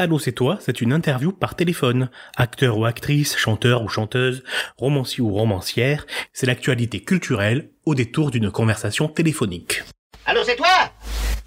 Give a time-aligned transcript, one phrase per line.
[0.00, 2.08] Allô c'est toi, c'est une interview par téléphone.
[2.36, 4.44] Acteur ou actrice, chanteur ou chanteuse,
[4.76, 9.82] romancier ou romancière, c'est l'actualité culturelle au détour d'une conversation téléphonique.
[10.24, 10.68] Allô, c'est toi?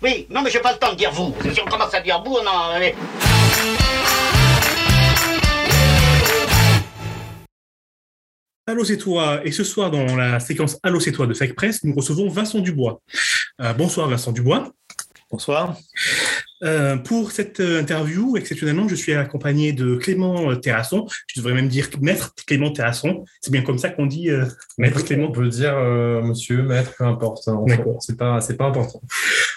[0.03, 1.33] Oui, non, mais j'ai pas le temps de dire vous.
[1.53, 2.93] Si on commence à dire vous, non, mais...
[8.67, 11.83] Allô c'est toi, et ce soir dans la séquence Allô c'est toi de Fake Press,
[11.83, 13.01] nous recevons Vincent Dubois.
[13.61, 14.71] Euh, bonsoir Vincent Dubois.
[15.31, 15.77] Bonsoir.
[16.63, 21.07] Euh, pour cette euh, interview, exceptionnellement, je suis accompagné de Clément Terrasson.
[21.27, 23.25] Je devrais même dire maître Clément Terrasson.
[23.41, 24.45] C'est bien comme ça qu'on dit euh,
[24.77, 25.27] maître Clément.
[25.29, 27.47] On peut dire euh, monsieur, maître, peu importe.
[27.47, 27.63] hein.
[27.67, 27.97] D'accord.
[28.01, 29.01] C'est pas, c'est pas important.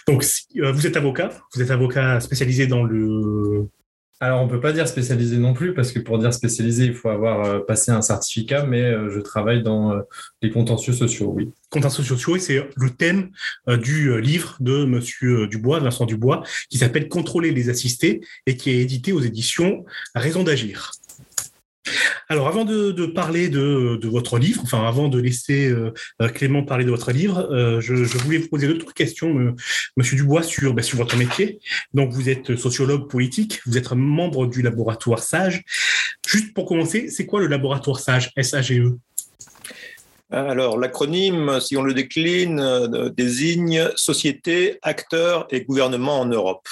[0.07, 3.69] Donc, si, euh, vous êtes avocat, vous êtes avocat spécialisé dans le.
[4.21, 7.09] Alors, on peut pas dire spécialisé non plus, parce que pour dire spécialisé, il faut
[7.09, 10.01] avoir euh, passé un certificat, mais euh, je travaille dans euh,
[10.41, 11.51] les contentieux sociaux, oui.
[11.69, 13.31] contentieux sociaux et c'est le thème
[13.67, 18.79] du livre de Monsieur Dubois, Vincent Dubois, qui s'appelle Contrôler les assistés et qui est
[18.79, 19.85] édité aux éditions
[20.15, 20.93] Raison d'agir.
[22.29, 26.85] Alors, avant de, parler de, votre livre, enfin, avant de laisser euh, euh, Clément parler
[26.85, 29.55] de votre livre, euh, je, voulais vous poser deux trois questions,
[29.97, 31.61] Monsieur Dubois, sur, ben, sur votre métier.
[31.93, 35.63] Donc, vous êtes sociologue politique, vous êtes membre du laboratoire SAGE.
[36.27, 38.97] Juste pour commencer, c'est quoi le laboratoire SAGE, S-A-G-E
[40.31, 46.67] Alors, l'acronyme, si on le décline, désigne société, acteurs et gouvernement en Europe.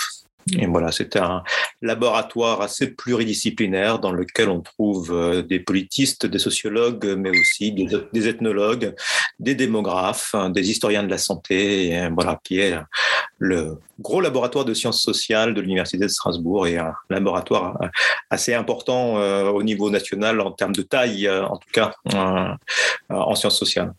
[0.58, 1.42] Et voilà, c'est un
[1.80, 8.28] laboratoire assez pluridisciplinaire dans lequel on trouve euh, des politistes, des sociologues, mais aussi des,
[8.28, 8.94] ethnologues,
[9.38, 12.76] des démographes, hein, des historiens de la santé, euh, voilà, qui est
[13.38, 17.88] le gros laboratoire de sciences sociales de l'Université de Strasbourg et un laboratoire euh,
[18.30, 21.92] assez important au niveau national en termes de taille, en tout cas
[23.08, 23.92] en sciences sociales.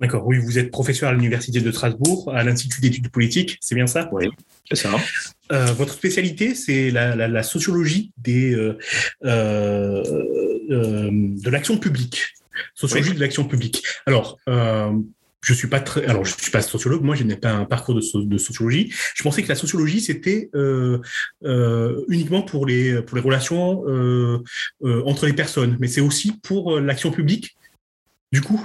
[0.00, 3.88] D'accord, oui, vous êtes professeur à l'Université de Strasbourg, à l'Institut d'études politiques, c'est bien
[3.88, 4.08] ça?
[4.12, 4.28] Oui,
[4.68, 4.90] c'est ça.
[5.50, 8.78] Euh, votre spécialité, c'est la, la, la sociologie des, euh,
[9.24, 10.04] euh,
[10.70, 12.34] euh, de l'action publique.
[12.74, 13.16] Sociologie Oui.
[13.16, 13.82] de l'action publique.
[14.06, 14.92] Alors, euh,
[15.40, 17.94] je suis pas très, alors je suis pas sociologue, moi je n'ai pas un parcours
[17.94, 18.92] de, so- de sociologie.
[19.14, 20.98] Je pensais que la sociologie c'était euh,
[21.44, 24.42] euh, uniquement pour les pour les relations euh,
[24.82, 27.56] euh, entre les personnes, mais c'est aussi pour l'action publique.
[28.32, 28.60] Du coup,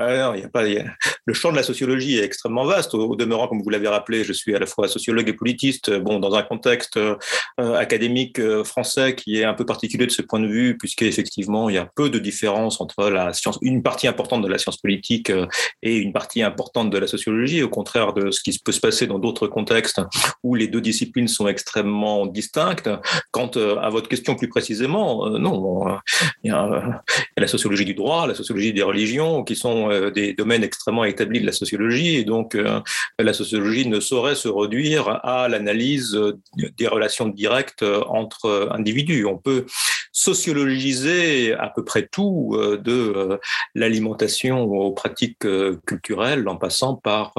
[0.00, 2.94] Alors, il y a pas, Le champ de la sociologie est extrêmement vaste.
[2.94, 5.90] Au, demeurant, comme vous l'avez rappelé, je suis à la fois sociologue et politiste.
[5.90, 7.16] Bon, dans un contexte euh,
[7.58, 11.74] académique euh, français qui est un peu particulier de ce point de vue, puisqu'effectivement, il
[11.74, 15.30] y a peu de différence entre la science, une partie importante de la science politique
[15.30, 15.46] euh,
[15.82, 19.08] et une partie importante de la sociologie, au contraire de ce qui peut se passer
[19.08, 20.00] dans d'autres contextes
[20.42, 22.88] où les deux disciplines sont extrêmement distinctes.
[23.30, 25.96] Quant euh, à votre question plus précisément, euh, non, euh, euh,
[26.44, 27.00] il y a
[27.36, 31.40] la sociologie du droit, la sociologie des religions, qui sont euh, des domaines extrêmement établis
[31.40, 32.16] de la sociologie.
[32.16, 32.80] Et donc, euh,
[33.18, 36.38] la sociologie ne saurait se réduire à l'analyse euh,
[36.76, 39.24] des relations directes entre individus.
[39.26, 39.66] On peut
[40.12, 43.38] sociologiser à peu près tout, de
[43.74, 45.46] l'alimentation aux pratiques
[45.86, 47.34] culturelles, en passant par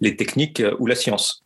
[0.00, 1.44] les techniques ou la science.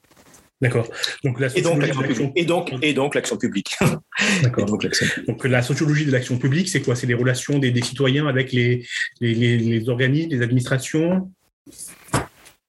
[0.62, 0.88] D'accord.
[1.24, 2.32] Donc la Et donc, l'action publique.
[2.36, 3.76] Et donc, et donc l'action publique.
[4.42, 4.66] D'accord.
[4.66, 6.94] donc, la sociologie de l'action publique, c'est quoi?
[6.94, 8.86] C'est les relations des, des citoyens avec les,
[9.20, 11.30] les, les, les organismes, les administrations?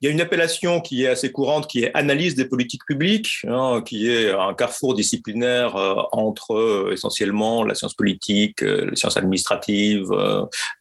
[0.04, 3.38] Il y a une appellation qui est assez courante, qui est analyse des politiques publiques,
[3.48, 8.98] hein, qui est un carrefour disciplinaire euh, entre euh, essentiellement la science politique, euh, la
[8.98, 10.12] science administrative,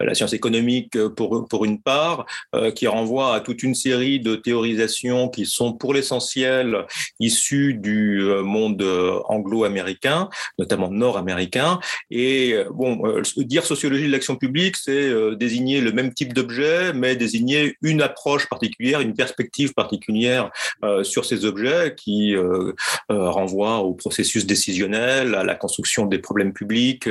[0.01, 2.27] la science économique pour, une part,
[2.75, 6.85] qui renvoie à toute une série de théorisations qui sont pour l'essentiel
[7.21, 8.83] issues du monde
[9.29, 10.29] anglo-américain,
[10.59, 11.79] notamment nord-américain.
[12.11, 13.01] Et bon,
[13.37, 18.49] dire sociologie de l'action publique, c'est désigner le même type d'objet, mais désigner une approche
[18.49, 20.51] particulière, une perspective particulière
[20.85, 22.73] euh, sur ces objets qui euh,
[23.11, 27.09] euh, renvoie au processus décisionnel, à la construction des problèmes publics,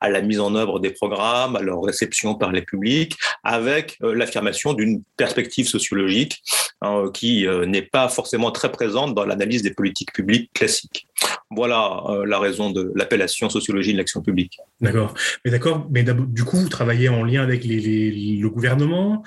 [0.00, 4.72] à la mise en œuvre des programmes, à leur réception par les publics, avec l'affirmation
[4.72, 6.42] d'une perspective sociologique
[6.80, 11.06] hein, qui n'est pas forcément très présente dans l'analyse des politiques publiques classiques.
[11.50, 14.58] Voilà la raison de l'appellation sociologie de l'action publique.
[14.80, 15.14] D'accord.
[15.44, 15.86] Mais d'accord.
[15.90, 19.22] Mais du coup, vous travaillez en lien avec le gouvernement.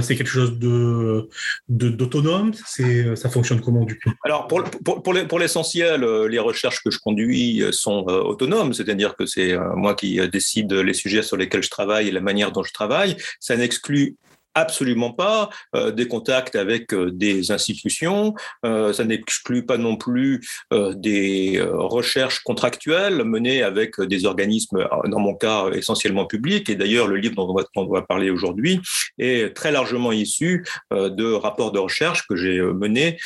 [0.00, 1.28] C'est quelque chose de-
[1.72, 2.52] d'autonome.
[2.66, 4.10] C'est ça fonctionne comment du coup?
[4.24, 8.04] Alors, pour, pour, pour les- pour l'essentiel, euh, les recherches que je conduis euh, sont
[8.08, 11.70] euh, autonomes, c'est-à-dire que c'est euh, moi qui euh, décide les sujets sur lesquels je
[11.70, 13.16] travaille et la manière dont je travaille.
[13.40, 14.16] Ça n'exclut
[14.54, 15.50] absolument pas.
[15.94, 20.40] Des contacts avec des institutions, ça n'exclut pas non plus
[20.70, 27.16] des recherches contractuelles menées avec des organismes, dans mon cas essentiellement publics, et d'ailleurs le
[27.16, 28.80] livre dont on va, dont on va parler aujourd'hui
[29.18, 33.18] est très largement issu de rapports de recherche que j'ai menés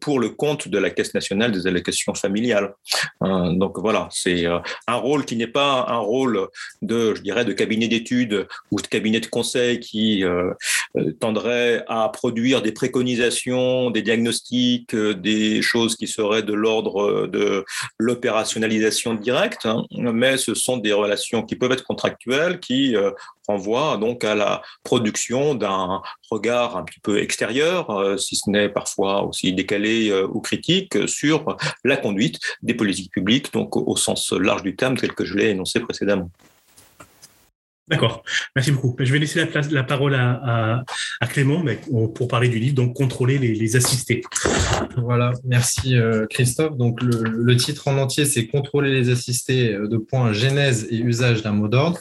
[0.00, 2.74] pour le compte de la Caisse nationale des allocations familiales.
[3.20, 4.46] donc voilà, c'est
[4.86, 6.48] un rôle qui n'est pas un rôle
[6.82, 10.54] de, je dirais, de cabinet d'études ou de cabinet de conseil qui euh, euh,
[11.20, 17.64] tendrait à produire des préconisations, des diagnostics, euh, des choses qui seraient de l'ordre de
[17.98, 19.84] l'opérationnalisation directe, hein.
[19.90, 22.94] mais ce sont des relations qui peuvent être contractuelles, qui
[23.48, 29.22] renvoient donc à la production d'un regard un petit peu extérieur, si ce n'est parfois
[29.22, 34.76] aussi décalé ou critique, sur la conduite des politiques publiques, donc au sens large du
[34.76, 36.30] terme tel que je l'ai énoncé précédemment.
[37.86, 38.22] D'accord,
[38.56, 38.96] merci beaucoup.
[38.98, 40.84] Je vais laisser la, place, la parole à,
[41.28, 41.78] Clément mais
[42.14, 44.22] pour parler du livre, donc contrôler les, assistés.
[44.96, 46.78] Voilà, merci euh, Christophe.
[46.78, 51.42] Donc le, titre en entier, c'est Contrôler les assistés euh, de points genèse et usage
[51.42, 51.98] d'un mot d'ordre.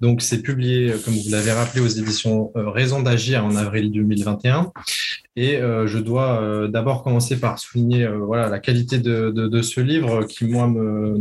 [0.00, 4.72] Donc c'est publié, euh, comme vous l'avez rappelé, aux éditions Raison d'agir en avril 2021.
[5.36, 9.62] Et euh, je dois euh, d'abord commencer par souligner euh, voilà, la qualité de, de,
[9.62, 11.16] ce livre qui, moi, me,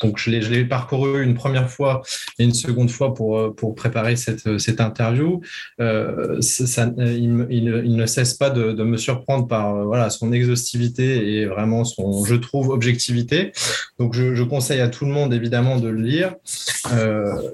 [0.00, 2.02] donc je l'ai parcouru une première fois
[2.40, 5.40] et une seconde fois pour, pour préparer cette, cette interview.
[5.78, 11.46] Ça, il, il, ne cesse pas de, de me surprendre par voilà, son exhaustivité et
[11.46, 13.52] vraiment son, je trouve, objectivité.
[14.00, 16.34] Donc je, je conseille à tout le monde, évidemment, de le lire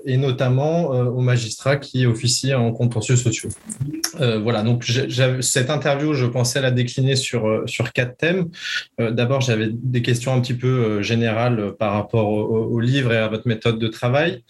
[0.07, 3.51] et notamment aux magistrats qui officient en contentieux sociaux.
[4.19, 4.85] voilà, donc
[5.41, 8.49] cette interview je pensais la décliner sur, euh, sur quatre thèmes.
[9.01, 13.19] Euh, d'abord, j'avais des questions un petit peu euh, générales par rapport au, livre et
[13.19, 14.43] à votre méthode de travail.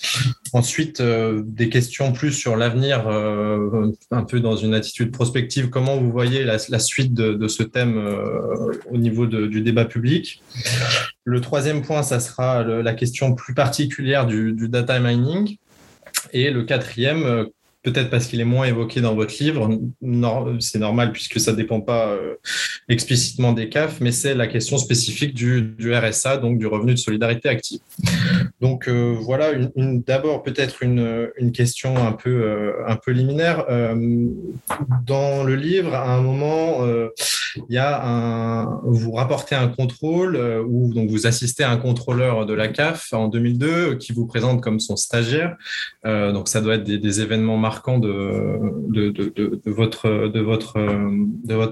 [0.53, 5.69] Ensuite, des questions plus sur l'avenir, un peu dans une attitude prospective.
[5.69, 8.01] Comment vous voyez la, suite de, ce thème
[8.91, 10.43] au niveau du débat public?
[11.25, 15.57] Le troisième point, ça sera la question plus particulière du, du data mining.
[16.33, 17.49] Et le quatrième,
[17.83, 19.71] peut-être parce qu'il est moins évoqué dans votre livre,
[20.61, 22.35] c'est normal puisque ça ne dépend pas euh,
[22.89, 27.49] explicitement des CAF, mais c'est la question spécifique du, RSA, donc du revenu de solidarité
[27.49, 27.81] active.
[28.61, 33.65] Donc euh, voilà, d'abord peut-être une, question un peu, euh, un peu liminaire.
[35.07, 36.87] dans le livre, à un moment,
[37.57, 40.37] il y a vous rapportez un contrôle
[40.69, 44.61] ou donc vous assistez à un contrôleur de la CAF en 2002 qui vous présente
[44.61, 45.57] comme son stagiaire.
[46.05, 48.13] donc ça doit être des, des événements marquant de,
[49.67, 50.09] votre,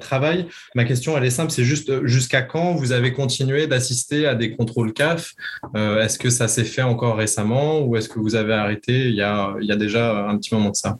[0.01, 0.47] travail.
[0.77, 4.55] Ma question, elle est simple, c'est juste jusqu'à quand vous avez continué d'assister à des
[4.55, 5.35] contrôles CAF
[5.75, 9.17] euh, Est-ce que ça s'est fait encore récemment ou est-ce que vous avez arrêté il
[9.17, 10.99] y, a, il y a déjà un petit moment de ça?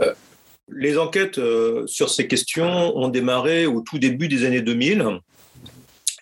[0.00, 0.14] Euh,
[0.68, 5.20] Les enquêtes euh, sur ces questions ont démarré au tout début des années 2000.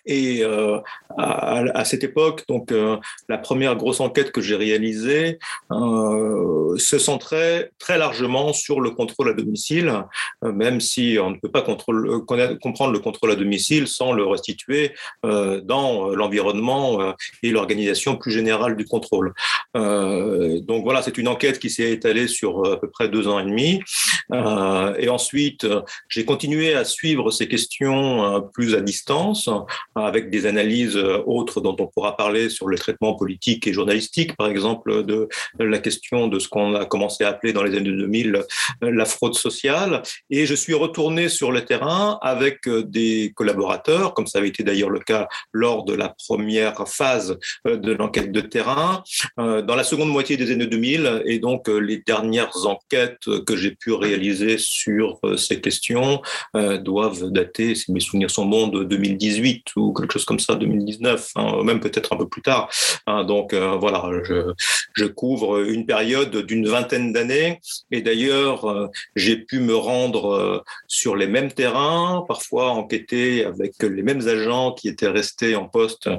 [0.05, 0.79] Et euh,
[1.17, 2.97] à, cette époque, donc euh,
[3.29, 5.39] la première grosse enquête que j'ai réalisée
[5.71, 10.03] euh, se centrait très largement sur le contrôle à domicile,
[10.41, 14.93] même si on ne peut pas comprendre le contrôle à domicile sans le restituer
[15.23, 17.13] dans l'environnement
[17.43, 19.33] et l'organisation plus générale du contrôle.
[19.73, 23.45] donc voilà, c'est une enquête qui s'est étalée sur à peu près deux ans et
[23.45, 23.81] demi.
[24.31, 25.67] et ensuite,
[26.09, 29.49] j'ai continué à suivre ces questions plus à distance
[29.95, 34.35] avec des analyses euh, autres dont on pourra parler sur le traitement politique et journalistique,
[34.35, 35.27] par exemple, de
[35.59, 38.35] la question de ce qu'on a commencé à appeler dans les années 2000
[38.83, 40.01] euh, la fraude sociale.
[40.29, 44.63] Et je suis retourné sur le terrain avec euh, des collaborateurs, comme ça avait été
[44.63, 49.03] d'ailleurs le cas lors de la première phase de l'enquête de terrain,
[49.37, 51.23] dans la seconde moitié des années 2000.
[51.25, 56.21] Et donc, les dernières enquêtes que j'ai pu réaliser sur ces questions
[56.53, 61.31] doivent dater, si mes souvenirs sont bons, de 2018 ou quelque chose comme ça, 2019,
[61.35, 62.69] hein, même peut-être un peu plus tard.
[63.07, 63.23] Hein.
[63.23, 64.09] donc euh, voilà,
[64.95, 67.59] je, couvre une période d'une vingtaine d'années
[67.91, 73.81] et d'ailleurs euh, j'ai pu me rendre euh, sur les mêmes terrains, parfois enquêter avec
[73.81, 76.09] les mêmes agents qui étaient restés en poste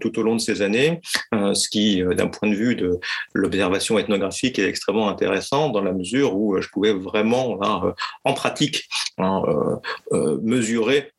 [0.00, 1.00] tout au long de ces années,
[1.32, 2.98] ce qui, d'un point de vue de
[3.34, 7.58] l'observation ethnographique, est extrêmement intéressant dans la mesure où je pouvais vraiment,
[8.24, 8.88] en pratique,
[9.18, 9.42] hein,
[10.42, 11.12] mesurer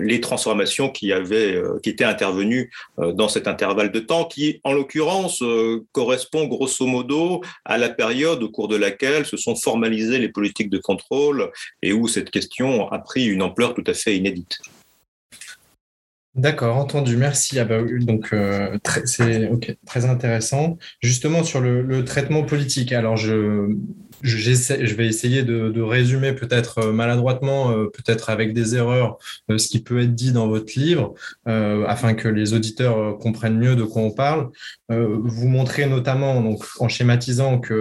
[0.00, 4.60] les transformations qui avaient, euh, qui étaient intervenues euh, dans cet intervalle de temps, qui,
[4.64, 5.42] en l'occurrence,
[5.92, 10.70] correspond grosso modo à la période au cours de laquelle se sont formalisées les politiques
[10.70, 11.50] de contrôle
[11.82, 14.58] et où cette question a pris une ampleur tout à fait inédite.
[16.34, 17.16] D'accord, entendu.
[17.16, 17.58] Merci.
[17.58, 18.32] Ah bah donc,
[19.04, 19.50] c'est
[19.86, 20.78] très intéressant.
[21.00, 23.74] Justement, sur le, le, traitement politique, alors je,
[24.22, 29.18] je vais essayer de, résumer peut-être euh, maladroitement, euh, peut-être avec des erreurs,
[29.50, 31.14] euh, ce qui peut être dit dans votre livre,
[31.46, 34.50] afin que les auditeurs comprennent mieux de quoi on parle.
[34.88, 37.76] vous montrez notamment, donc, en schématisant, qu'il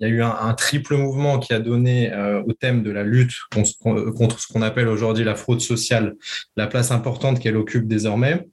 [0.00, 2.12] y a eu un, triple mouvement qui a donné
[2.46, 6.14] au thème de la lutte contre ce qu'on appelle aujourd'hui la fraude sociale
[6.56, 8.46] la place importante qu'elle occupe désormais.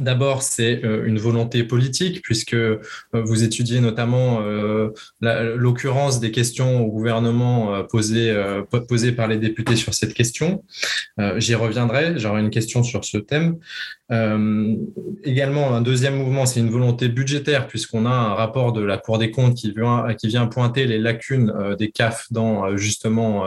[0.00, 2.80] D'abord, c'est euh, une volonté politique, puisque euh,
[3.12, 8.34] vous étudiez notamment euh, l'occurrence des questions au gouvernement posées,
[8.88, 10.64] posées par les députés sur cette question.
[11.36, 13.56] J'y reviendrai, j'aurai une question sur ce thème.
[15.24, 19.18] également, un deuxième mouvement, c'est une volonté budgétaire, puisqu'on a un rapport de la Cour
[19.18, 23.44] des comptes qui vient, qui vient pointer les lacunes des CAF dans justement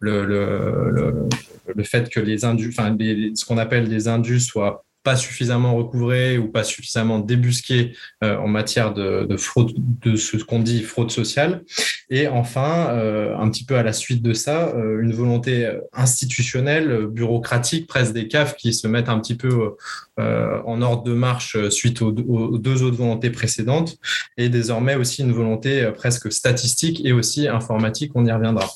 [0.00, 1.28] le, le,
[1.74, 2.96] le, fait que les indus, enfin,
[3.34, 8.48] ce qu'on appelle des indus soient pas suffisamment recouvré ou pas suffisamment débusqué euh, en
[8.48, 11.64] matière de, de, fraude, de ce qu'on dit fraude sociale.
[12.10, 17.06] Et enfin, euh, un petit peu à la suite de ça, euh, une volonté institutionnelle,
[17.06, 19.76] bureaucratique, presque des CAF qui se mettent un petit peu
[20.18, 23.96] en ordre de marche suite aux, aux, deux autres volontés précédentes,
[24.36, 28.70] et désormais aussi une volonté presque statistique et aussi informatique, on y reviendra.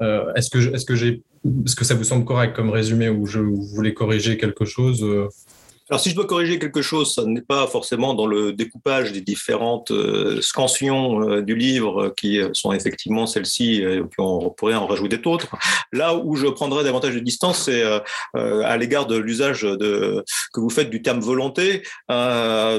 [0.00, 3.40] est-ce que, est-ce que j'ai est-ce que ça vous semble correct comme résumé ou je
[3.40, 5.28] voulais corriger quelque chose euh
[5.92, 9.20] alors, si je dois corriger quelque chose, ça n'est pas forcément dans le découpage des
[9.20, 14.86] différentes euh, scansions euh, du livre qui sont effectivement celles-ci, et puis on pourrait en
[14.86, 15.48] rajouter d'autres.
[15.92, 17.82] Là où je prendrais davantage de distance, c'est
[18.32, 21.82] à l'égard de l'usage que vous faites du terme volonté,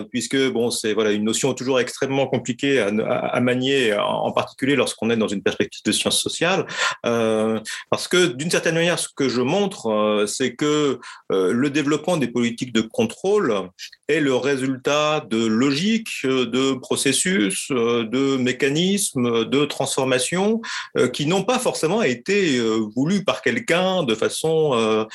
[0.09, 5.17] puisque bon, c'est voilà, une notion toujours extrêmement compliquée à manier, en particulier lorsqu'on est
[5.17, 6.65] dans une perspective de sciences sociales,
[7.03, 12.73] parce que d'une certaine manière, ce que je montre, c'est que le développement des politiques
[12.73, 13.71] de contrôle
[14.07, 20.61] est le résultat de logiques, de processus, de mécanismes, de transformations
[20.97, 25.05] euh, qui n'ont pas forcément été euh, voulus par quelqu'un de façon euh,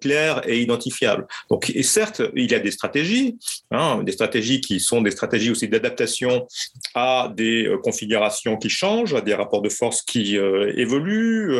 [0.00, 1.26] claire et identifiable.
[1.50, 3.38] Donc, et certes, il y a des stratégies,
[3.70, 6.46] hein, des stratégies qui sont des stratégies aussi d'adaptation
[6.94, 11.56] à des configurations qui changent, à des rapports de force qui évoluent,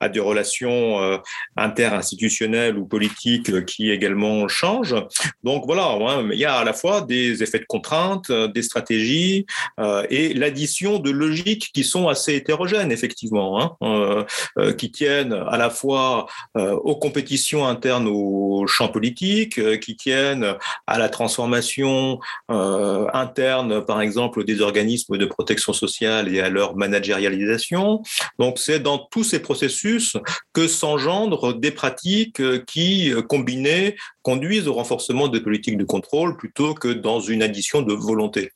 [0.00, 1.20] à des relations
[1.56, 4.96] interinstitutionnelles ou politiques qui également changent.
[5.42, 8.62] Donc voilà, hein, il y a à la fois des effets de contrainte, euh, des
[8.62, 9.46] stratégies
[9.80, 14.24] euh, et l'addition de logiques qui sont assez hétérogènes, effectivement, hein,
[14.58, 20.54] euh, qui tiennent à la fois aux compétitions internes au champ politique, qui tiennent
[20.86, 22.18] à la transformation
[22.48, 28.02] interne, par exemple, des organismes de protection sociale et à leur managérialisation.
[28.38, 30.16] Donc c'est dans tous ces processus
[30.52, 36.03] que s'engendrent des pratiques qui, combinées, conduisent au renforcement des politiques de contrôle
[36.36, 38.52] plutôt que dans une addition de volonté.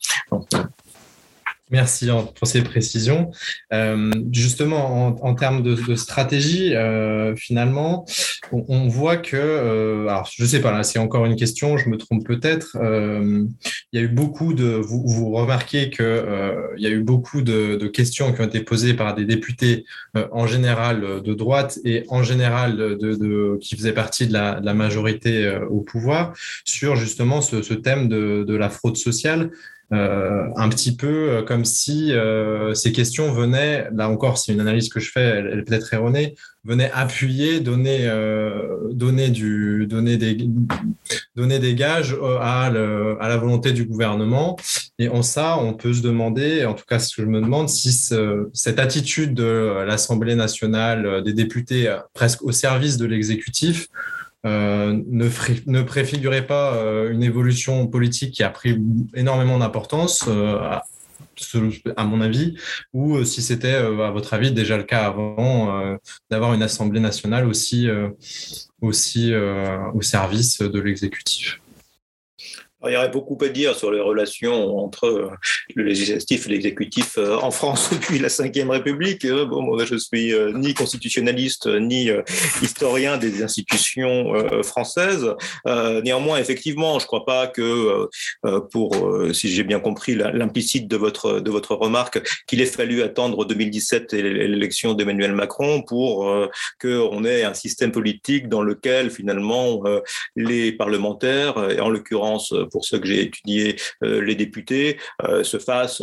[1.71, 3.31] Merci pour ces précisions.
[3.75, 8.07] Euh, justement, en, termes de, stratégie, euh, finalement,
[8.53, 11.99] on, voit que, euh, alors je sais pas, là c'est encore une question, je me
[11.99, 12.77] trompe peut-être.
[12.81, 13.49] il
[13.93, 16.25] y a eu beaucoup de, vous, remarquez que
[16.77, 19.85] il y a eu beaucoup de, questions qui ont été posées par des députés
[20.33, 25.81] en général de droite et en général de, qui faisaient partie de la, majorité au
[25.81, 26.33] pouvoir
[26.65, 29.51] sur justement ce thème de, la fraude sociale.
[29.91, 34.61] Euh, un petit peu euh, comme si euh, ces questions venaient, là encore, c'est une
[34.61, 38.07] analyse que je fais, elle, est peut-être erronée, venaient appuyer, donner,
[38.93, 40.37] donner, du, donner, des,
[41.35, 44.57] donner des gages à, à, la volonté du gouvernement.
[44.99, 47.71] Et en ça, on peut se demander, en tout cas, ce que je me demande,
[47.71, 47.91] si
[48.53, 53.89] cette attitude de l'Assemblée nationale, des députés presque au service de l'exécutif,
[54.47, 55.29] euh, ne,
[55.67, 58.81] ne, préfigurait pas euh, une évolution politique qui a pris
[59.15, 60.59] énormément d'importance, euh,
[61.97, 62.57] à, mon avis,
[62.93, 65.97] ou si c'était, à votre avis, déjà le cas avant
[66.31, 67.89] d'avoir une Assemblée nationale aussi,
[68.81, 69.33] aussi
[69.95, 71.61] au service de l'exécutif
[72.87, 75.31] il y aurait beaucoup à dire sur les relations entre euh,
[75.75, 79.25] le législatif et l'exécutif euh, en France depuis la Ve République.
[79.25, 82.11] Euh, bon, moi, je suis ni constitutionnaliste ni
[82.63, 84.33] historien des institutions
[84.63, 85.35] françaises.
[85.65, 88.09] Néanmoins, effectivement, je ne crois pas que,
[88.71, 88.95] pour,
[89.33, 94.13] si j'ai bien compris l'implicite de votre de votre remarque, qu'il ait fallu attendre 2017
[94.13, 96.31] et l'élection d'Emmanuel Macron pour
[96.81, 99.83] qu'on ait un système politique dans lequel finalement
[100.37, 104.99] les parlementaires, et en l'occurrence pour ceux que j'ai étudié, les députés,
[105.43, 106.03] se fassent,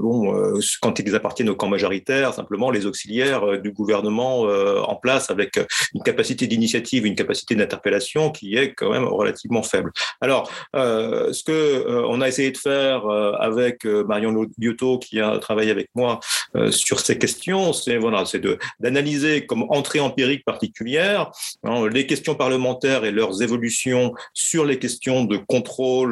[0.00, 5.58] bon, quand ils appartiennent au camp majoritaire, simplement les auxiliaires du gouvernement en place avec
[5.94, 9.92] une capacité d'initiative, une capacité d'interpellation qui est quand même relativement faible.
[10.20, 13.06] Alors, ce que on a essayé de faire
[13.38, 16.20] avec Marion Liotto, qui a travaillé avec moi
[16.70, 18.42] sur ces questions, c'est voilà, c'est
[18.80, 21.30] d'analyser comme entrée empirique particulière
[21.64, 26.05] hein, les questions parlementaires et leurs évolutions sur les questions de contrôle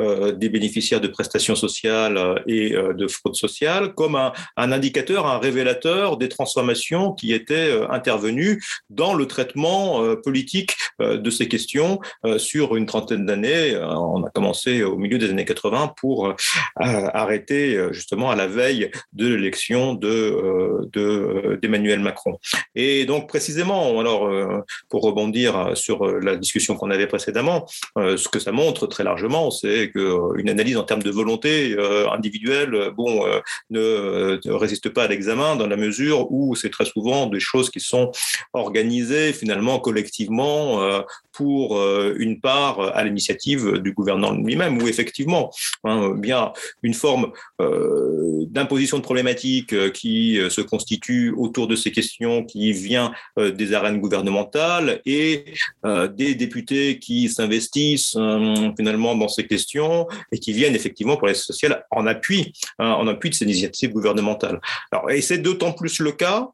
[0.00, 5.26] euh, des bénéficiaires de prestations sociales euh, et euh, de fraude sociale comme un, indicateur,
[5.26, 12.00] un révélateur des transformations qui étaient intervenues dans le traitement politique de ces questions
[12.36, 13.76] sur une trentaine d'années.
[13.76, 16.34] On a commencé au milieu des années 80 pour
[16.76, 20.88] arrêter justement à la veille de l'élection de,
[21.60, 22.38] d'Emmanuel Macron.
[22.74, 24.30] Et donc précisément, alors
[24.88, 29.90] pour rebondir sur la discussion qu'on avait précédemment, ce que ça montre très largement, c'est
[29.90, 33.24] qu'une euh, analyse en termes de volonté euh, individuelle, bon,
[33.70, 37.80] ne, résiste pas à l'examen dans la mesure où c'est très souvent des choses qui
[37.80, 38.10] sont
[38.52, 40.80] organisées finalement collectivement
[41.38, 41.80] pour
[42.18, 45.52] une part à l'initiative du gouvernement lui-même, où effectivement,
[45.84, 46.52] hein, bien
[46.82, 53.72] une forme d'imposition de problématiques qui se constitue autour de ces questions, qui vient des
[53.72, 55.44] arènes gouvernementales et
[55.84, 61.34] des députés qui s'investissent euh, finalement dans ces questions et qui viennent effectivement pour les
[61.34, 64.60] sociales en appui, hein, en appui de ces initiatives gouvernementales.
[64.90, 66.48] Alors, et c'est d'autant plus le cas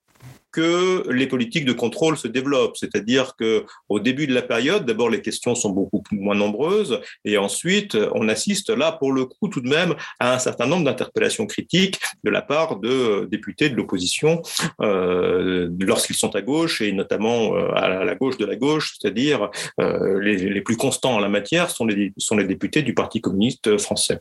[0.55, 2.77] que les politiques de contrôle se développent.
[2.77, 7.37] C'est-à-dire que au début de la période, d'abord les questions sont beaucoup moins nombreuses, et
[7.37, 11.47] ensuite on assiste là pour le coup tout de même à un certain nombre d'interpellations
[11.47, 14.43] critiques de la part de députés de l'opposition
[14.81, 19.51] euh, lorsqu'ils sont à gauche et notamment euh, à la gauche de la gauche, c'est-à-dire
[19.81, 24.21] euh, les, plus constants en la matière sont les députés du Parti communiste français.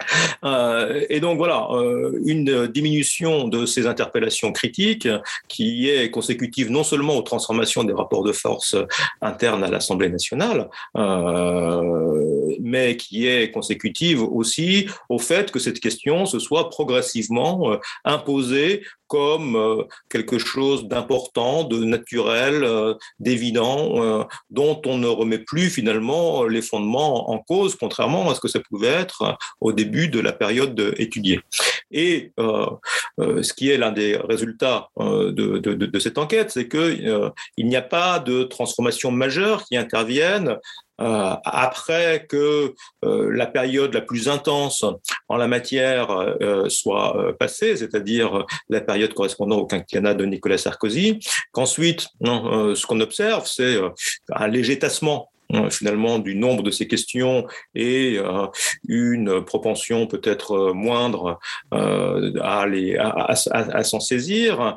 [0.44, 5.08] Euh, et donc voilà, euh, une diminution de ces interpellations critiques
[5.48, 8.76] qui est consécutive non seulement aux transformations des rapports de force
[9.20, 16.24] internes à l'Assemblée nationale, euh, mais qui est consécutive aussi au fait que cette question
[16.24, 22.66] se soit progressivement imposée comme quelque chose d'important, de naturel,
[23.18, 28.48] d'évident, dont on ne remet plus finalement les fondements en cause, contrairement à ce que
[28.48, 31.40] ça pouvait être au début de la période étudiée.
[31.90, 37.22] Et ce qui est l'un des résultats de, de, cette enquête, c'est qu'il
[37.58, 40.58] n'y a pas de transformation majeure qui intervienne
[41.00, 44.84] euh, après que euh, la période la plus intense
[45.28, 51.20] en la matière euh, soit passée, c'est-à-dire la période correspondant au quinquennat de Nicolas Sarkozy,
[51.52, 53.78] qu'ensuite, ce qu'on observe, c'est
[54.32, 55.30] un léger tassement
[55.70, 58.18] finalement du nombre de ces questions et
[58.86, 61.38] une propension peut-être moindre
[61.72, 62.66] à,
[63.50, 64.76] à, s'en saisir.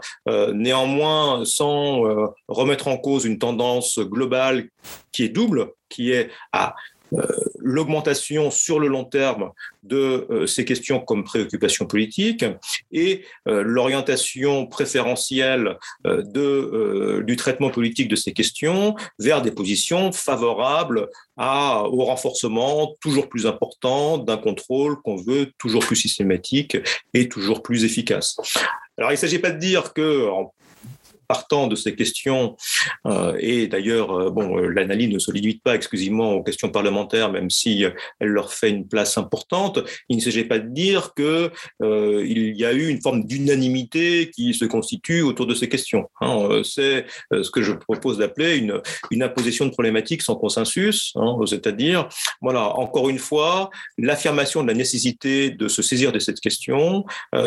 [0.54, 2.04] néanmoins, sans
[2.48, 4.70] remettre en cause une tendance globale
[5.12, 7.01] qui est double, qui est à euh,
[7.60, 9.52] l'augmentation sur le long terme
[9.84, 12.46] de euh, ces questions comme préoccupation politique
[12.92, 22.06] et euh, l'orientation préférentielle du traitement politique de ces questions vers des positions favorables au
[22.06, 26.78] renforcement toujours plus important d'un contrôle qu'on veut toujours plus systématique
[27.14, 28.38] et toujours plus efficace.
[28.98, 30.28] Alors, il ne s'agit pas de dire que,
[31.32, 32.58] partant de ces questions,
[33.08, 37.32] euh, et d'ailleurs, euh, bon, euh, l'analyse ne se limite pas exclusivement aux questions parlementaires,
[37.32, 37.86] même si
[38.20, 41.50] elle leur fait une place importante, il ne s'agit pas de dire que
[41.82, 46.06] il y a eu une forme d'unanimité qui se constitue autour de ces questions.
[46.20, 46.62] Hein.
[46.64, 52.10] C'est ce que je propose d'appeler une, une imposition de problématiques sans consensus, hein, c'est-à-dire,
[52.42, 57.06] voilà, encore une fois, l'affirmation de la nécessité de se saisir de cette question,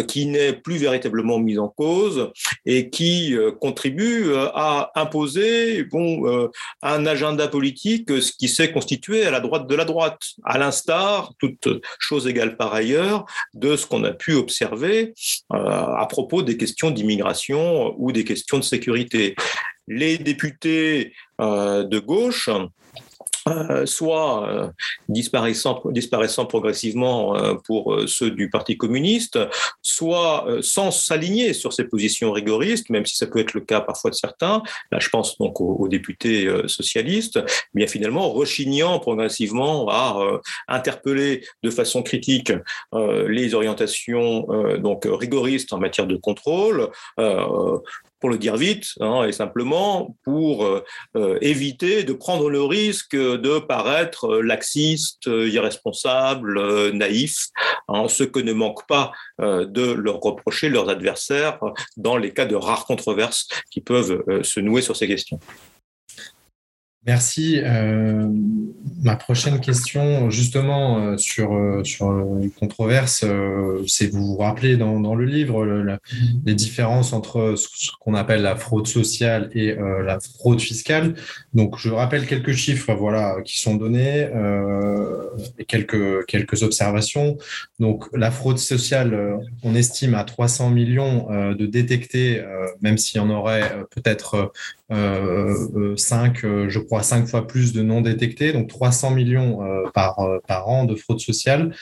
[0.09, 2.31] qui n'est plus véritablement mise en cause
[2.65, 3.37] et qui
[3.75, 6.49] contribue euh, à imposer bon, euh,
[6.83, 11.33] un agenda politique ce qui s'est constitué à la droite de la droite, à l'instar,
[11.41, 15.13] toute chose égale par ailleurs, de ce qu'on a pu observer
[15.53, 19.35] euh, à propos des questions d'immigration ou des questions de sécurité.
[19.89, 22.49] Les députés de gauche
[23.47, 24.69] euh, soit euh,
[25.09, 29.39] disparaissant, progressivement euh, pour ceux du Parti communiste,
[29.83, 34.11] soit sans s'aligner sur ces positions rigoristes, même si ça peut être le cas parfois
[34.11, 34.63] de certains.
[34.91, 37.39] Là, je pense donc aux, députés socialistes,
[37.75, 42.53] bien finalement rechignant progressivement à interpeller de façon critique
[42.93, 44.47] les orientations
[44.79, 46.91] donc rigoristes en matière de contrôle
[48.25, 50.67] pour le dire vite, hein, et simplement pour
[51.43, 57.49] éviter de prendre le risque de paraître laxiste, irresponsable, naïf,
[57.89, 61.61] hein, ce que ne manque pas de leur reprocher leurs adversaires
[61.99, 65.39] dans les cas de rares controverses qui peuvent se nouer sur ces questions.
[67.07, 67.61] Merci.
[67.63, 68.27] Euh,
[69.03, 73.27] ma prochaine question, justement, euh, sur, euh, sur une controverse,
[73.87, 75.67] c'est vous vous rappelez dans, dans le livre
[76.47, 81.15] les différences entre ce qu'on appelle la fraude sociale et la fraude fiscale.
[81.53, 84.29] Donc, je rappelle quelques chiffres voilà, qui sont donnés
[85.59, 87.37] et quelques, quelques observations.
[87.79, 92.43] Donc, la fraude sociale, on estime à 300 millions de détectés,
[92.81, 94.53] même s'il y en aurait peut-être
[94.91, 100.39] 5, je crois, cinq fois plus de non détectés, donc 300 millions euh, par, euh,
[100.47, 101.75] par an de fraude sociale,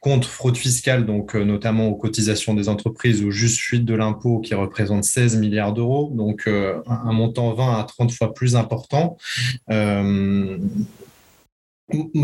[0.00, 4.40] contre fraude fiscale, donc euh, notamment aux cotisations des entreprises ou juste fuite de l'impôt
[4.40, 9.16] qui représente 16 milliards d'euros, donc un montant 20 à 30 fois plus important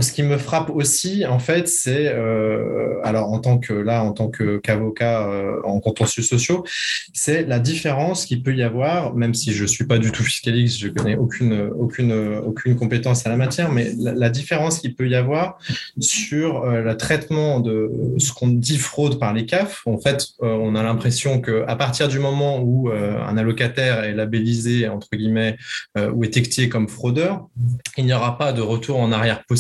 [0.01, 4.13] ce qui me frappe aussi, en fait, c'est, euh, alors en tant que là, en
[4.13, 6.65] tant qu'avocat euh, en contentieux sociaux,
[7.13, 10.79] c'est la différence qu'il peut y avoir, même si je suis pas du tout fiscaliste,
[10.79, 12.13] je connais aucune aucune
[12.45, 15.59] aucune compétence à la matière, mais la, différence qu'il peut y avoir
[16.01, 19.83] sur euh, le traitement de ce qu'on dit fraude par les CAF.
[19.87, 24.89] En fait, on a l'impression que à partir du moment où un allocataire est labellisé
[24.89, 25.57] entre guillemets
[25.97, 27.49] ou étiqueté comme fraudeur,
[27.97, 29.58] il n'y aura pas de retour en arrière possible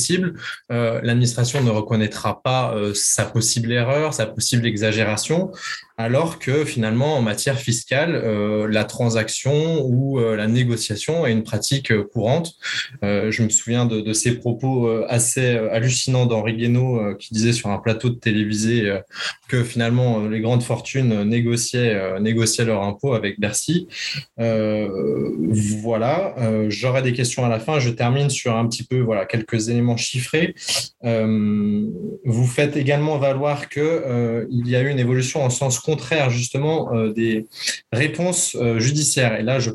[0.71, 5.51] euh, l'administration ne reconnaîtra pas euh, sa possible erreur, sa possible exagération,
[5.99, 11.93] alors que finalement, en matière fiscale, euh, la transaction ou la négociation est une pratique
[12.13, 12.55] courante.
[13.03, 18.09] je me souviens de, ces propos assez hallucinants d'Henri Guénaud qui disait sur un plateau
[18.11, 18.99] de télévisé
[19.49, 23.89] que finalement les grandes fortunes négociaient, négociaient leurs impôts avec Bercy.
[25.83, 26.35] voilà,
[26.69, 27.79] j'aurai des questions à la fin.
[27.79, 30.55] Je termine sur un petit peu voilà quelques éléments chiffré.
[31.05, 31.87] Euh,
[32.25, 36.95] vous faites également valoir qu'il euh, y a eu une évolution en sens contraire justement
[36.95, 37.47] euh, des
[37.93, 39.35] réponses judiciaires.
[39.41, 39.71] Et là, je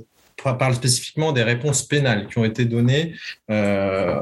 [0.51, 3.13] parle spécifiquement des réponses pénales qui ont été données
[3.49, 4.19] euh,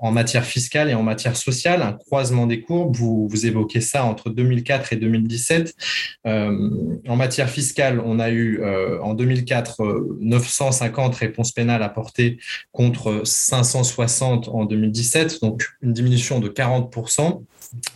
[0.00, 2.96] en matière fiscale et en matière sociale, un croisement des courbes.
[2.96, 5.74] Vous, vous évoquez ça entre 2004 et 2017.
[6.26, 6.70] Euh,
[7.06, 12.38] en matière fiscale, on a eu euh, en 2004 950 réponses pénales apportées
[12.72, 16.90] contre 560 en 2017, donc une diminution de 40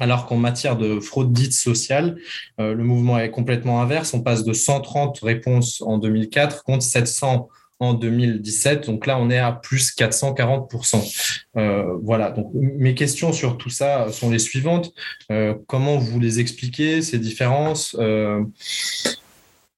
[0.00, 2.16] alors qu'en matière de fraude dite sociale,
[2.58, 4.14] le mouvement est complètement inverse.
[4.14, 7.48] On passe de 130 réponses en 2004 contre 700
[7.80, 8.86] en 2017.
[8.86, 11.44] Donc là, on est à plus 440%.
[11.56, 12.30] Euh, voilà.
[12.30, 14.92] Donc mes questions sur tout ça sont les suivantes.
[15.30, 17.96] Euh, comment vous les expliquez, ces différences?
[17.98, 18.42] Euh,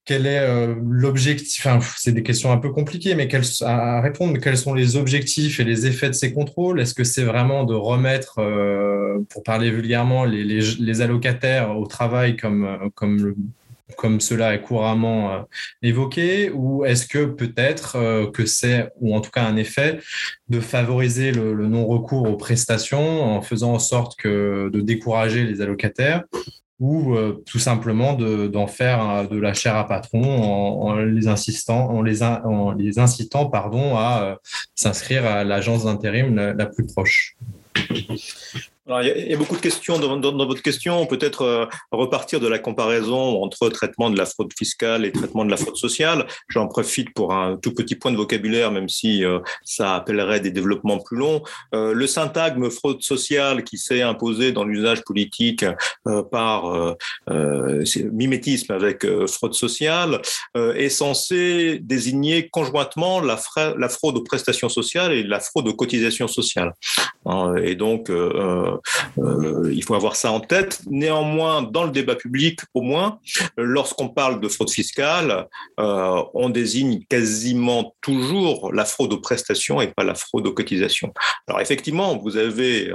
[0.05, 3.29] quel est l'objectif enfin, C'est des questions un peu compliquées mais
[3.61, 6.81] à répondre, quels sont les objectifs et les effets de ces contrôles?
[6.81, 8.41] Est-ce que c'est vraiment de remettre,
[9.29, 13.35] pour parler vulgairement, les, allocataires au travail comme, le
[13.95, 15.41] comme cela est couramment euh,
[15.81, 19.99] évoqué, ou est-ce que peut-être euh, que c'est, ou en tout cas un effet,
[20.49, 26.23] de favoriser le, non-recours aux prestations en faisant en sorte que de décourager les allocataires?
[26.81, 30.23] Ou euh, tout simplement d'en faire de la chair à patron
[30.81, 34.39] en, les insistant, en les, en les incitant pardon, à
[34.75, 37.37] s'inscrire à l'agence d'intérim la, plus proche
[38.87, 41.05] il, y a, beaucoup de questions dans, votre question.
[41.05, 45.51] Peut-être euh, repartir de la comparaison entre traitement de la fraude fiscale et traitement de
[45.51, 46.25] la fraude sociale.
[46.47, 50.49] J'en profite pour un tout petit point de vocabulaire, même si euh, ça appellerait des
[50.49, 51.43] développements plus longs.
[51.75, 55.65] Euh, le syntagme fraude sociale qui s'est imposé dans l'usage politique
[56.31, 56.95] par
[58.11, 60.21] mimétisme avec fraude sociale
[60.55, 63.39] est censé désigner conjointement la,
[63.77, 66.73] la, fraude aux prestations sociales et la fraude aux cotisations sociales.
[67.63, 68.09] et donc,
[69.17, 70.81] il faut avoir ça en tête.
[70.89, 73.19] Néanmoins, dans le débat public, au moins,
[73.57, 75.47] lorsqu'on parle de fraude fiscale,
[75.79, 81.13] euh, on désigne quasiment toujours la fraude aux prestations et pas la fraude aux cotisations.
[81.47, 82.91] Alors effectivement, vous avez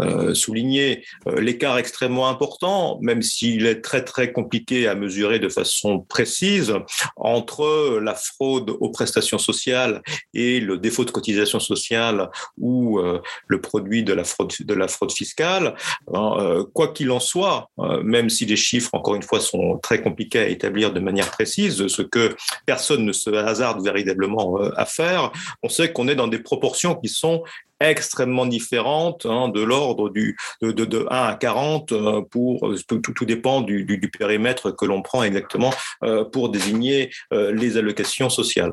[0.00, 1.04] euh, souligné
[1.36, 6.74] l'écart extrêmement important, même s'il est très très compliqué à mesurer de façon précise,
[7.16, 10.02] entre la fraude aux prestations sociales
[10.34, 13.00] et le défaut de cotisation sociale ou
[13.46, 15.74] le produit de la fraude de la fraude fiscale.
[16.14, 20.02] Euh, quoi qu'il en soit, euh, même si les chiffres, encore une fois, sont très
[20.02, 22.36] compliqués à établir de manière précise, ce que
[22.66, 25.32] personne ne se hasarde véritablement euh, à faire,
[25.62, 27.42] on sait qu'on est dans des proportions qui sont
[27.80, 33.24] extrêmement différentes, hein, de l'ordre du de, de, 1 à 40 euh, pour tout, tout
[33.24, 35.72] dépend du, du, périmètre que l'on prend exactement
[36.04, 38.72] euh, pour désigner euh, les allocations sociales.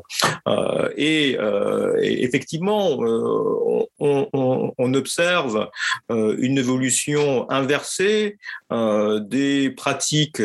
[0.97, 1.37] Et,
[2.01, 2.97] effectivement,
[3.99, 5.69] on, observe
[6.09, 8.37] une évolution inversée
[8.71, 10.41] des pratiques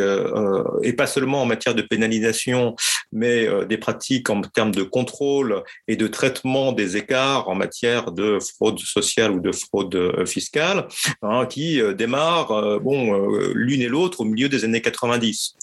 [0.82, 2.76] et pas seulement en matière de pénalisation,
[3.12, 8.38] mais des pratiques en termes de contrôle et de traitement des écarts en matière de
[8.54, 10.86] fraude sociale ou de fraude euh, fiscale,
[11.22, 15.56] hein, qui euh, démarrent euh, l'une et l'autre au milieu des années 90.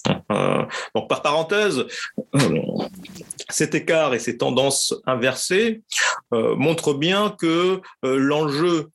[0.94, 1.84] donc, par parenthèse,
[3.48, 5.82] cet écart et ces tendances inversées
[6.32, 8.90] montrent bien que l'enjeu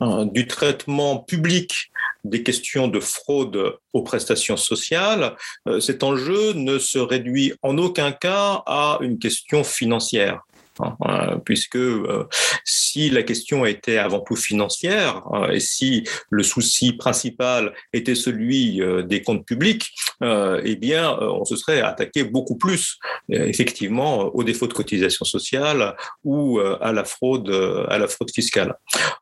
[0.00, 1.90] hein, du traitement public
[2.24, 5.36] des questions de fraude aux prestations sociales,
[5.80, 10.40] cet enjeu ne se réduit en aucun cas à une question financière.
[10.80, 12.26] Hein, puisque euh,
[12.64, 18.80] si la question était avant tout financière hein, et si le souci principal était celui
[18.80, 19.90] euh, des comptes publics,
[20.22, 25.96] euh, eh bien, on se serait attaqué beaucoup plus, effectivement, aux défauts de cotisation sociale
[26.24, 27.50] ou à la fraude,
[27.88, 28.74] à la fraude fiscale.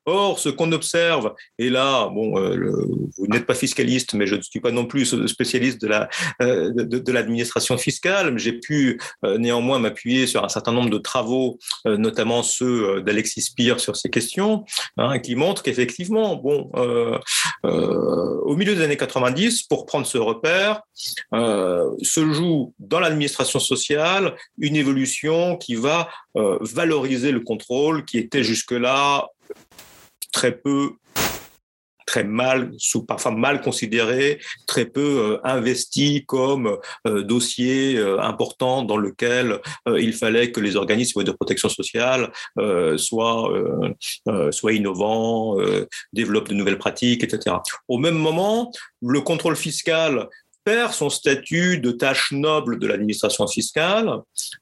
[0.07, 2.35] Or, ce qu'on observe, et là, bon,
[3.17, 6.09] vous n'êtes pas fiscaliste, mais je ne suis pas non plus spécialiste de la
[6.41, 9.01] de, l'administration fiscale, j'ai pu
[9.39, 11.46] néanmoins m'appuyer sur un certain nombre de travaux
[11.87, 14.65] euh, notamment ceux euh, d'Alexis Spire sur ces questions,
[14.97, 17.19] hein, qui montrent qu'effectivement, bon, euh,
[17.63, 20.83] au milieu des années 90, pour prendre ce repère,
[21.33, 29.29] se joue dans l'administration sociale une évolution qui va valoriser le contrôle qui était jusque-là
[30.33, 30.93] très peu
[32.07, 38.85] très mal, sous, parfois mal considéré, très peu euh, investi comme euh, dossier euh, important
[38.85, 39.61] dans lequel
[39.99, 42.31] il fallait que les organismes de protection sociale
[42.97, 43.51] soient,
[44.51, 45.57] soient innovants,
[46.13, 47.57] développent de nouvelles pratiques, etc.
[47.89, 48.71] Au même moment,
[49.03, 50.29] le contrôle fiscal
[50.67, 54.11] perd son statut de tâche noble de l'administration fiscale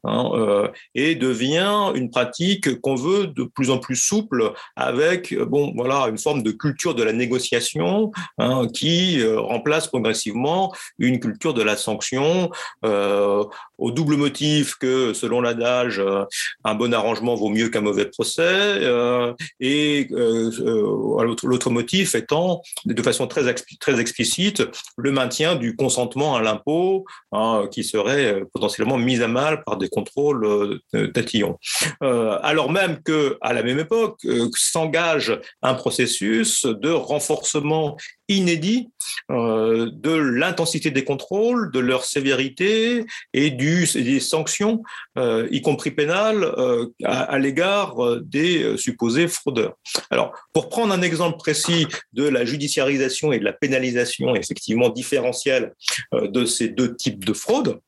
[0.05, 5.73] hein, euh, et devient une pratique qu'on veut de plus en plus souple avec bon
[5.75, 11.55] voilà une forme de culture de la négociation hein, qui euh, remplace progressivement une culture
[11.55, 12.51] de la sanction
[12.85, 13.43] euh,
[13.79, 16.25] au double motif que selon l'adage euh,
[16.65, 23.27] un bon arrangement vaut mieux qu'un mauvais procès euh, et l'autre motif étant de façon
[23.27, 24.63] très très explicite
[24.97, 29.89] le maintien du à l'impôt hein, qui serait euh, potentiellement mis à mal par des
[29.89, 31.59] contrôles euh, tatillons.
[32.03, 34.21] Euh, alors même que, à la même époque,
[34.55, 37.97] s'engage un processus de renforcement
[38.29, 38.91] inédit
[39.31, 44.83] euh, de l'intensité des contrôles, de leur sévérité et des sanctions,
[45.19, 49.75] euh, y compris pénales, euh, à, à l'égard des supposés fraudeurs.
[50.11, 55.75] Alors, pour prendre un exemple précis de la judiciarisation et de la pénalisation effectivement différentielle
[56.13, 57.81] de ces deux types de fraudes,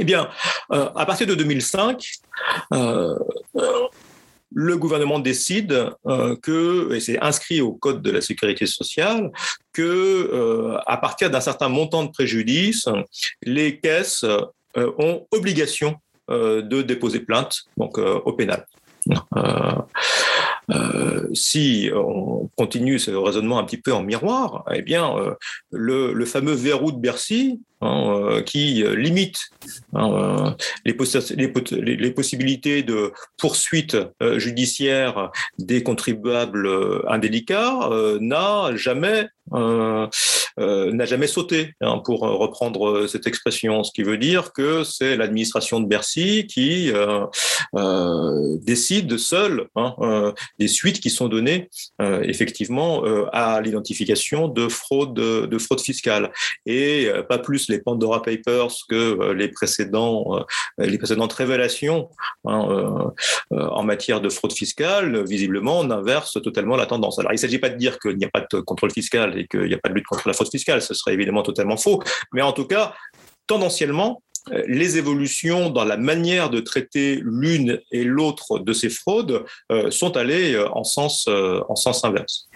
[0.00, 0.28] eh bien,
[0.70, 2.04] à partir de 2005,
[4.54, 9.30] le gouvernement décide euh, que, et c'est inscrit au code de la sécurité sociale,
[9.72, 12.86] que euh, à partir d'un certain montant de préjudice,
[13.42, 18.66] les caisses euh, ont obligation de déposer plainte donc au pénal.
[21.32, 25.14] Si on continue ce raisonnement un petit peu en miroir, eh bien,
[25.70, 29.50] le, le fameux verrou de Bercy, Hein, euh, qui euh, limite
[29.92, 30.50] hein, euh,
[30.86, 33.98] les, possibilités de poursuite
[34.36, 36.66] judiciaire des contribuables
[37.08, 44.52] indélicats, n'a jamais n'a jamais sauté, hein, pour reprendre cette expression, ce qui veut dire
[44.52, 46.92] que c'est l'administration de Bercy qui
[48.62, 49.66] décide seule
[50.58, 51.68] des suites qui sont données
[52.00, 56.32] effectivement à l'identification de fraude de fraude fiscale
[56.66, 62.08] et pas plus les Pandora Papers que euh, les, précédents, euh, les précédentes révélations
[62.44, 62.68] hein,
[63.52, 67.18] euh, en matière de fraude fiscale, visiblement, on inverse totalement la tendance.
[67.18, 69.46] Alors, il ne s'agit pas de dire qu'il n'y a pas de contrôle fiscal et
[69.46, 72.02] qu'il n'y a pas de lutte contre la fraude fiscale, ce serait évidemment totalement faux,
[72.32, 72.94] mais en tout cas,
[73.46, 74.22] tendanciellement,
[74.66, 79.44] les évolutions dans la manière de traiter l'une et l'autre de ces fraudes
[79.88, 82.50] sont allées en sens, en sens inverse.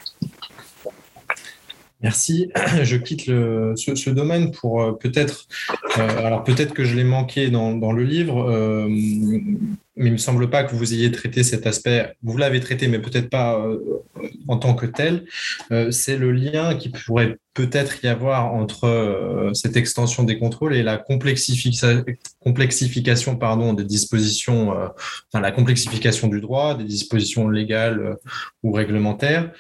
[2.01, 2.51] Merci.
[2.83, 5.47] Je quitte ce, domaine pour euh, peut-être,
[5.99, 8.89] euh, alors peut-être que je l'ai manqué dans, le livre, euh,
[9.99, 12.15] mais il me semble pas que vous ayez traité cet aspect.
[12.23, 13.63] Vous l'avez traité, mais peut-être pas
[14.49, 15.25] en tant que tel.
[15.91, 20.85] c'est le lien qui pourrait peut-être y avoir entre euh, cette extension des contrôles et
[20.85, 22.05] la complexification
[23.37, 24.87] pardon, des dispositions, euh,
[25.27, 28.15] enfin la complexification du droit, des dispositions légales euh,
[28.63, 29.51] ou réglementaires,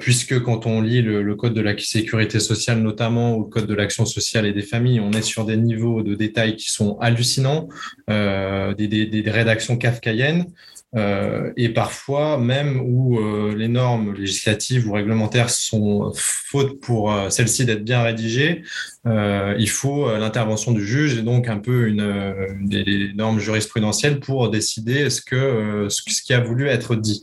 [0.00, 3.74] puisque quand on lit le, code de la sécurité sociale notamment ou le code de
[3.74, 7.68] l'action sociale et des familles, on est sur des niveaux de détails qui sont hallucinants,
[8.08, 10.46] des rédactions kafkaïennes.
[10.94, 17.28] Euh, et parfois même où euh, les normes législatives ou réglementaires sont fautes pour euh,
[17.28, 18.62] celles-ci d'être bien rédigées,
[19.06, 25.10] il faut l'intervention du juge et donc un peu une, des normes jurisprudentielles pour décider
[25.10, 25.88] ce, que,
[26.24, 27.22] qui a voulu être dit.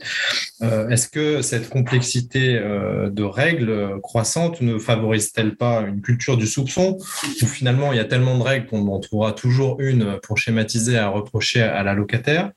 [0.62, 6.98] Est-ce que cette complexité de règles croissantes ne favorise-t-elle pas une culture du soupçon
[7.41, 10.98] où finalement il y a tellement de règles qu'on en trouvera toujours une pour schématiser
[10.98, 12.52] à reprocher à la locataire?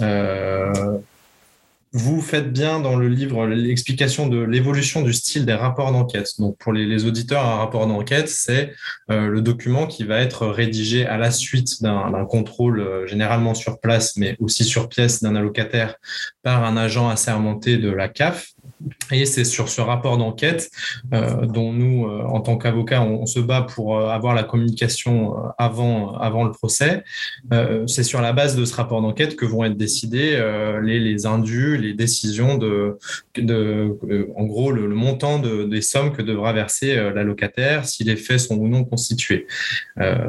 [0.00, 0.98] Euh,
[1.96, 6.28] vous faites bien dans le livre l'explication de l'évolution du style des rapports d'enquête.
[6.38, 8.74] Donc pour les, auditeurs, un rapport d'enquête, c'est
[9.10, 13.80] euh, le document qui va être rédigé à la suite d'un contrôle euh, généralement sur
[13.80, 15.96] place, mais aussi sur pièce d'un allocataire
[16.42, 18.52] par un agent assermenté de la CAF.
[19.10, 20.70] Et c'est sur ce rapport d'enquête
[21.12, 25.34] euh, dont nous, euh, en tant qu'avocats, on, se bat pour euh, avoir la communication
[25.58, 27.02] avant, avant le procès.
[27.86, 30.40] c'est sur la base de ce rapport d'enquête que vont être décidés
[30.82, 32.98] les, les indus, les décisions de,
[34.36, 38.56] en gros, le, montant de, des sommes que devra verser l'allocataire si les faits sont
[38.56, 39.46] ou non constitués.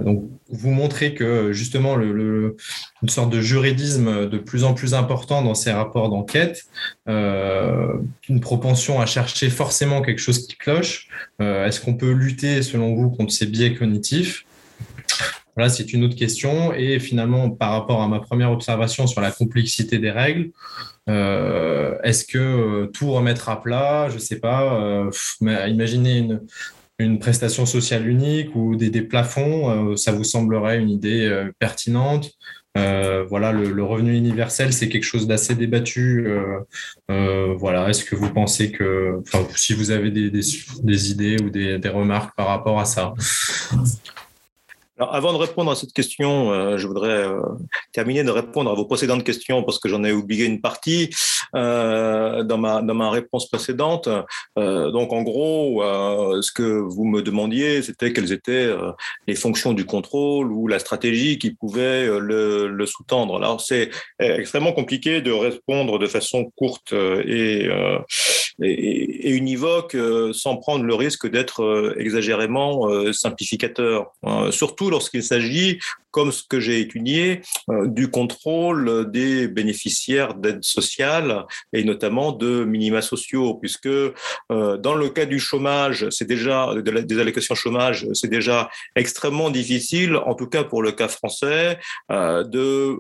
[0.04, 2.56] donc, vous montrez que justement le,
[3.04, 6.66] une sorte de juridisme de plus en plus important dans ces rapports d'enquête,
[7.08, 7.94] euh,
[8.28, 11.08] une propension à chercher forcément quelque chose qui cloche.
[11.42, 14.46] Euh, est-ce qu'on peut lutter, selon vous, contre ces biais cognitifs?
[15.56, 16.74] Voilà, c'est une autre question.
[16.74, 20.50] Et finalement, par rapport à ma première observation sur la complexité des règles,
[21.10, 25.10] euh, est-ce que tout remettre à plat, je ne sais pas,
[25.42, 26.42] imaginez une,
[27.00, 32.32] une prestation sociale unique ou des, des plafonds, ça vous semblerait une idée pertinente?
[32.78, 36.28] Euh, voilà, le, revenu universel, c'est quelque chose d'assez débattu.
[36.28, 36.60] Euh,
[37.10, 39.22] euh, voilà, est-ce que vous pensez que,
[39.56, 43.14] si vous avez des, idées ou des, remarques par rapport à ça?
[44.98, 47.40] Alors, avant de répondre à cette question, euh, je voudrais euh,
[47.92, 51.12] terminer de répondre à vos précédentes questions parce que j'en ai oublié une partie
[51.56, 54.10] euh, dans, ma, dans ma réponse précédente.
[54.56, 55.84] Donc, en gros,
[56.42, 58.74] ce que vous me demandiez, c'était quelles étaient
[59.28, 63.36] les fonctions du contrôle ou la stratégie qui pouvait le, le sous-tendre.
[63.36, 67.70] Alors, c'est extrêmement compliqué de répondre de façon courte et,
[68.62, 69.96] et, et univoque
[70.34, 74.14] sans prendre le risque d'être exagérément simplificateur.
[74.52, 75.80] surtout lorsqu'il s'agit
[76.18, 82.64] comme ce que j'ai étudié, euh, du contrôle des bénéficiaires d'aide sociale et notamment de
[82.64, 88.32] minima sociaux, puisque euh, dans le cas du chômage, c'est déjà des allocations chômage, c'est
[88.32, 91.78] déjà extrêmement difficile, en tout cas pour le cas français,
[92.12, 92.96] euh, de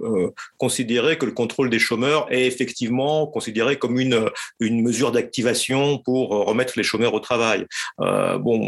[0.59, 6.29] considérer que le contrôle des chômeurs est effectivement considéré comme une une mesure d'activation pour
[6.49, 7.65] remettre les chômeurs au travail.
[7.97, 8.59] bon,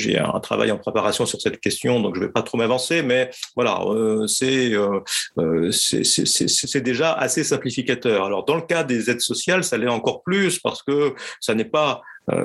[0.00, 3.02] j'ai un travail en préparation sur cette question, donc je ne vais pas trop m'avancer,
[3.02, 3.19] mais
[3.56, 5.00] voilà, euh, euh,
[5.38, 8.24] euh, c'est déjà assez simplificateur.
[8.24, 11.64] Alors dans le cas des aides sociales, ça l'est encore plus parce que ça n'est
[11.64, 12.02] pas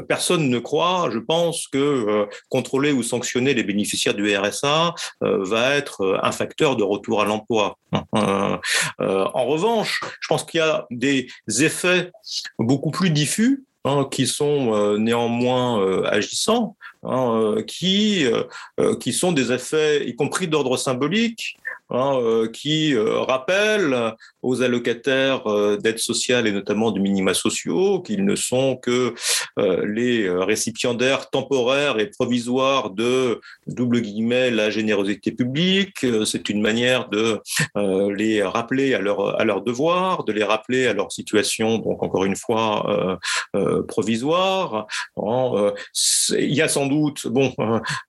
[0.08, 6.20] personne ne croit, je pense, que contrôler ou sanctionner les bénéficiaires du RSA va être
[6.24, 7.78] un facteur de retour à l'emploi.
[8.14, 11.28] en revanche, je pense qu'il y a des
[11.60, 12.10] effets
[12.58, 16.76] beaucoup plus diffus hein, qui sont néanmoins agissants.
[17.08, 18.44] Hein, euh, qui, euh,
[18.80, 21.58] euh, qui sont des effets, y compris d'ordre symbolique,
[21.92, 25.44] Hein, qui euh, rappelle aux allocataires
[25.78, 29.14] d'aide sociale et notamment du minima sociaux qu'ils ne sont que
[29.58, 36.06] les récipiendaires temporaires et provisoires de double guillemets la générosité publique.
[36.26, 37.40] C'est une manière de
[37.76, 42.26] les rappeler à leur à leur devoir, de les rappeler à leur situation donc encore
[42.26, 43.20] une fois
[43.88, 44.88] provisoire.
[45.18, 45.74] Hein,
[46.32, 46.95] il y a sans doute
[47.26, 47.54] bon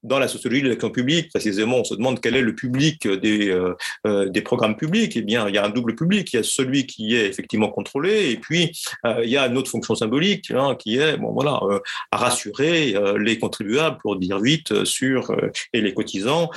[0.03, 3.51] dans la sociologie de l'action publique précisément on se demande quel est le public des
[3.51, 3.75] euh,
[4.07, 6.33] euh, des programmes publics, eh bien, il y a un double public.
[6.33, 8.73] Il y a celui qui est effectivement contrôlé, et puis
[9.05, 11.61] euh, il y a une autre fonction symbolique hein, qui est, bon, voilà,
[12.11, 15.35] à rassurer les contribuables, pour dire vite, sur
[15.73, 16.51] et les cotisants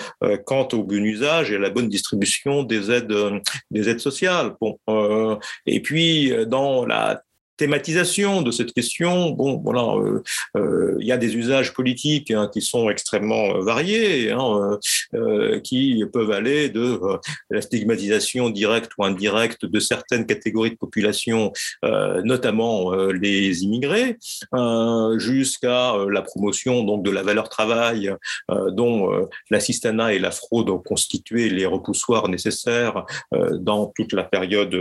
[0.45, 3.13] quant au bon usage et à la bonne distribution des aides,
[3.71, 4.53] des aides sociales.
[5.65, 7.23] Et puis dans la
[7.59, 10.23] thématisation de cette question, bon, voilà, euh,
[10.55, 14.79] euh, il y a des usages politiques hein, qui sont extrêmement euh, variés, hein,
[15.63, 16.99] qui peuvent aller de
[17.49, 21.51] la stigmatisation directe ou indirecte de certaines catégories de population,
[22.23, 22.93] notamment
[23.25, 24.17] les immigrés,
[25.17, 28.13] jusqu'à la promotion donc de la valeur travail,
[28.49, 34.75] dont l'assistanat et la fraude ont constitué les repoussoirs nécessaires dans toute la période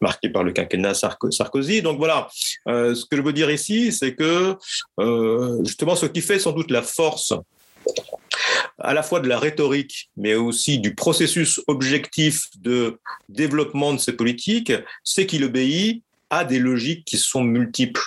[0.00, 1.82] marquée par le quinquennat Sarkozy.
[2.00, 2.28] Voilà,
[2.66, 4.56] euh, ce que je veux dire ici, c'est que
[4.98, 7.32] euh, justement ce qui fait sans doute la force
[8.78, 12.98] à la fois de la rhétorique, mais aussi du processus objectif de
[13.28, 14.72] développement de ces politiques,
[15.04, 18.02] c'est qu'il obéit à des logiques qui sont multiples.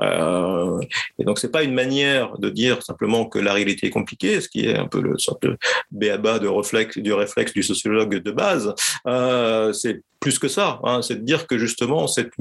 [0.00, 0.80] Euh,
[1.18, 4.48] et donc, c'est pas une manière de dire simplement que la réalité est compliquée, ce
[4.48, 5.56] qui est un peu le sorte de
[5.90, 8.74] béaba de réflexe, du réflexe du sociologue de base.
[9.06, 10.80] Euh, c'est plus que ça.
[10.84, 12.32] Hein, c'est de dire que justement, cette,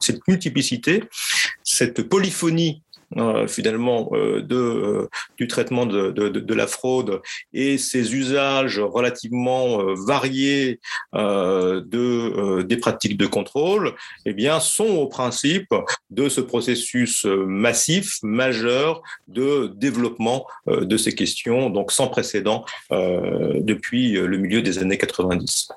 [0.00, 1.04] cette multiplicité,
[1.62, 2.82] cette polyphonie
[3.48, 7.20] finalement euh, euh, du traitement de, la fraude
[7.52, 10.80] et ses usages relativement variés
[11.12, 13.94] de, des pratiques de contrôle,
[14.24, 15.74] eh bien, sont au principe
[16.10, 24.36] de ce processus massif, majeur de développement de ces questions, donc sans précédent depuis le
[24.38, 25.68] milieu des années 90.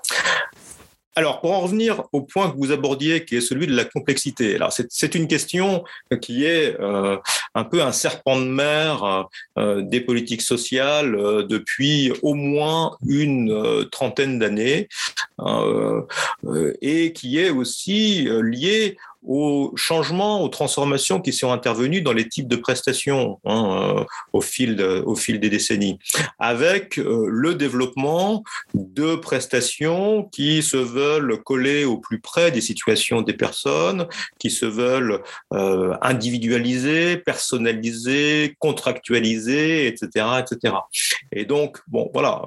[1.17, 4.53] Alors, pour en revenir au point que vous abordiez, qui est celui de la complexité.
[4.53, 5.83] Alors, c'est une question
[6.21, 7.17] qui est euh,
[7.55, 13.87] un peu un serpent de mer euh, des politiques sociales euh, depuis au moins une
[13.91, 14.89] trentaine d'années
[16.81, 22.47] et qui est aussi liée aux changements, aux transformations qui sont intervenues dans les types
[22.47, 24.03] de prestations hein, euh,
[24.33, 25.99] au, fil au fil des décennies,
[26.39, 28.43] avec euh, le développement
[28.73, 34.07] de prestations qui se veulent coller au plus près des situations des personnes,
[34.39, 35.21] qui se veulent
[35.53, 40.75] euh, individualiser, personnaliser, contractualiser, etc., etc.
[41.31, 42.43] Et donc, bon, voilà,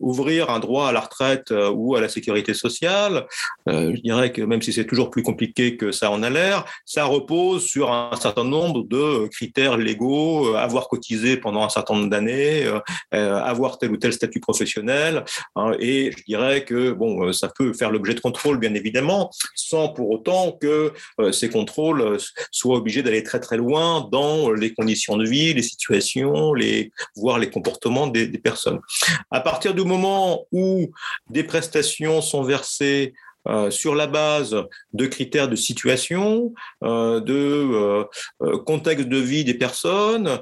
[0.00, 3.26] ouvrir un droit à la retraite ou à la sécurité sociale,
[3.66, 6.64] je dirais que même si c'est toujours plus compliqué que ça en a l'air.
[6.84, 11.94] Ça repose sur un certain nombre de critères légaux, euh, avoir cotisé pendant un certain
[11.94, 12.78] nombre d'années, euh,
[13.14, 15.24] euh, avoir tel ou tel statut professionnel.
[15.56, 19.88] Hein, et je dirais que bon, ça peut faire l'objet de contrôles, bien évidemment, sans
[19.88, 20.92] pour autant que
[21.32, 22.18] ces contrôles
[22.50, 27.38] soient obligés d'aller très très loin dans les conditions de vie, les situations, les, voire
[27.38, 28.80] les comportements des, des personnes.
[29.30, 30.90] À partir du moment où
[31.30, 33.14] des prestations sont versées
[33.48, 34.56] euh, sur la base
[34.92, 36.52] de critères de situation,
[36.84, 38.04] euh, de
[38.42, 40.40] euh, contexte de vie des personnes,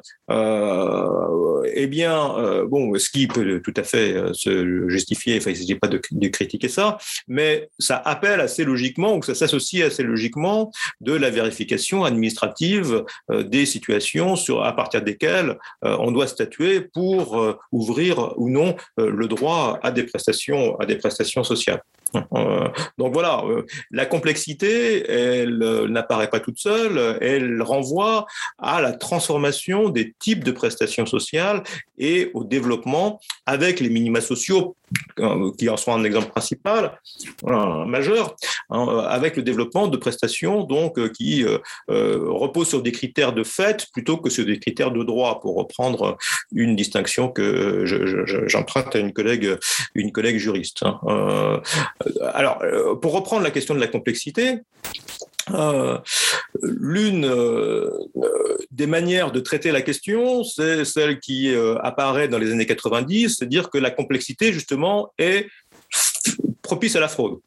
[1.76, 5.74] eh bien, bon, ce qui peut tout à fait se justifier, enfin, il ne s'agit
[5.74, 6.98] pas de, critiquer ça,
[7.28, 13.66] mais ça appelle assez logiquement, ou ça s'associe assez logiquement de la vérification administrative des
[13.66, 20.04] situations à partir desquelles on doit statuer pour ouvrir ou non le droit à des
[20.04, 21.82] prestations, à des prestations sociales.
[22.98, 28.26] Euh, donc voilà, euh, la complexité, elle euh, n'apparaît pas toute seule, elle renvoie
[28.58, 31.62] à la transformation des types de prestations sociales
[31.98, 34.76] et au développement avec les minima sociaux,
[35.58, 36.98] qui en sont un exemple principal,
[37.86, 38.36] majeur,
[38.74, 41.44] hein, avec le développement de prestations donc qui
[41.88, 46.16] reposent sur des critères de fait plutôt que sur des critères de droit, pour reprendre
[46.52, 47.84] une distinction que
[48.46, 49.56] j'emprunte à une collègue,
[49.94, 50.82] une collègue juriste.
[50.82, 51.00] Hein.
[51.04, 51.60] Euh,
[52.32, 54.58] alors, euh, pour reprendre la question de la complexité,
[55.52, 55.98] euh,
[56.62, 57.30] l'une
[58.70, 63.46] des manières de traiter la question, c'est celle qui apparaît dans les années 90, c'est
[63.46, 65.48] dire que la complexité, justement, est
[66.62, 67.38] propice à la fraude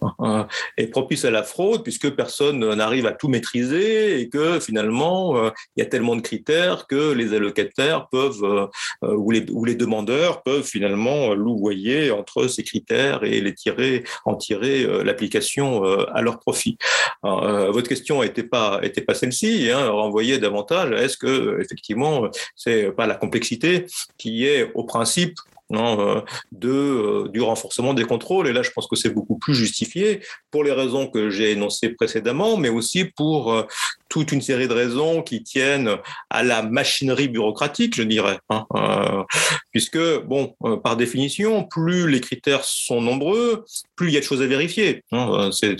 [0.76, 5.50] est propice à la fraude puisque personne n'arrive à tout maîtriser et que finalement euh,
[5.76, 8.66] il y a tellement de critères que les allocataires peuvent euh,
[9.04, 9.30] euh, ou,
[9.64, 16.20] les, demandeurs peuvent finalement louvoyer entre ces critères et les tirer en tirer l'application à
[16.22, 16.78] leur profit.
[17.22, 18.80] votre question n'était pas
[19.14, 19.90] celle-ci, hein,
[20.40, 20.92] davantage.
[20.92, 23.86] Est-ce que effectivement c'est pas la complexité
[24.16, 25.38] qui est au principe
[25.74, 28.48] euh, de, euh, du renforcement des contrôles.
[28.48, 31.90] Et là, je pense que c'est beaucoup plus justifié pour les raisons que j'ai énoncées
[31.90, 33.64] précédemment, mais aussi pour euh,
[34.08, 35.96] toute une série de raisons qui tiennent
[36.30, 38.66] à la machinerie bureaucratique, je dirais, hein,
[39.70, 43.66] puisque, bon, par définition, plus les critères sont nombreux,
[43.96, 45.04] plus il y a de choses à vérifier.
[45.12, 45.76] Hein, c'est,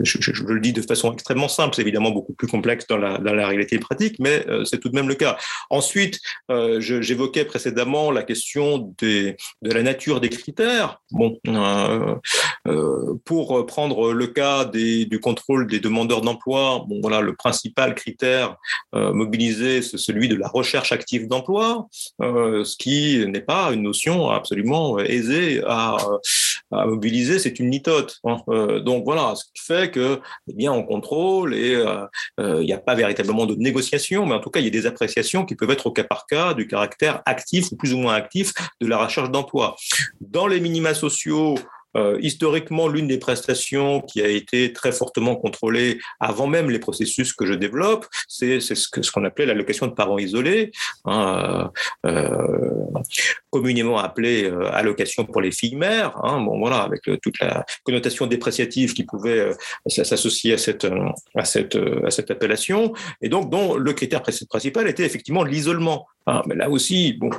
[0.00, 3.78] je, le dis de façon extrêmement simple, c'est évidemment beaucoup plus complexe dans la réalité
[3.78, 5.38] pratique, mais c'est tout de même le cas.
[5.70, 6.18] Ensuite,
[6.48, 11.00] j'évoquais précédemment la question de la nature des critères.
[11.10, 12.14] Bon, euh,
[12.66, 18.56] euh, pour prendre le cas du contrôle des demandeurs d'emploi, bon, voilà, le principal critère
[18.94, 21.88] euh, mobilisé, c'est celui de la recherche active d'emploi,
[22.20, 25.96] ce qui n'est pas une notion absolument aisée à,
[26.70, 28.18] à mobiliser, c'est une litote.
[28.24, 28.38] Hein.
[28.84, 31.82] donc voilà, ce qui fait que, eh bien, on contrôle et
[32.38, 34.86] il n'y a pas véritablement de négociation, mais en tout cas, il y a des
[34.86, 38.14] appréciations qui peuvent être au cas par cas du caractère actif ou plus ou moins
[38.14, 39.76] actif de la recherche d'emploi.
[40.20, 41.56] Dans les minima sociaux,
[41.96, 47.32] euh, historiquement, l'une des prestations qui a été très fortement contrôlée avant même les processus
[47.32, 50.70] que je développe, c'est ce qu'on appelait l'allocation de parents isolés,
[51.06, 51.70] hein,
[52.04, 52.84] euh, euh,
[53.50, 56.16] communément appelée allocation pour les filles mères.
[56.22, 59.50] Hein, bon, voilà, avec toute la connotation dépréciative qui pouvait
[59.86, 66.06] s'associer à cette appellation, et donc dont le critère principal était effectivement l'isolement.
[66.26, 67.30] Hein, mais là aussi, bon,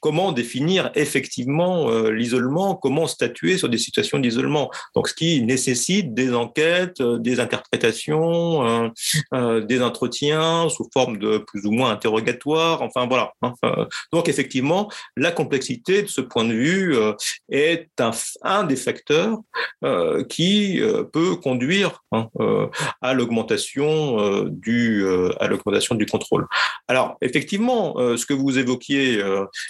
[0.00, 4.70] comment définir effectivement l'isolement Comment statuer sur des situations d'isolement.
[4.94, 8.88] Donc, ce qui nécessite des enquêtes, euh, des interprétations, euh,
[9.34, 12.82] euh, des entretiens sous forme de plus ou moins interrogatoires.
[12.82, 13.32] Enfin, voilà.
[13.42, 13.54] Hein.
[14.12, 16.96] donc, effectivement, la complexité de ce point de vue
[17.50, 18.10] est un,
[18.42, 19.38] un des facteurs
[20.28, 20.80] qui
[21.12, 22.28] peut conduire hein,
[23.00, 25.04] à l'augmentation du
[25.38, 26.46] à l'augmentation du contrôle.
[26.88, 29.22] Alors, effectivement, ce que vous évoquiez,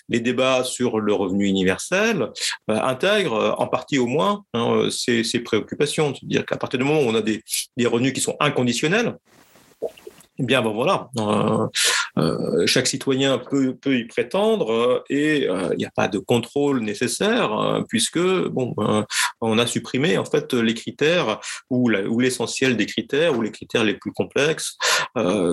[0.09, 2.30] les débats sur le revenu universel,
[2.68, 6.14] intègrent en partie au moins hein, ces, préoccupations.
[6.14, 7.43] C'est-à-dire qu'à partir du moment où on a des,
[7.86, 9.16] revenus qui sont inconditionnels,
[10.41, 11.68] eh bien, bon, voilà, euh,
[12.16, 16.80] euh, chaque citoyen peut, peut y prétendre euh, et il n'y a pas de contrôle
[16.80, 18.74] nécessaire puisque bon,
[19.43, 23.95] on a supprimé en fait les critères ou l'essentiel des critères ou les critères les
[23.95, 24.78] plus complexes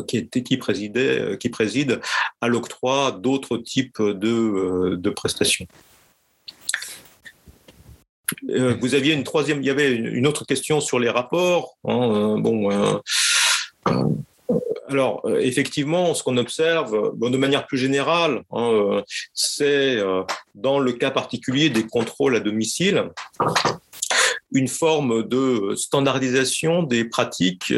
[0.07, 1.97] qui, étaient, qui, présidaient, qui président
[2.39, 5.67] à l'octroi d'autres types de, de prestations.
[8.49, 11.77] Euh, vous aviez une troisième, il y avait une autre question sur les rapports.
[11.85, 12.97] Hein, euh, bon, euh,
[14.89, 19.03] alors, effectivement, ce qu'on observe, bon, de manière plus générale, hein,
[19.33, 19.97] c'est
[20.55, 23.09] dans le cas particulier des contrôles à domicile,
[24.53, 27.73] une forme de standardisation des pratiques,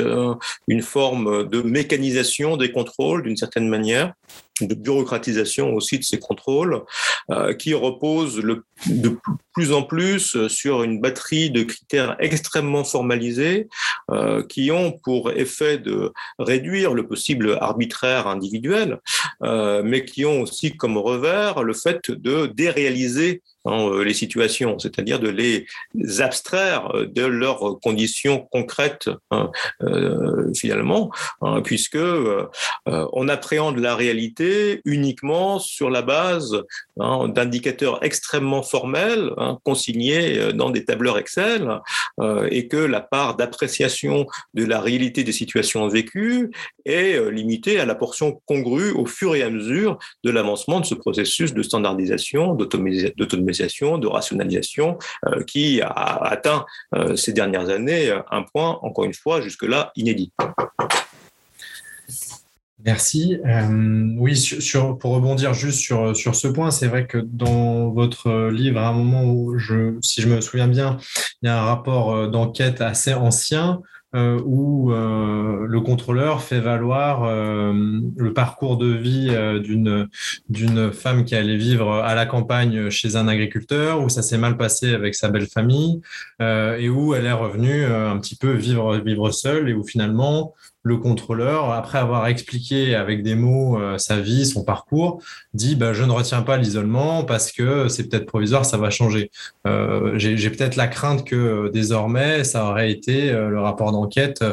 [0.67, 4.13] une forme de mécanisation des contrôles d'une certaine manière
[4.61, 6.83] de bureaucratisation aussi de ces contrôles,
[7.31, 9.17] euh, qui repose le, de
[9.53, 13.67] plus en plus sur une batterie de critères extrêmement formalisés,
[14.11, 18.99] euh, qui ont pour effet de réduire le possible arbitraire individuel,
[19.43, 25.29] euh, mais qui ont aussi comme revers le fait de déréaliser les situations, c'est-à-dire de
[25.29, 25.65] les
[26.19, 29.51] abstraire de leurs conditions concrètes hein,
[30.55, 31.97] finalement, hein, puisque
[32.85, 36.63] on appréhende la réalité uniquement sur la base
[36.99, 41.67] hein, d'indicateurs extrêmement formels hein, consignés euh, dans des tableurs Excel
[42.19, 46.51] euh, et que la part d'appréciation de la réalité des situations vécues
[46.85, 50.85] est euh, limitée à la portion congrue au fur et à mesure de l'avancement de
[50.85, 52.55] ce processus de standardisation,
[53.97, 54.97] de rationalisation
[55.47, 56.65] qui a atteint
[57.15, 60.31] ces dernières années un point, encore une fois, jusque-là inédit.
[62.85, 63.37] Merci.
[63.45, 64.41] Euh, oui,
[64.99, 68.93] pour rebondir juste sur, sur ce point, c'est vrai que dans votre livre, à un
[68.93, 70.97] moment où, je, si je me souviens bien,
[71.41, 73.81] il y a un rapport euh, d'enquête assez ancien
[74.15, 77.71] euh, où euh, le contrôleur fait valoir euh,
[78.17, 79.29] le parcours de vie
[79.61, 80.07] d'une
[80.49, 84.57] d'une femme qui allait vivre à la campagne chez un agriculteur, où ça s'est mal
[84.57, 86.01] passé avec sa belle famille,
[86.39, 90.97] et où elle est revenue un petit peu vivre vivre seule, et où finalement le
[90.97, 95.21] contrôleur, après avoir expliqué avec des mots sa vie, son parcours,
[95.53, 99.29] dit bah, je ne retiens pas l'isolement parce que c'est peut-être provisoire, ça va changer.
[100.15, 104.43] J'ai peut-être la crainte que désormais ça aurait été le rapport enquête,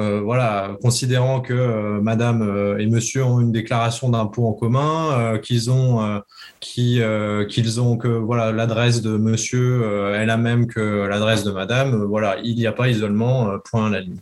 [0.00, 5.38] euh, voilà, considérant que euh, Madame euh, et Monsieur ont une déclaration d'impôt en commun,
[5.42, 6.22] qu'ils ont,
[6.60, 7.00] qui,
[7.48, 12.38] qu'ils ont que voilà l'adresse de Monsieur est la même que l'adresse de Madame, voilà,
[12.42, 14.18] il n'y a pas isolement, point à la ligne.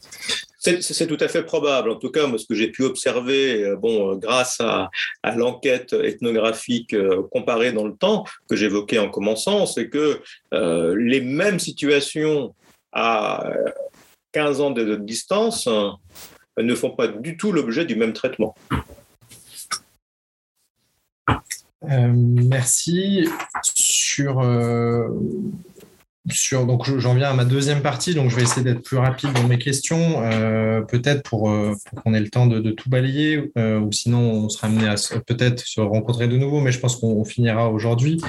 [0.64, 1.90] C'est tout à fait probable.
[1.90, 4.90] En tout cas, moi, ce que j'ai pu observer, bon, grâce à,
[5.34, 6.94] l'enquête ethnographique
[7.32, 10.20] comparée dans le temps que j'évoquais en commençant, c'est que
[10.52, 12.54] les mêmes situations
[12.92, 13.50] à
[14.32, 15.68] 15 ans de distance
[16.58, 18.54] ne font pas du tout l'objet du même traitement.
[21.84, 23.28] Euh, merci.
[23.62, 25.08] Sur, euh,
[26.30, 29.32] sur donc j'en viens à ma deuxième partie, donc je vais essayer d'être plus rapide
[29.32, 31.52] dans mes questions, euh, peut-être pour,
[31.96, 34.94] qu'on ait le temps de, tout balayer, ou sinon on sera amené à
[35.26, 38.20] peut-être se rencontrer de nouveau, mais je pense qu'on finira aujourd'hui.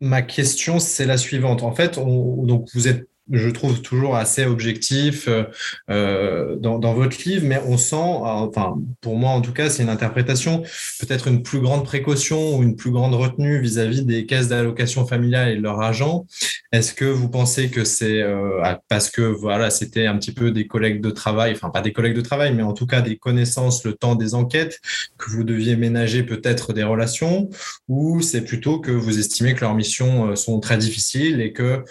[0.00, 1.62] ma question, c'est la suivante.
[1.62, 5.44] En fait, donc vous êtes je trouve toujours assez objectif euh,
[5.90, 9.88] euh, dans, votre livre, mais on sent, enfin pour moi en tout cas, c'est une
[9.88, 10.62] interprétation,
[11.00, 15.50] peut-être une plus grande précaution ou une plus grande retenue vis-à-vis des caisses d'allocation familiale
[15.50, 16.26] et de leurs agents.
[16.72, 20.66] Est-ce que vous pensez que c'est euh, parce que voilà, c'était un petit peu des
[20.66, 23.84] collègues de travail, enfin pas des collègues de travail, mais en tout cas des connaissances,
[23.84, 24.80] le temps des enquêtes,
[25.18, 27.48] que vous deviez ménager peut-être des relations,
[27.88, 31.84] ou c'est plutôt que vous estimez que leurs missions sont très difficiles et que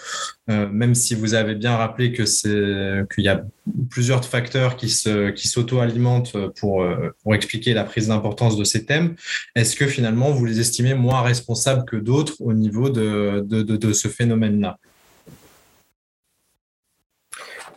[0.48, 3.44] même si vous avez bien rappelé que c'est qu'il y a
[3.90, 8.84] plusieurs facteurs qui se qui s'auto-alimentent pour euh, pour expliquer la prise d'importance de ces
[8.84, 9.14] thèmes.
[9.54, 13.92] Est-ce que finalement vous les estimez moins responsables que d'autres au niveau de, de, de,
[13.92, 14.78] ce phénomène-là?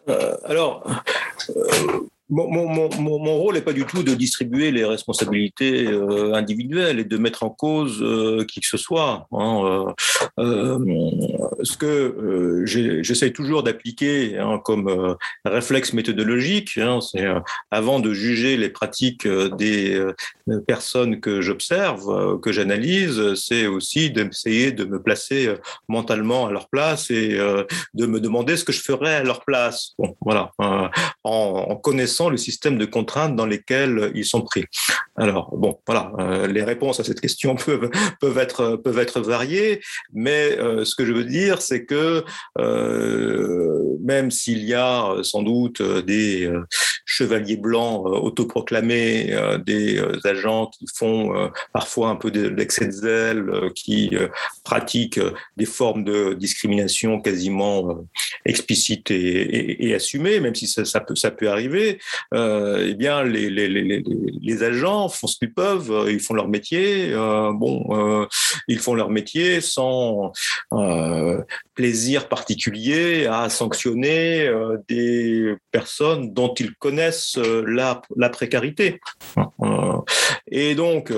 [0.10, 0.88] Euh, Alors,
[1.50, 7.18] euh, mon, rôle n'est pas du tout de distribuer les responsabilités euh, individuelles et de
[7.18, 9.28] mettre en cause euh, qui que ce soit.
[9.34, 9.94] Hein,
[10.40, 10.80] euh,
[11.64, 17.28] ce que j'essaie toujours d'appliquer hein, comme réflexe méthodologique, hein, c'est
[17.70, 20.02] avant de juger les pratiques des
[20.68, 25.54] personnes que j'observe, que j'analyse, c'est aussi d'essayer de me placer
[25.90, 27.38] mentalement à leur place et
[27.94, 29.92] de me demander ce que je ferais à leur place.
[29.98, 30.52] Bon, voilà,
[31.24, 34.66] en connaissant le système de contraintes dans lesquels ils sont pris.
[35.18, 39.82] Alors, bon, voilà, euh, les réponses à cette question peuvent, peuvent, être, peuvent être variées,
[40.14, 42.24] mais euh, ce que je veux dire, c'est que
[42.60, 46.52] euh, même s'il y a sans doute des
[47.06, 53.46] chevaliers blancs autoproclamés, des agents qui font parfois un peu d'excès de zèle,
[53.76, 54.12] qui
[54.64, 55.20] pratiquent
[55.58, 58.06] des formes de discrimination quasiment
[58.46, 62.00] explicites et, assumées, même si ça, peut, ça peut arriver,
[62.34, 67.12] euh, eh bien, les, agents font ce qu'ils peuvent, euh, ils font leur métier.
[67.14, 68.28] Euh, bon,
[68.68, 70.32] ils font leur métier sans
[71.74, 74.50] plaisir particulier à sanctionner
[74.88, 79.00] des personnes dont ils connaissent la, la précarité.
[80.52, 81.12] et donc,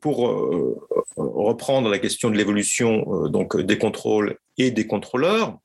[0.00, 0.18] pour
[1.16, 5.58] reprendre la question de l'évolution donc des contrôles et des contrôleurs,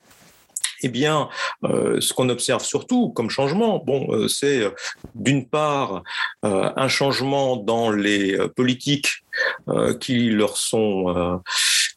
[0.83, 1.29] eh bien,
[1.63, 4.71] euh, ce qu'on observe surtout comme changement, bon, euh, c'est euh,
[5.15, 6.03] d'une part
[6.43, 9.23] un changement dans les politiques
[9.99, 11.41] qui leur sont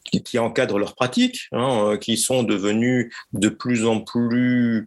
[0.03, 4.85] qui, encadrent leurs pratiques, hein, qui sont devenues de plus en plus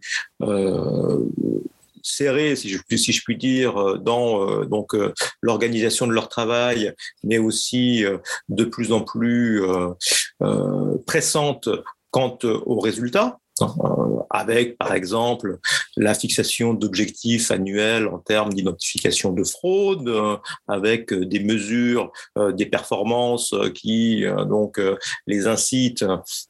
[2.01, 4.45] serrées, si je, puis dire, dans
[5.41, 6.93] l'organisation de leur travail,
[7.23, 8.05] mais aussi
[8.49, 9.63] de plus en plus
[11.05, 11.69] pressantes
[12.11, 13.39] quant aux résultats.
[13.61, 15.59] Euh, avec par exemple
[15.97, 20.37] la fixation d'objectifs annuels en termes d'identification de fraude, euh,
[20.67, 24.79] avec des mesures, euh, des performances qui donc
[25.27, 26.05] les incitent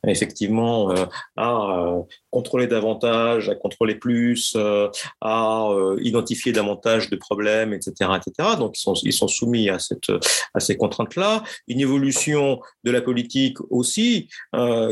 [0.05, 0.93] effectivement
[1.35, 1.95] à
[2.31, 4.57] contrôler davantage, à contrôler plus,
[5.21, 5.69] à
[6.01, 8.49] identifier davantage de problèmes, etc., etc.
[8.57, 10.11] Donc ils sont, ils sont soumis à cette
[10.53, 11.43] à ces contraintes-là.
[11.67, 14.29] Une évolution de la politique aussi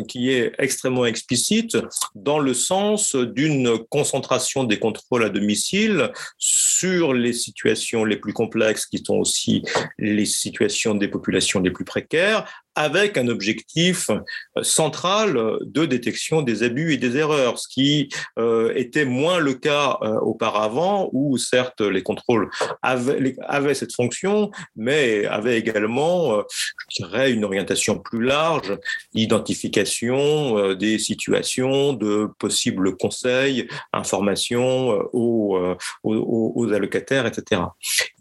[0.08, 1.78] qui est extrêmement explicite
[2.16, 8.86] dans le sens d'une concentration des contrôles à domicile sur les situations les plus complexes
[8.86, 9.64] qui sont aussi
[9.98, 16.64] les situations des populations les plus précaires, avec un objectif euh, central de détection des
[16.64, 18.10] abus et des erreurs, ce qui
[18.40, 22.50] euh, était moins le cas euh, auparavant, où certes les contrôles
[22.82, 26.44] avaient, cette fonction, mais avaient également,
[26.90, 28.78] je dirais, une orientation plus large,
[29.14, 35.58] l'identification des situations, de possibles conseils, informations aux,
[36.04, 37.62] aux, aux allocataires, etc.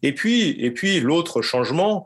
[0.02, 2.04] Et puis, et puis l'autre changement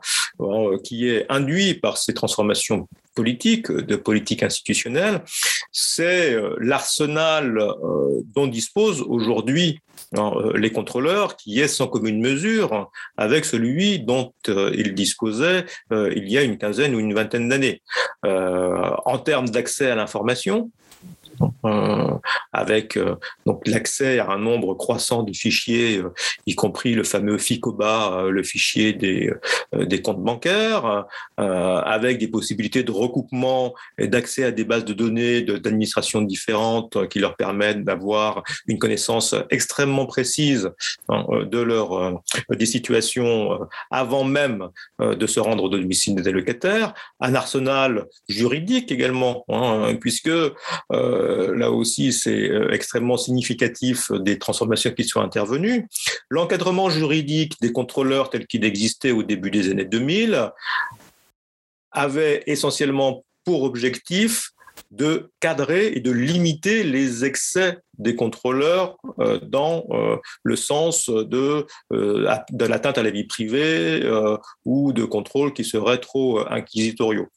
[0.83, 5.23] qui est induit par ces transformations transformation politique, de politique institutionnelle,
[5.71, 9.79] c'est euh, l'arsenal euh, dont disposent aujourd'hui
[10.15, 16.37] euh, les contrôleurs, qui est sans commune mesure avec celui dont ils disposaient il y
[16.37, 17.81] a une quinzaine ou une vingtaine d'années.
[18.23, 20.71] En termes d'accès à l'information,
[22.53, 23.15] avec euh,
[23.45, 26.13] donc l'accès à un nombre croissant de fichiers, euh,
[26.45, 29.31] y compris le fameux FICOBA, le fichier des,
[30.01, 31.05] comptes bancaires,
[31.37, 37.19] avec des possibilités de recoupement et d'accès à des bases de données d'administrations différentes qui
[37.19, 40.69] leur permettent d'avoir une connaissance extrêmement précise
[41.09, 43.59] hein, de leur des situations
[43.91, 44.69] avant même
[44.99, 51.71] de se rendre au domicile des allocataires, un arsenal juridique également, hein, puisque euh, là
[51.71, 55.87] aussi c'est euh, extrêmement significatif des transformations qui sont intervenues.
[56.29, 60.51] L'encadrement juridique des contrôleurs tel qu'il existait au début des années 2000
[61.91, 64.51] avait essentiellement pour objectif
[64.91, 71.65] de cadrer et de limiter les excès des contrôleurs euh, dans euh, le sens de,
[71.91, 74.03] euh, de l'atteinte à la vie privée
[74.65, 77.27] ou de contrôles qui seraient trop inquisitoriaux.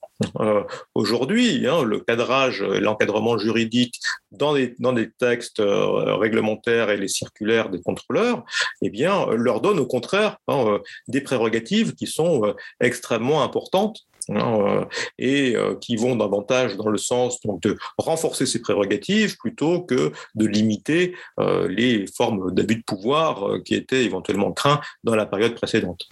[0.95, 4.01] Aujourd'hui, hein, le cadrage et l'encadrement juridique
[4.33, 8.45] dans des, dans des textes réglementaires et les circulaires des contrôleurs,
[8.83, 14.87] eh bien, leur donne au contraire hein, des prérogatives qui sont extrêmement importantes Hein,
[15.19, 21.17] et qui vont davantage dans le sens de renforcer ses prérogatives plutôt que de limiter
[21.41, 26.09] euh, les formes d'abus de pouvoir euh, qui étaient éventuellement craints dans la période précédente.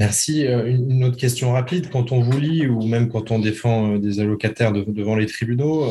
[0.00, 0.46] Merci.
[0.46, 1.90] Euh, une autre question rapide.
[1.90, 5.84] Quand on vous lit ou même quand on défend des allocataires devant les tribunaux,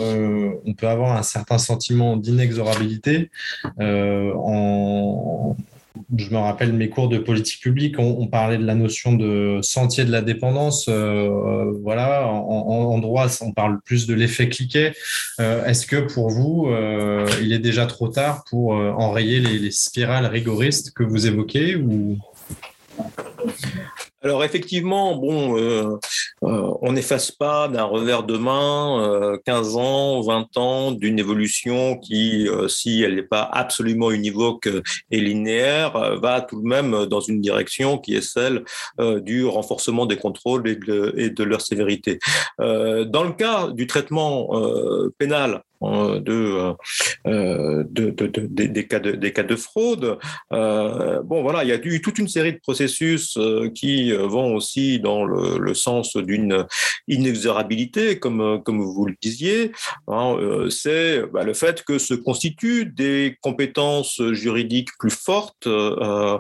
[0.66, 3.30] on peut avoir un certain sentiment d'inexorabilité
[6.18, 10.06] je me rappelle mes cours de politique publique, on, parlait de la notion de sentier
[10.06, 10.86] de la dépendance.
[10.88, 14.94] Euh, voilà, en, droit, on parle plus de l'effet cliquet.
[15.40, 19.72] Euh, est-ce que pour vous, euh, il est déjà trop tard pour enrayer les, les,
[19.72, 22.18] spirales rigoristes que vous évoquez ou
[24.22, 25.98] alors effectivement, bon, euh,
[26.44, 31.98] euh, on n'efface pas d'un revers de main euh, 15 ans, 20 ans d'une évolution
[31.98, 34.70] qui, euh, si elle n'est pas absolument univoque
[35.12, 38.64] et linéaire, va tout de même dans une direction qui est celle
[39.00, 42.20] du renforcement des contrôles et de, leur sévérité.
[42.58, 44.50] dans le cas du traitement
[45.18, 46.76] pénal, euh, de,
[47.90, 50.18] de, de, des, cas de, des cas de fraude.
[50.52, 54.56] Euh, bon, voilà, il y a eu toute une série de processus euh, qui vont
[54.56, 56.66] aussi dans le, sens d'une
[57.08, 59.72] inexorabilité, comme, comme vous le disiez.
[60.08, 60.36] Hein,
[60.70, 66.40] c'est bah, le fait que se constituent des compétences juridiques plus fortes euh,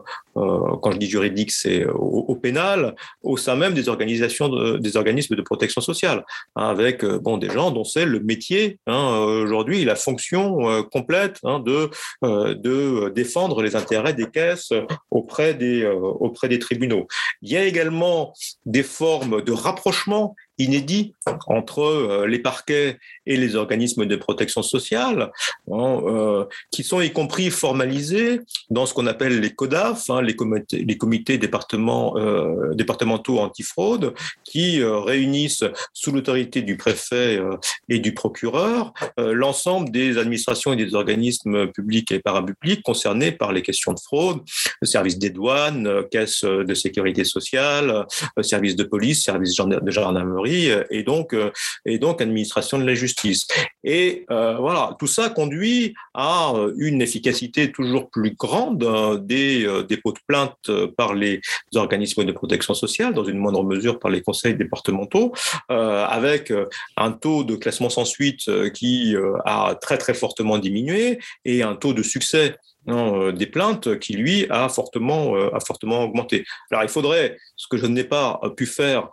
[0.81, 5.41] quand je dis juridique, c'est au, pénal, au sein même des organisations, des organismes de
[5.41, 6.25] protection sociale,
[6.55, 10.83] hein, avec euh, bon des gens dont c'est le métier hein, aujourd'hui, la fonction euh,
[10.83, 11.89] complète hein, de
[12.21, 14.73] de défendre les intérêts des caisses
[15.11, 17.07] auprès des auprès des tribunaux.
[17.41, 18.33] Il y a également
[18.65, 21.13] des formes de rapprochement inédit
[21.47, 25.31] entre euh, les parquets et les organismes de protection sociale,
[25.71, 30.35] hein, euh, qui sont y compris formalisés dans ce qu'on appelle les CODAF, hein, les,
[30.35, 37.39] comités, euh, départementaux antifraude, qui réunissent sous l'autorité du préfet
[37.87, 43.61] et du procureur l'ensemble des administrations et des organismes publics et parapublics concernés par les
[43.61, 44.39] questions de fraude,
[44.81, 48.05] le service des douanes, caisse de sécurité sociale,
[48.41, 51.51] service de police, service de gendarmerie, euh, et donc, euh,
[51.85, 53.47] et donc administration de la justice.
[53.83, 60.19] Et euh, voilà, tout ça conduit à une efficacité toujours plus grande des dépôts de
[60.27, 61.41] plainte par les
[61.75, 65.33] organismes de protection sociale, dans une moindre mesure par les conseils départementaux,
[65.69, 66.51] avec
[66.97, 71.93] un taux de classement sans suite qui a très très fortement diminué et un taux
[71.93, 72.55] de succès
[72.87, 76.45] des plaintes qui, lui, a fortement, a fortement augmenté.
[76.71, 79.09] Alors, il faudrait, ce que je n'ai pas pu faire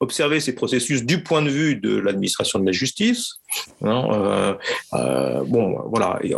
[0.00, 3.40] observer ces processus du point de vue de l'administration de la justice.
[3.82, 4.54] Hein, euh,
[4.94, 6.30] euh, bon, voilà, il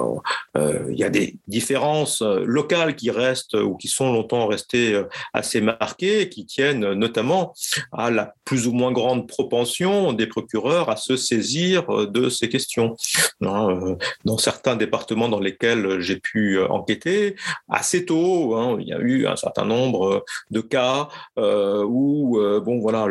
[0.96, 5.00] y, a des différences locales qui restent ou qui sont longtemps restées
[5.32, 7.54] assez marquées, qui tiennent notamment
[7.92, 12.96] à la plus ou moins grande propension des procureurs à se saisir de ces questions.
[13.42, 17.36] Hein, dans certains départements dans lesquels j'ai pu enquêter,
[17.68, 22.80] assez tôt, hein, il y a eu un certain nombre de cas où euh, bon
[22.80, 23.06] voilà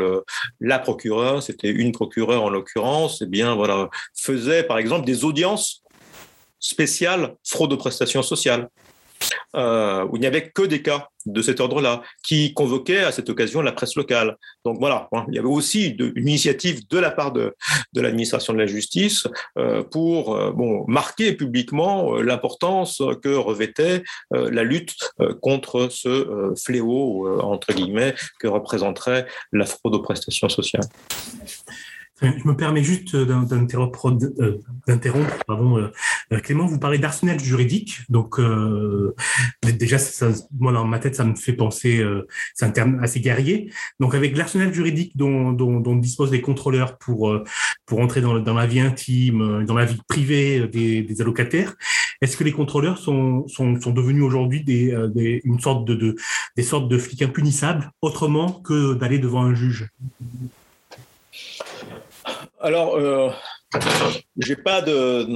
[0.59, 5.23] la procureure, c'était une procureure en l'occurrence, et eh bien voilà faisait par exemple des
[5.23, 5.83] audiences
[6.59, 8.69] spéciales fraude aux prestations sociales.
[9.55, 13.29] Euh, où il n'y avait que des cas de cet ordre-là, qui convoquaient à cette
[13.29, 14.37] occasion la presse locale.
[14.63, 17.55] Donc voilà, hein, il y avait aussi une initiative de la part de,
[17.93, 19.27] l'administration de la justice
[19.57, 20.53] euh, pour euh,
[20.87, 29.65] marquer publiquement l'importance que revêtait la lutte contre ce fléau, entre guillemets, que représenterait la
[29.65, 30.83] fraude aux prestations sociales.
[32.21, 34.09] Je me permets juste d'interrompre,
[35.47, 35.89] pardon,
[36.43, 37.99] Clément, vous parlez d'arsenal juridique.
[38.09, 38.39] Donc,
[39.63, 39.97] déjà,
[40.59, 42.05] moi, dans ma tête, ça me fait penser,
[42.53, 43.71] c'est un terme assez guerrier.
[43.99, 47.33] Donc, avec l'arsenal juridique dont, disposent les contrôleurs pour,
[47.85, 51.75] pour entrer dans, la vie intime, dans la vie privée des, allocataires,
[52.21, 56.15] est-ce que les contrôleurs sont, sont, sont devenus aujourd'hui des, une sorte de,
[56.57, 59.87] des sortes de flics impunissables autrement que d'aller devant un juge?
[62.59, 63.29] Alors, euh,
[64.37, 65.27] j'ai pas de,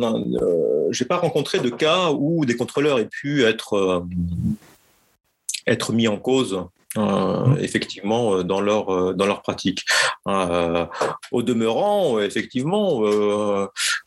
[0.92, 4.02] j'ai pas rencontré de cas où des contrôleurs aient pu être euh,
[5.68, 6.66] être mis en cause
[6.98, 7.58] euh, mmh.
[7.62, 9.84] effectivement euh, dans leur euh, dans leur pratique.
[11.32, 13.04] au demeurant, effectivement,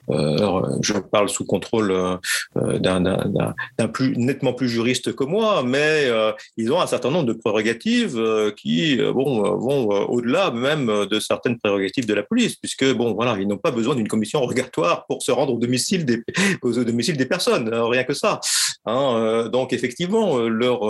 [0.08, 2.18] je parle sous contrôle
[2.54, 6.10] d'un plus nettement plus juriste que moi, mais
[6.56, 8.18] ils ont un certain nombre de prérogatives
[8.56, 13.46] qui bon vont au-delà même de certaines prérogatives de la police, puisque bon voilà, ils
[13.46, 16.22] n'ont pas besoin d'une commission rogatoire pour se rendre au domicile des
[16.62, 18.40] au domicile des personnes, rien que ça.
[18.86, 20.82] Hein, donc effectivement, leur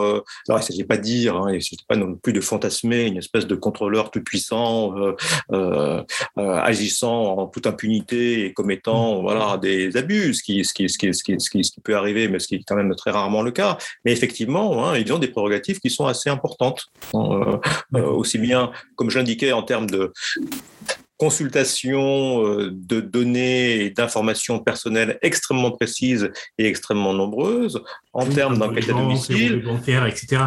[0.48, 1.52] alors il s'agit pas de dire, hein,
[1.86, 5.14] pas non plus de fantasmer une espèce de contrôleur tout puissant euh,
[5.52, 6.02] euh,
[6.38, 9.22] euh, agissant en toute impunité et commettant mm.
[9.22, 12.28] voilà des abus, ce qui, ce qui, ce qui, ce qui, ce qui, peut arriver,
[12.28, 13.78] mais ce qui est quand même très rarement le cas.
[14.04, 16.86] Mais effectivement, hein, ils ont des prérogatives qui sont assez importantes,
[17.92, 20.12] aussi bien, comme je l'indiquais, en termes de
[21.18, 27.82] consultation de données et d'informations personnelles extrêmement précises et extrêmement nombreuses,
[28.12, 29.62] en termes d'enquête à domicile,
[30.06, 30.38] etc.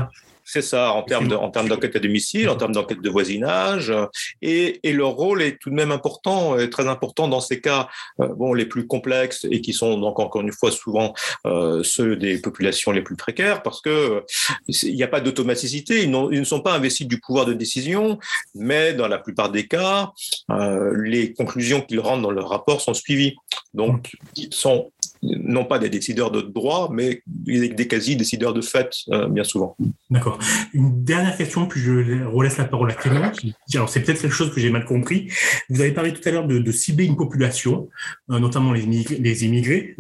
[0.52, 3.94] C'est ça, en termes, de, en termes d'enquête à domicile, en termes d'enquête de voisinage.
[4.42, 7.88] Et, et, leur rôle est tout de même important, très important dans ces cas
[8.20, 11.14] euh, bon, les plus complexes et qui sont donc encore une fois souvent
[11.46, 14.24] euh, ceux des populations les plus précaires parce que
[14.68, 18.18] il n'y a pas d'automaticité, ils, ils, ne sont pas investis du pouvoir de décision,
[18.56, 20.12] mais dans la plupart des cas,
[20.52, 23.36] euh, les conclusions qu'ils rendent dans leur rapport sont suivies.
[23.74, 24.92] Donc, ils sont
[25.22, 29.76] non pas des décideurs de droit, mais des quasi-décideurs de fait, euh, bien souvent.
[30.10, 30.40] D'accord.
[30.74, 33.32] Une dernière question, puis je relaisse la parole à Clément.
[33.74, 35.30] Alors, c'est peut-être quelque chose que j'ai mal compris.
[35.70, 37.90] Vous avez parlé tout à l'heure de, cibler une population,
[38.30, 39.96] euh, notamment les, les immigrés.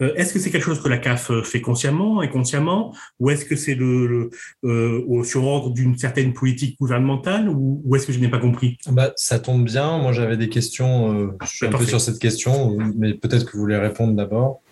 [0.00, 3.56] Euh, est-ce que c'est quelque chose que la CAF fait consciemment, inconsciemment, ou est-ce que
[3.56, 4.30] c'est le,
[5.22, 8.78] sur ordre d'une certaine politique gouvernementale, ou, est-ce que je n'ai pas compris?
[8.90, 9.98] Bah, Ça tombe bien.
[9.98, 11.30] Moi, j'avais des questions
[11.62, 14.63] un peu sur cette question, mais peut-être que vous voulez répondre d'abord.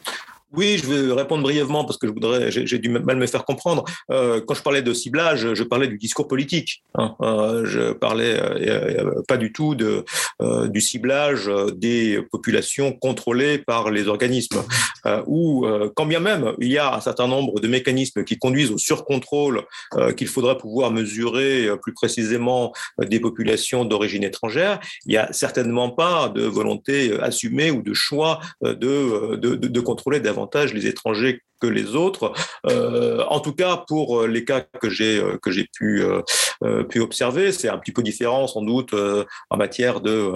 [0.55, 3.85] Oui, je vais répondre brièvement parce que je voudrais, j'ai du mal me faire comprendre.
[4.11, 6.83] Euh, quand je parlais de ciblage, je parlais du discours politique.
[6.95, 7.15] Hein.
[7.23, 10.05] Euh, je parlais euh, pas du tout de,
[10.67, 14.63] du ciblage des populations contrôlées par les organismes.
[15.27, 18.79] ou quand bien même il y a un certain nombre de mécanismes qui conduisent au
[18.79, 19.65] surcontrôle
[20.17, 26.29] qu'il faudrait pouvoir mesurer plus précisément des populations d'origine étrangère, il n'y a certainement pas
[26.29, 30.41] de volonté assumée ou de choix de, de, de contrôler davantage
[30.72, 32.32] les étrangers que les autres.
[32.66, 36.03] Euh, en tout cas, pour euh, les cas que j'ai euh, que j'ai pu
[36.88, 38.95] pu observer, c'est un petit peu différent sans doute
[39.51, 40.32] en matière de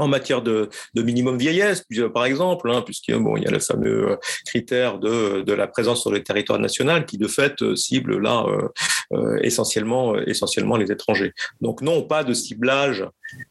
[0.00, 4.18] en matière de, minimum vieillesse, par exemple, hein, puisqu'il bon, il y a le fameux
[4.46, 8.44] critère de, de, la présence sur le territoire national qui, de fait, cible là
[9.42, 11.32] essentiellement, essentiellement les étrangers.
[11.60, 13.04] Donc non, pas de ciblage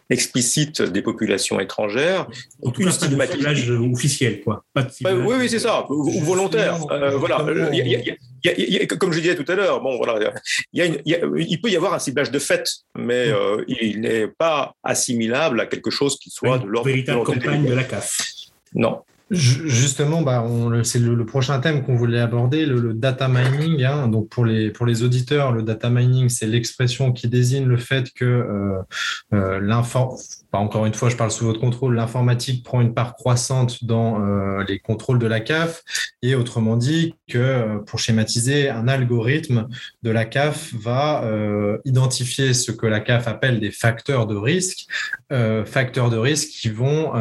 [0.10, 2.28] explicite des populations étrangères.
[2.64, 4.64] En tout cas, pas de ciblage officiel, quoi.
[4.76, 6.78] oui, oui, c'est ça, ou volontaire.
[7.18, 7.45] voilà.
[8.99, 10.31] Comme je disais tout à l'heure, bon, voilà,
[10.73, 13.33] il, peut y avoir un ciblage de fait, mais mm.
[13.33, 17.73] euh, il n'est pas assimilable à quelque chose qui soit de l'ordre véritable campagne de
[17.73, 18.17] la CAF.
[18.73, 19.01] Non.
[19.31, 20.43] Justement, bah,
[20.83, 23.83] c'est le, prochain thème qu'on voulait aborder, le, data mining.
[23.83, 24.07] Hein.
[24.07, 28.11] Donc pour les, pour les auditeurs, le data mining, c'est l'expression qui désigne le fait
[28.11, 28.79] que euh,
[29.33, 29.59] euh,
[30.58, 34.64] encore une fois, je parle sous votre contrôle, l'informatique prend une part croissante dans euh,
[34.68, 35.84] les contrôles de la CAF.
[36.24, 39.68] Et autrement dit, que euh, pour schématiser, un algorithme
[40.02, 44.88] de la CAF va euh, identifier ce que la CAF appelle des facteurs de risque,
[45.66, 47.14] facteurs de risque qui vont,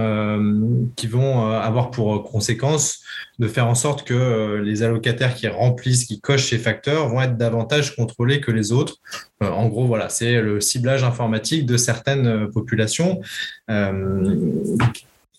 [0.96, 3.02] qui vont avoir pour conséquence
[3.38, 7.36] de faire en sorte que les allocataires qui remplissent, qui cochent ces facteurs vont être
[7.36, 8.96] davantage contrôlés que les autres.
[9.40, 13.20] en gros, voilà, c'est le ciblage informatique de certaines populations
[13.70, 14.76] euh,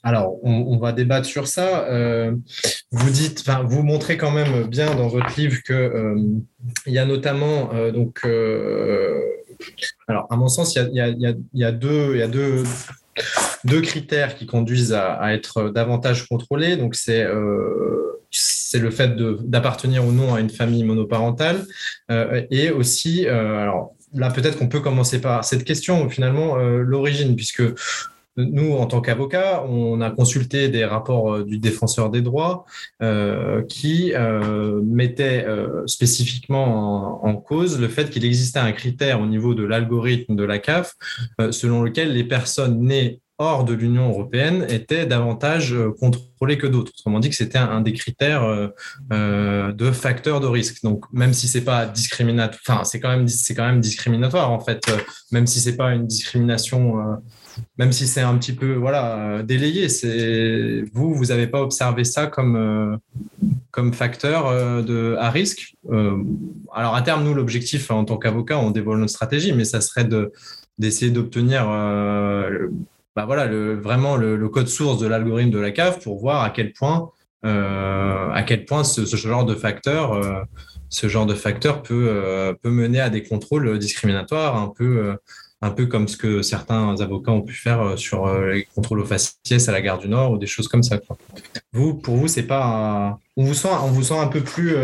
[0.02, 1.86] alors, on, va débattre sur ça.
[1.90, 2.34] Euh,
[2.90, 6.16] vous dites, vous montrez quand même bien dans votre livre que euh,
[6.86, 8.26] il y a notamment donc,
[10.08, 12.64] alors à mon sens, il y a, deux, il y a deux,
[13.66, 16.78] deux critères qui conduisent à, être davantage contrôlés.
[16.78, 17.26] Donc, c'est
[18.32, 21.66] c'est le fait d'appartenir ou non à une famille monoparentale
[22.52, 27.64] et aussi, alors là peut-être qu'on peut commencer par cette question finalement l'origine puisque
[28.38, 32.66] nous, en tant qu'avocats, on a consulté des rapports du défenseur des droits
[33.68, 34.14] qui
[34.84, 35.46] mettaient
[35.86, 40.60] spécifiquement en, cause le fait qu'il existait un critère au niveau de l'algorithme de la
[40.60, 40.96] CAF
[41.52, 46.92] selon lequel les personnes nées hors de l'Union européenne étaient davantage euh, contrôlés que d'autres.
[47.00, 48.68] Autrement dit, que c'était un, des critères euh,
[49.14, 50.84] euh, de facteurs de risque.
[50.84, 54.60] Donc, même si c'est pas discriminatoire, enfin, c'est quand même c'est quand même discriminatoire en
[54.60, 54.82] fait,
[55.32, 57.18] même si c'est pas une discrimination.
[57.78, 62.28] Même si c'est un petit peu voilà délayé, c'est vous vous n'avez pas observé ça
[62.28, 63.00] comme
[63.72, 65.76] comme facteur de à risque.
[66.74, 70.06] alors à terme nous l'objectif en tant qu'avocat on dévoile notre stratégie, mais ça serait
[70.06, 70.32] de
[70.78, 71.68] d'essayer d'obtenir
[73.20, 76.52] bah voilà, le, vraiment le, code source de l'algorithme de la cave pour voir à
[76.52, 77.12] quel point,
[77.46, 80.42] euh, à quel point ce, genre de facteur, euh,
[80.88, 85.18] ce genre de facteur peut, euh, peut mener à des contrôles discriminatoires, un peu,
[85.62, 89.68] un peu comme ce que certains avocats ont pu faire sur les contrôles aux faciès
[89.68, 91.00] à la gare du Nord ou des choses comme ça.
[91.74, 94.76] Vous, pour vous, c'est pas, on vous sent, on vous sent un peu plus,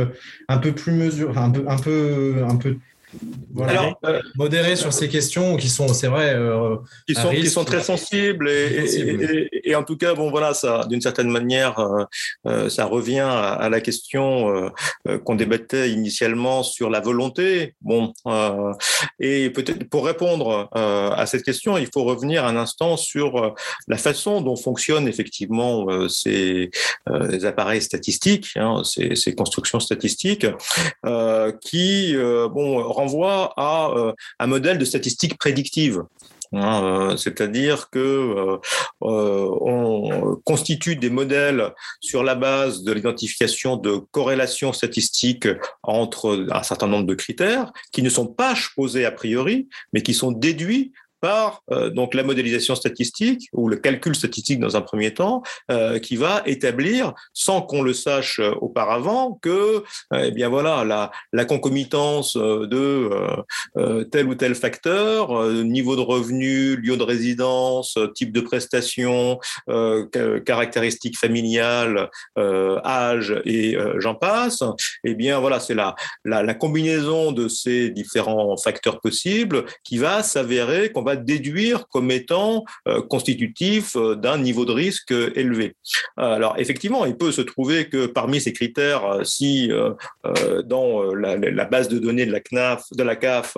[0.49, 2.77] un peu plus mesure, un peu, un peu, un peu
[3.61, 6.75] alors, euh, modéré sur ces questions qui sont, c'est vrai, euh,
[7.07, 11.01] qui sont, qui sont très sensibles et, et, en tout cas, bon voilà, ça, d'une
[11.01, 11.79] certaine manière,
[12.47, 14.71] euh, ça revient à, la question
[15.23, 17.75] qu'on débattait initialement sur la volonté.
[17.81, 18.13] Bon,
[19.19, 23.55] et peut-être pour répondre à cette question, il faut revenir un instant sur
[23.87, 26.69] la façon dont fonctionnent effectivement ces,
[27.43, 30.47] appareils statistiques, hein, ces, ces, constructions statistiques,
[31.61, 36.03] qui bon renvoie à euh, un modèle de statistique prédictive.
[36.53, 38.57] Hein, euh, c'est-à-dire que euh,
[39.01, 45.47] on constitue des modèles sur la base de l'identification de corrélations statistiques
[45.83, 50.13] entre un certain nombre de critères qui ne sont pas posés a priori, mais qui
[50.13, 55.13] sont déduits par euh, donc la modélisation statistique ou le calcul statistique dans un premier
[55.13, 59.83] temps, euh, qui va établir, sans qu'on le sache euh, auparavant, que
[60.15, 60.83] eh bien voilà
[61.31, 63.09] la, concomitance de
[64.11, 69.39] tel ou tel facteur, niveau de revenu, lieu de résidence, type de prestation,
[70.45, 74.63] caractéristiques familiales, âge et j'en passe.
[75.03, 80.91] Eh bien voilà, c'est la, la, combinaison de ces différents facteurs possibles qui va s'avérer
[81.05, 85.75] va déduire comme étant euh, constitutif euh, d'un niveau de risque élevé.
[86.17, 89.69] Alors effectivement, il peut se trouver que parmi ces critères, euh, si
[90.65, 93.57] dans la, base de données de la CNAF, de la CAF,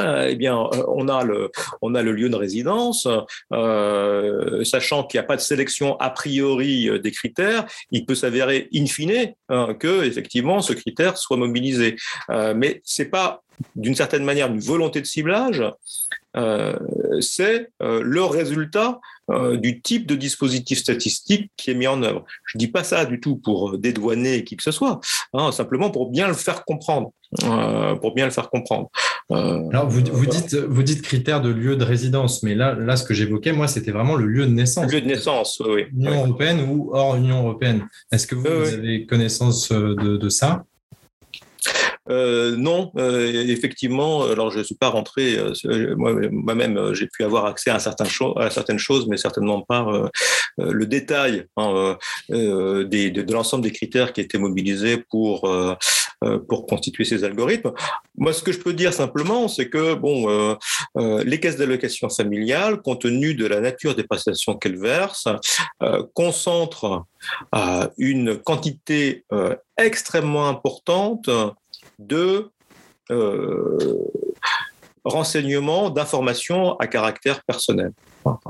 [0.00, 0.56] eh bien,
[0.88, 1.50] on a le,
[1.82, 3.08] on a le lieu de résidence,
[4.64, 8.86] sachant qu'il n'y a pas de sélection a priori des critères, il peut s'avérer in
[8.86, 11.96] fine que effectivement ce critère soit mobilisé.
[12.28, 13.42] mais c'est pas
[13.74, 15.62] d'une certaine manière une volonté de ciblage,
[16.36, 16.76] euh,
[17.20, 19.00] c'est euh, le résultat
[19.30, 22.24] euh, du type de dispositif statistique qui est mis en œuvre.
[22.46, 25.00] Je ne dis pas ça du tout pour dédouaner qui que ce soit,
[25.32, 27.10] hein, simplement pour bien le faire comprendre.
[28.00, 28.88] pour bien le faire comprendre.
[29.30, 33.04] Alors vous, vous, dites, vous dites critères de lieu de résidence, mais là, là ce
[33.04, 34.86] que j'évoquais, moi, c'était vraiment le lieu de naissance.
[34.86, 35.86] Le lieu de naissance, oui.
[35.92, 37.86] Union européenne ou hors Union européenne.
[38.12, 40.64] Est-ce que vous, avez connaissance de, de ça?
[42.08, 47.46] Euh, non, euh, effectivement, alors je ne suis pas rentré, euh, moi-même j'ai pu avoir
[47.46, 49.86] accès à, certaines choses, mais certainement pas
[50.58, 51.96] le détail hein,
[52.28, 55.50] de, l'ensemble des critères qui étaient mobilisés pour,
[56.48, 57.72] pour constituer ces algorithmes.
[58.16, 60.56] Moi, ce que je peux dire simplement, c'est que bon,
[60.96, 65.28] les caisses d'allocation familiale, compte tenu de la nature des prestations qu'elles versent,
[66.14, 67.04] concentrent
[67.98, 69.24] une quantité
[69.76, 71.28] extrêmement importante
[71.98, 72.50] de
[73.10, 73.78] euh,
[75.04, 77.92] renseignements, d'informations à caractère personnel.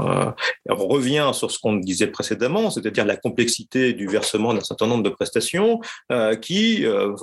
[0.00, 0.30] Euh,
[0.68, 5.02] on revient sur ce qu'on disait précédemment, c'est-à-dire la complexité du versement d'un certain nombre
[5.02, 5.80] de prestations
[6.12, 7.14] euh, qui euh,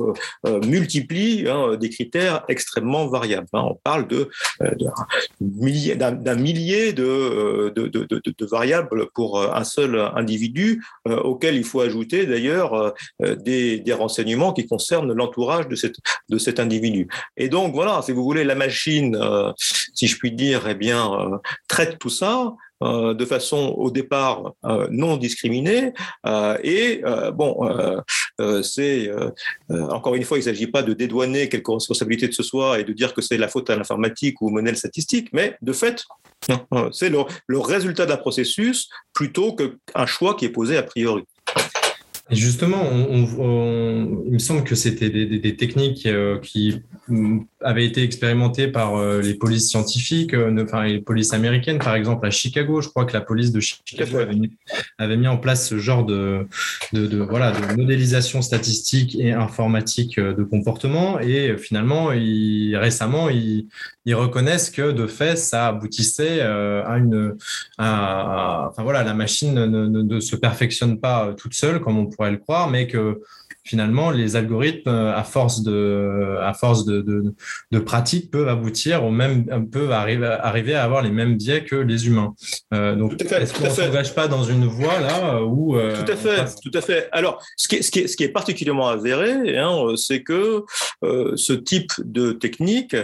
[0.65, 3.47] multiplie hein, des critères extrêmement variables.
[3.53, 3.65] Hein.
[3.69, 4.25] On parle d'un
[5.39, 14.65] millier, de, variables pour un seul individu, auquel il faut ajouter d'ailleurs des, renseignements qui
[14.65, 15.75] concernent l'entourage de,
[16.29, 17.07] de cet individu.
[17.37, 19.17] Et donc voilà, si vous voulez, la machine,
[19.93, 22.42] si je puis dire, eh bien, traite tout ça euh,
[22.81, 25.93] de façon au départ euh, non discriminée.
[26.25, 27.01] Euh, et
[27.33, 27.69] bon,
[28.61, 29.09] c'est
[29.69, 32.83] encore une fois, il ne s'agit pas de dédouaner quelque responsabilité de ce soit et
[32.83, 36.03] de dire que c'est la faute à l'informatique ou au modèle statistique, mais de fait,
[36.91, 41.23] c'est le, résultat d'un processus plutôt qu'un choix qui est posé a priori.
[42.31, 46.81] Justement, il me semble que c'était des, techniques euh, qui
[47.63, 52.25] avaient été expérimentées par euh, les polices scientifiques, euh, enfin les polices américaines, par exemple
[52.25, 52.81] à Chicago.
[52.81, 54.17] Je crois que la police de Chicago
[54.97, 56.47] avait mis, en place ce genre de,
[56.91, 61.19] de, voilà, de modélisation statistique et informatique de comportement.
[61.19, 63.67] Et finalement, récemment, ils,
[64.13, 67.35] reconnaissent que de fait, ça aboutissait à une,
[67.77, 72.37] enfin voilà, la machine ne, ne se perfectionne pas toute seule comme on pourrait le
[72.37, 73.21] croire, mais que
[73.63, 77.01] finalement, les algorithmes, à force de, à force de,
[77.71, 81.75] de, pratique, peuvent aboutir au même, peuvent arriver, arriver à avoir les mêmes biais que
[81.75, 82.33] les humains.
[82.73, 86.15] Euh, donc, est-ce qu'on ne s'engage pas dans une voie là où euh, Tout à
[86.15, 87.09] fait, tout à fait.
[87.11, 90.63] Alors, ce qui est, ce qui est, ce qui est particulièrement avéré, hein, c'est que
[91.03, 92.95] euh, ce type de technique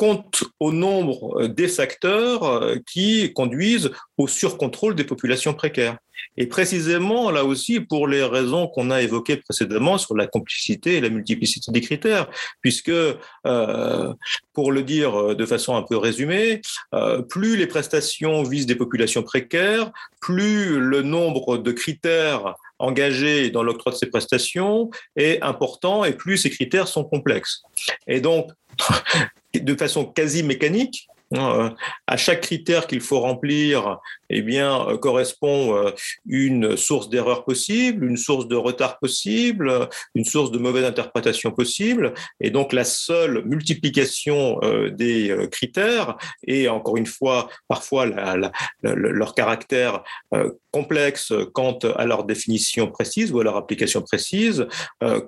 [0.00, 5.98] compte au nombre des facteurs qui conduisent au surcontrôle des populations précaires.
[6.38, 11.00] Et précisément, là aussi, pour les raisons qu'on a évoquées précédemment sur la complicité et
[11.02, 12.30] la multiplicité des critères,
[12.62, 14.14] puisque, euh,
[14.54, 16.62] pour le dire de façon un peu résumée,
[16.94, 19.90] euh, plus les prestations visent des populations précaires,
[20.22, 26.38] plus le nombre de critères engagés dans l'octroi de ces prestations est important et plus
[26.38, 27.60] ces critères sont complexes.
[28.06, 28.50] Et donc,
[29.54, 31.70] de façon quasi mécanique, euh,
[32.06, 33.98] à chaque critère qu'il faut remplir,
[34.30, 35.90] eh bien, euh, correspond euh,
[36.26, 42.14] une source d'erreur possible, une source de retard possible, une source de mauvaise interprétation possible.
[42.40, 44.60] Et donc, la seule multiplication
[44.92, 46.16] des critères
[46.46, 48.06] et encore une fois, parfois
[48.82, 50.02] leur caractère
[50.70, 54.66] complexe quant à leur définition précise ou à leur application précise,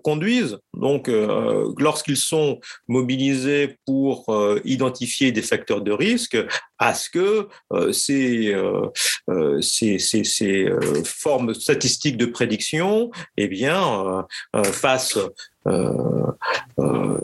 [0.02, 1.10] conduisent donc,
[1.78, 4.26] lorsqu'ils sont mobilisés pour
[4.64, 6.36] identifier des facteurs de risque
[6.82, 8.88] à ce que euh, ces, euh,
[9.30, 10.68] euh, ces, ces, ces,
[11.04, 14.26] formes statistiques de prédiction eh bien,
[14.64, 15.18] fassent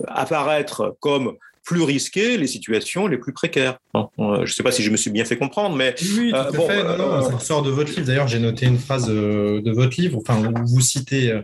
[0.06, 1.36] apparaître comme
[1.68, 3.76] plus risquées les situations les plus précaires.
[3.94, 6.66] Je ne sais pas si je me suis bien fait comprendre, mais oui, tout à
[6.66, 6.80] fait.
[6.80, 8.06] ça ressort de votre livre.
[8.06, 10.18] D'ailleurs, j'ai noté une phrase de votre livre.
[10.18, 11.38] Enfin, vous citez,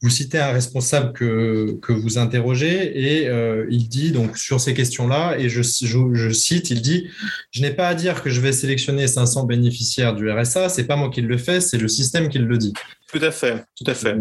[0.00, 3.30] vous citez un responsable que, que vous interrogez et
[3.68, 7.08] il dit donc sur ces questions-là et je, je, cite, il dit
[7.50, 10.96] je n'ai pas à dire que je vais sélectionner 500 bénéficiaires du RSA, c'est pas
[10.96, 12.72] moi qui le fais, c'est le système qui le dit.
[13.12, 14.16] Tout à fait, tout à fait.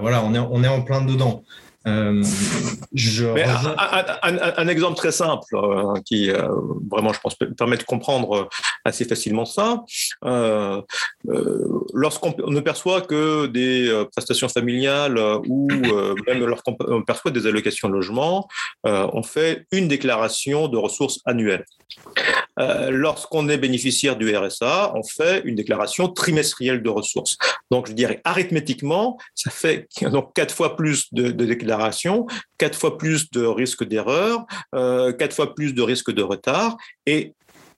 [0.00, 1.42] voilà, on est, on est en plein dedans.
[1.86, 2.22] Euh,
[4.22, 6.48] un, exemple très simple euh, qui euh,
[6.90, 8.48] vraiment, je pense, permet de comprendre
[8.84, 9.84] assez facilement ça.
[11.92, 15.68] Lorsqu'on ne perçoit que des prestations familiales ou
[16.26, 18.48] même lorsqu'on perçoit des allocations de logement,
[18.84, 21.64] on fait une déclaration de ressources annuelles.
[22.56, 27.36] Lorsqu'on est bénéficiaire du RSA, on fait une déclaration trimestrielle de ressources.
[27.70, 32.26] Donc, je dirais arithmétiquement, ça fait donc quatre fois plus de, de déclarations
[32.58, 36.76] quatre fois plus de risques d'erreur, euh, quatre fois plus de risques de retard.
[37.06, 37.34] Et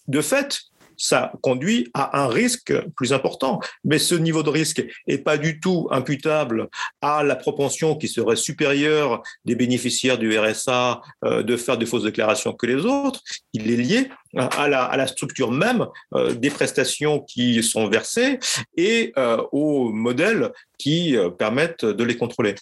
[0.08, 0.60] de fait,
[0.97, 3.61] ça conduit à un risque plus important.
[3.84, 6.68] Mais ce niveau de risque n'est pas du tout imputable
[7.01, 12.05] à la propension qui serait supérieure des bénéficiaires du RSA euh, de faire de fausses
[12.05, 13.20] déclarations que les autres.
[13.53, 18.38] Il est lié à la, structure même euh, des prestations qui sont versées
[18.76, 19.12] et
[19.53, 22.55] aux modèles qui permettent de les contrôler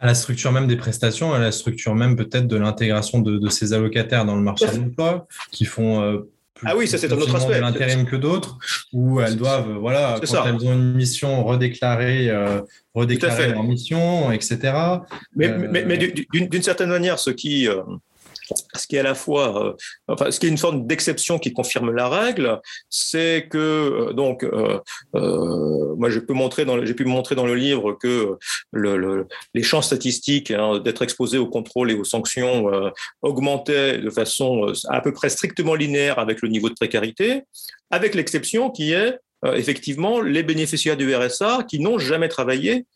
[0.00, 3.72] à la structure même des prestations, à la structure même peut-être de l'intégration de, ces
[3.72, 7.18] allocataires dans le marché de l'emploi, qui font euh, plus, ah oui, ça c'est un
[7.18, 7.56] autre aspect.
[7.56, 8.58] de l'intérim que d'autres,
[8.92, 12.60] où elles doivent, voilà, quand elles ont une mission, redéclarer, euh,
[12.94, 14.58] redéclarer leur mission, etc.
[15.34, 17.68] Mais, mais, mais euh, d'une certaine manière, ce qui
[18.74, 19.72] ce qui est à la fois, euh,
[20.08, 24.44] enfin, ce qui est une forme d'exception qui confirme la règle, c'est que euh, donc,
[24.44, 24.78] euh,
[25.96, 28.38] moi, j'ai pu montrer dans, le livre que
[28.72, 32.70] le, les champs statistiques hein, d'être exposés au contrôle et aux sanctions
[33.22, 37.42] augmentaient de façon à peu près strictement linéaire avec le niveau de précarité,
[37.90, 39.18] avec l'exception qui est
[39.54, 42.86] effectivement les bénéficiaires du RSA qui n'ont jamais travaillé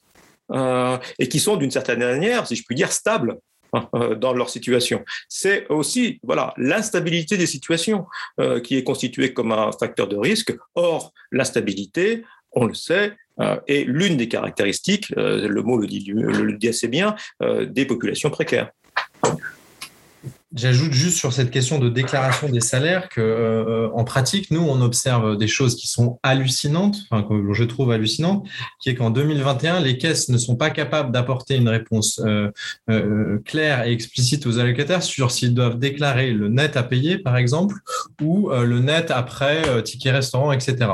[0.52, 3.38] et qui sont d'une certaine manière, si je puis dire, stables
[4.16, 5.04] dans leur situation.
[5.28, 8.06] C'est aussi voilà l'instabilité des situations
[8.40, 10.56] euh, qui est constituée comme un facteur de risque.
[10.74, 16.52] Or, l'instabilité, on le sait, euh, est l'une des caractéristiques, le mot le dit, le
[16.54, 18.70] dit assez bien, des populations précaires.
[20.54, 24.80] J'ajoute juste sur cette question de déclaration des salaires que, euh, en pratique, nous, on
[24.80, 28.46] observe des choses qui sont hallucinantes, enfin, que je trouve hallucinantes,
[28.80, 32.52] qui est qu'en 2021, les caisses ne sont pas capables d'apporter une réponse euh,
[32.90, 37.36] euh, claire et explicite aux allocataires sur s'ils doivent déclarer le net à payer, par
[37.36, 37.74] exemple,
[38.22, 40.90] ou le net après ticket restaurant, etc.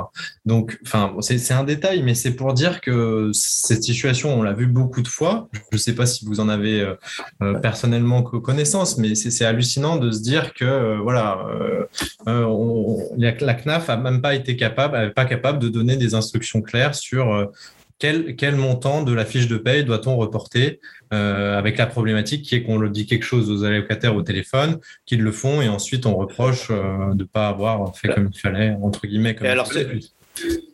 [0.47, 4.67] Donc, enfin, c'est un détail, mais c'est pour dire que cette situation, on l'a vu
[4.67, 5.49] beaucoup de fois.
[5.71, 6.91] Je ne sais pas si vous en avez
[7.61, 11.85] personnellement connaissance, mais c'est hallucinant de se dire que euh, voilà, euh,
[12.29, 16.95] euh, la, CNAF a même pas été capable, pas capable de donner des instructions claires
[16.95, 17.51] sur
[17.99, 20.81] quel, quel, montant de la fiche de paye doit-on reporter
[21.11, 25.21] avec la problématique qui est qu'on le dit quelque chose aux allocataires au téléphone, qu'ils
[25.21, 29.07] le font et ensuite on reproche de ne pas avoir fait comme il fallait, entre
[29.07, 29.35] guillemets.
[29.35, 29.71] Comme alors,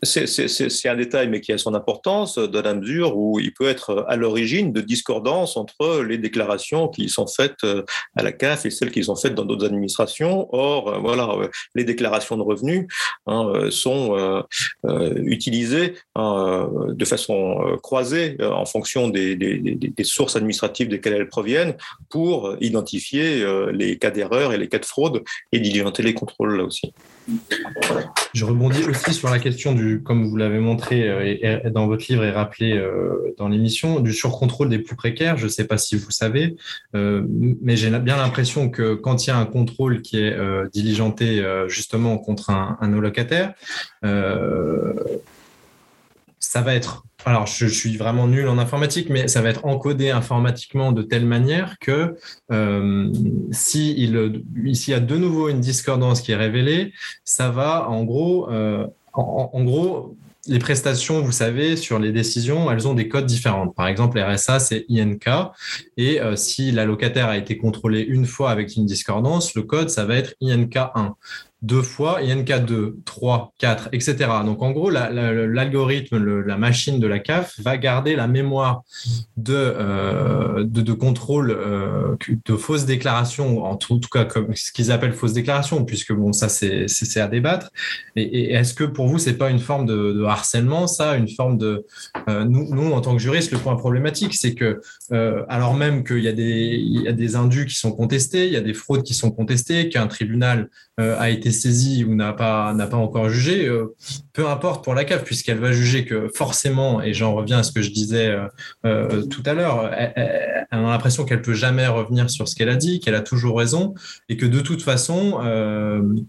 [0.02, 4.04] c'est un détail, mais qui a son importance dans la mesure où il peut être
[4.08, 7.82] à l'origine de discordances entre les déclarations qui sont faites euh,
[8.16, 10.48] à la CAF et celles qui sont faites dans d'autres administrations.
[10.52, 12.86] Or, euh, voilà, euh, les déclarations de revenus
[13.26, 14.44] hein, sont
[15.24, 21.74] utilisées hein, de façon croisée en fonction des, sources administratives desquelles elles proviennent
[22.08, 25.22] pour identifier les cas d'erreur et les cas de fraude
[25.52, 26.92] et diligenter les contrôles là aussi.
[28.32, 32.24] Je rebondis aussi sur la question du, comme vous l'avez montré euh, dans votre livre
[32.24, 35.36] et rappelé euh, dans l'émission, du surcontrôle des plus précaires.
[35.36, 36.56] Je ne sais pas si vous savez,
[36.94, 40.36] euh, mais j'ai bien l'impression que quand il y a un contrôle qui est
[40.72, 43.54] diligenté justement contre un, un locataire,
[46.40, 50.10] ça va être alors je, suis vraiment nul en informatique, mais ça va être encodé
[50.10, 52.16] informatiquement de telle manière que
[53.52, 56.92] s'il y a de nouveau une discordance qui est révélée,
[57.24, 58.48] ça va en gros,
[59.12, 60.16] en, gros,
[60.46, 63.68] les prestations, vous savez, sur les décisions, elles ont des codes différents.
[63.68, 65.28] Par exemple, RSA, c'est INK.
[65.96, 69.90] Et euh, si la locataire a été contrôlée une fois avec une discordance, le code,
[69.90, 71.12] ça va être INK1
[71.62, 74.16] deux fois, INK2, 3, 4, etc.
[74.44, 78.82] Donc en gros, l'algorithme, la, machine de la CAF va garder la mémoire
[79.36, 85.12] de, euh, de, contrôle euh, de fausses déclarations, en tout, cas comme ce qu'ils appellent
[85.12, 87.70] fausses déclarations, puisque bon, ça c'est à débattre.
[88.14, 91.84] Et, est-ce que pour vous, c'est pas une forme de, harcèlement, ça, une forme de...
[92.28, 94.80] Euh, nous, en tant que juristes, le point problématique, c'est que
[95.48, 98.56] alors même qu'il y, a des, y a des indus qui sont contestés, il y
[98.56, 100.68] a des fraudes qui sont contestées, qu'un tribunal
[100.98, 103.94] a été saisi ou n'a pas, n'a pas encore jugé, euh,
[104.32, 107.72] peu importe pour la CAF, puisqu'elle va juger que forcément, et j'en reviens à ce
[107.72, 108.46] que je disais euh,
[108.84, 112.76] euh, tout à l'heure, elle, a l'impression qu'elle peut jamais revenir sur ce qu'elle a
[112.76, 113.94] dit, qu'elle a toujours raison,
[114.28, 115.38] et que de toute façon,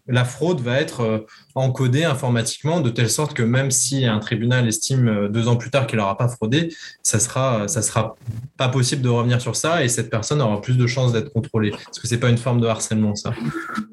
[0.08, 1.26] la fraude va être
[1.56, 5.88] encodée informatiquement de telle sorte que même si un tribunal estime deux ans plus tard
[5.88, 6.74] qu'elle n'aura pas fraudé,
[7.04, 8.16] ça sera, ça sera
[8.58, 11.70] pas possible de revenir sur ça, et cette personne aura plus de chances d'être contrôlée.
[11.70, 13.34] Est-ce que pas une forme de harcèlement, ça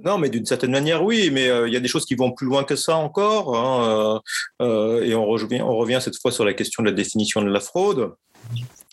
[0.04, 2.32] Non, mais d'une certaine manière, oui, mais euh, il y a des choses qui vont
[2.32, 3.56] plus loin que ça encore.
[3.56, 4.20] Hein,
[4.60, 7.60] euh, euh, et on revient cette fois sur la question de la définition de la
[7.60, 8.12] fraude.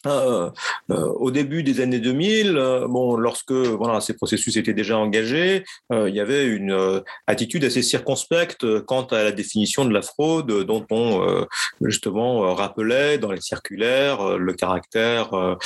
[0.05, 0.49] Euh,
[0.91, 5.63] euh, au début des années 2000, euh, bon, lorsque voilà, ces processus étaient déjà engagés,
[5.91, 10.85] il y avait une attitude assez circonspecte quant à la définition de la fraude, dont
[10.89, 11.45] on
[11.81, 15.57] justement rappelait dans les circulaires le caractère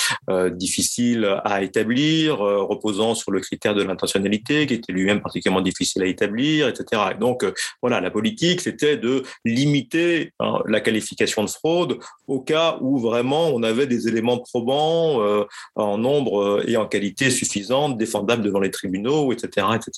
[0.52, 6.08] difficile à établir, reposant sur le critère de l'intentionnalité, qui était lui-même particulièrement difficile à
[6.08, 7.02] établir, etc.
[7.12, 7.46] Et donc
[7.82, 13.48] voilà, la politique, c'était de limiter hein, la qualification de fraude au cas où vraiment
[13.48, 15.46] on avait des éléments probants euh,
[15.76, 19.92] en nombre euh, et en qualité suffisante, défendables devant les tribunaux, etc., etc.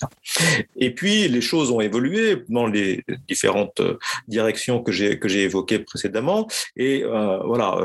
[0.76, 3.98] Et puis les choses ont évolué dans les différentes euh,
[4.28, 6.48] directions que j'ai que j'ai évoquées précédemment.
[6.78, 7.78] Et voilà,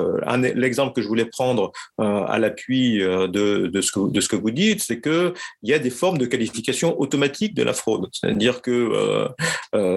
[0.54, 3.26] l'exemple que je voulais prendre à l'appui de,
[3.68, 6.18] de, ce que, de ce que vous dites, c'est que il y a des formes
[6.18, 9.28] de qualification automatique de la fraude, c'est-à-dire que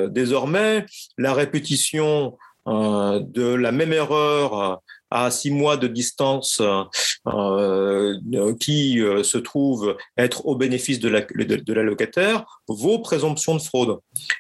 [0.10, 0.86] désormais
[1.18, 2.38] la répétition
[2.68, 6.62] de la même erreur à six mois de distance
[7.28, 13.56] euh, qui euh, se trouve être au bénéfice de la, de, la locataire vaut présomption
[13.56, 14.00] de fraude.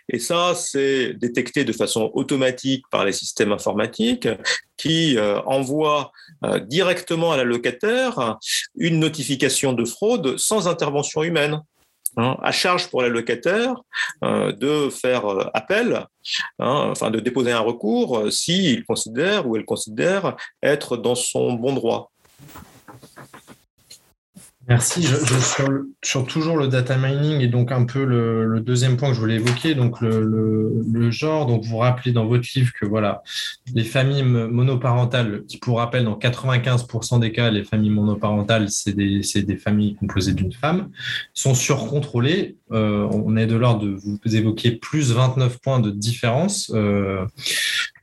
[0.09, 4.27] Et ça, c'est détecté de façon automatique par les systèmes informatiques
[4.77, 6.11] qui euh, envoient
[6.67, 8.37] directement à la locataire
[8.77, 11.61] une notification de fraude sans intervention humaine.
[12.15, 13.75] Hein, à charge pour la locataire
[14.23, 16.05] euh, de faire euh, appel,
[16.59, 21.73] hein, de déposer un recours euh, s'il considère ou elle considère être dans son bon
[21.73, 22.11] droit.
[24.69, 25.01] Merci.
[25.01, 25.15] Je,
[26.03, 29.35] sur, toujours le data mining et donc un peu le, deuxième point que je voulais
[29.35, 31.45] évoquer, donc le, genre.
[31.45, 33.23] Donc vous rappelez dans votre livre que voilà,
[33.73, 39.21] les familles monoparentales, qui pour rappel, dans 95% des cas, les familles monoparentales, c'est des,
[39.35, 40.89] des, familles composées d'une femme,
[41.33, 42.57] sont surcontrôlées.
[42.71, 46.71] Euh, on est de l'ordre de vous évoquer plus 29 points de différence.
[46.75, 47.25] Euh,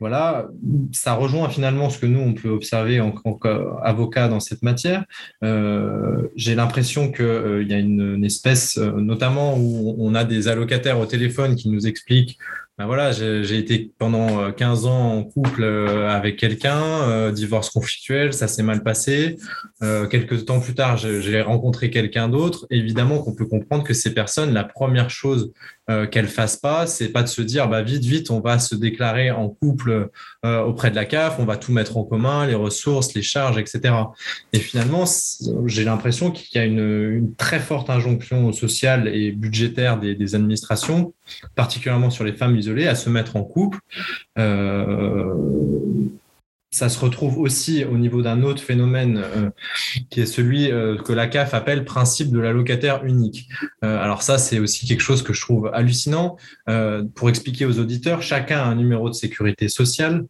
[0.04, 0.48] voilà,
[0.92, 5.06] ça rejoint finalement ce que nous on peut observer en tant qu'avocat dans cette matière.
[5.42, 10.48] Euh, j'ai l'impression qu'il euh, y a une, espèce, euh, notamment où on a des
[10.48, 12.36] allocataires au téléphone qui nous expliquent
[12.76, 18.64] ben voilà, j'ai été pendant 15 ans en couple avec quelqu'un, divorce conflictuel, ça s'est
[18.64, 19.36] mal passé.
[20.10, 22.66] quelques temps plus tard, j'ai rencontré quelqu'un d'autre.
[22.70, 25.52] Évidemment qu'on peut comprendre que ces personnes, la première chose
[25.90, 28.74] euh, qu'elle fasse pas, c'est pas de se dire bah vite vite on va se
[28.74, 30.08] déclarer en couple
[30.44, 33.58] euh, auprès de la CAF, on va tout mettre en commun, les ressources, les charges,
[33.58, 33.94] etc.
[34.54, 35.04] Et finalement,
[35.66, 41.12] j'ai l'impression qu'il y a une, très forte injonction sociale et budgétaire des, administrations,
[41.54, 43.78] particulièrement sur les femmes isolées, à se mettre en couple.
[44.38, 45.34] Euh,
[46.74, 49.50] ça se retrouve aussi au niveau d'un autre phénomène euh,
[50.10, 53.48] qui est celui euh, que la CAF appelle principe de l'allocataire unique.
[53.84, 56.36] Euh, alors ça, c'est aussi quelque chose que je trouve hallucinant.
[57.14, 60.26] pour expliquer aux auditeurs, chacun a un numéro de sécurité sociale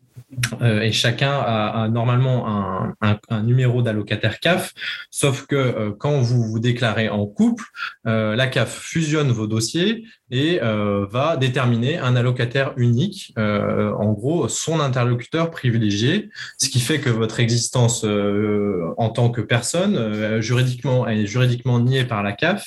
[0.62, 4.72] euh, et chacun a, normalement un, numéro d'allocataire CAF,
[5.10, 7.64] sauf que euh, quand vous vous déclarez en couple,
[8.06, 14.80] euh, la CAF fusionne vos dossiers et va déterminer un allocataire unique, en gros son
[14.80, 21.78] interlocuteur privilégié, ce qui fait que votre existence en tant que personne juridiquement est juridiquement
[21.78, 22.66] niée par la CAF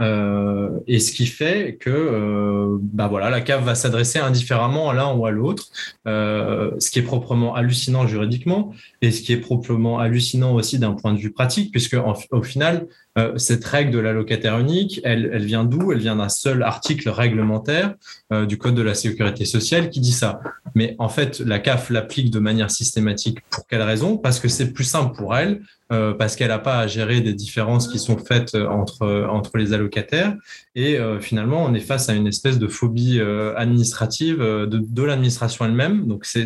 [0.00, 5.12] euh, et ce qui fait que euh, bah la CAF va s'adresser indifféremment à l'un
[5.14, 5.68] ou à l'autre,
[6.06, 8.72] euh, ce qui est proprement hallucinant juridiquement
[9.02, 11.96] et ce qui est proprement hallucinant aussi d'un point de vue pratique, puisque
[12.30, 12.86] au final,
[13.20, 15.92] euh, cette règle de la locataire unique, elle, elle vient d'où?
[15.92, 17.94] Elle vient d'un seul article réglementaire
[18.32, 20.40] euh, du Code de la sécurité sociale qui dit ça.
[20.74, 23.38] Mais en fait, la CAF l'applique de manière systématique.
[23.50, 24.16] Pour quelle raison?
[24.16, 27.34] Parce que c'est plus simple pour elle, euh, parce qu'elle n'a pas à gérer des
[27.34, 30.34] différences qui sont faites entre, entre les allocataires.
[30.76, 33.20] Et finalement, on est face à une espèce de phobie
[33.56, 36.06] administrative de, de l'administration elle-même.
[36.06, 36.44] Donc, c'est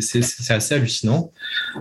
[0.49, 1.31] assez hallucinant.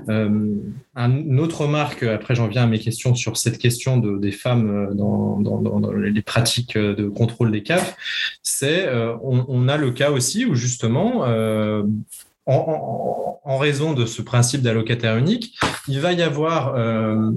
[0.06, 4.83] une autre remarque, après j'en viens à mes questions sur cette question de, des femmes
[4.92, 7.96] dans, les pratiques de contrôle des CAF,
[8.42, 11.24] c'est euh, on, a le cas aussi où justement
[12.46, 15.56] en, raison de ce principe d'allocataire unique,
[15.88, 17.30] il va y avoir euh,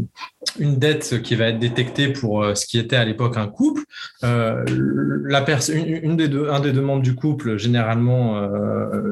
[0.59, 3.83] une dette qui va être détectée pour euh, ce qui était à l'époque un couple.
[4.23, 8.41] Euh, une, des deux, un des deux membres du couple, généralement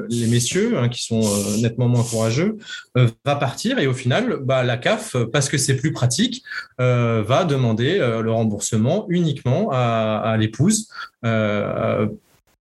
[0.10, 1.22] les messieurs, hein, qui sont
[1.62, 2.58] nettement moins courageux,
[2.96, 6.44] va partir et au final, bah, la CAF, parce que c'est plus pratique,
[6.80, 10.90] va demander le remboursement uniquement à l'épouse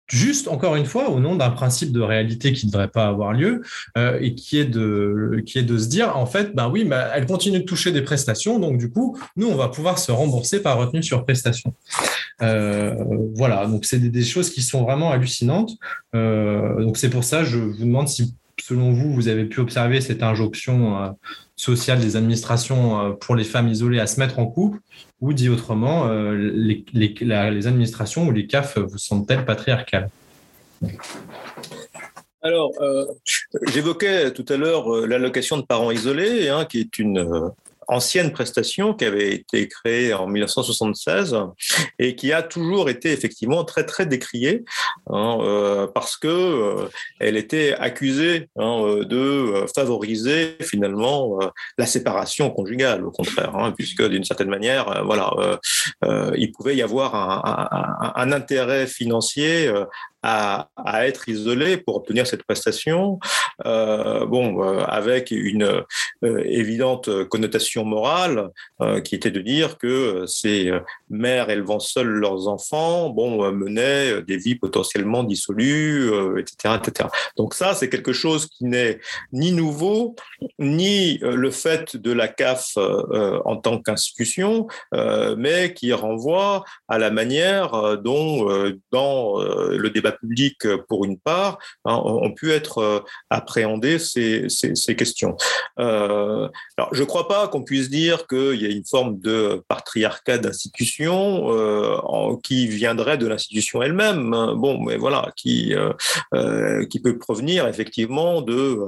[0.09, 3.33] juste encore une fois au nom d'un principe de réalité qui ne devrait pas avoir
[3.33, 3.63] lieu
[3.97, 7.93] euh, et qui est de se dire en fait ben oui elle continue de toucher
[7.93, 11.75] des prestations donc du coup nous on va pouvoir se rembourser par retenue sur prestation.
[12.43, 12.95] Euh,
[13.35, 15.73] voilà donc c'est des, choses qui sont vraiment hallucinantes.
[16.15, 18.35] Euh, donc c'est pour ça je vous demande si
[18.67, 21.15] selon vous vous avez pu observer cette injonction
[21.55, 24.79] sociale des administrations pour les femmes isolées à se mettre en couple?
[25.21, 30.09] Ou dit autrement, euh, les, administrations ou les CAF vous semblent-elles patriarcales?
[32.43, 33.07] Alors, euh,
[33.69, 37.51] j'évoquais tout à l'heure euh, l'allocation de parents isolés, hein, qui est une,
[37.89, 41.37] ancienne prestation qui avait été créée en 1976
[41.99, 44.65] et qui a toujours été effectivement très très décriée
[45.09, 46.89] hein, euh, parce que euh,
[47.21, 51.39] elle était accusée hein, euh, de favoriser finalement
[51.79, 55.31] la séparation conjugale au contraire hein, puisque d'une certaine manière voilà
[56.37, 59.73] il pouvait y avoir un, un intérêt financier
[60.27, 63.19] à, être isolé pour obtenir cette prestation,
[63.67, 65.85] euh, bon, euh, avec une
[66.25, 68.49] euh, évidente connotation morale
[69.05, 70.73] qui était de dire que ces
[71.11, 77.09] mères élevant seules leurs enfants, bon, menaient des vies potentiellement dissolues, etc., etc.
[77.37, 79.01] Donc ça, c'est quelque chose qui n'est
[79.33, 80.15] ni nouveau,
[80.59, 84.67] ni le fait de la CAF en tant qu'institution,
[85.37, 92.01] mais qui renvoie à la manière dont, dans le débat public pour une part, hein,
[92.05, 95.37] ont pu être appréhendées ces, ces, questions.
[95.77, 96.51] alors,
[96.93, 101.49] je ne crois pas qu'on puisse dire qu'il y a une forme de patriarcat d'institution
[102.43, 104.33] qui viendrait de l'institution elle-même.
[104.33, 104.55] Hein.
[104.57, 105.75] Bon, mais voilà, qui,
[106.91, 108.79] qui peut provenir effectivement de,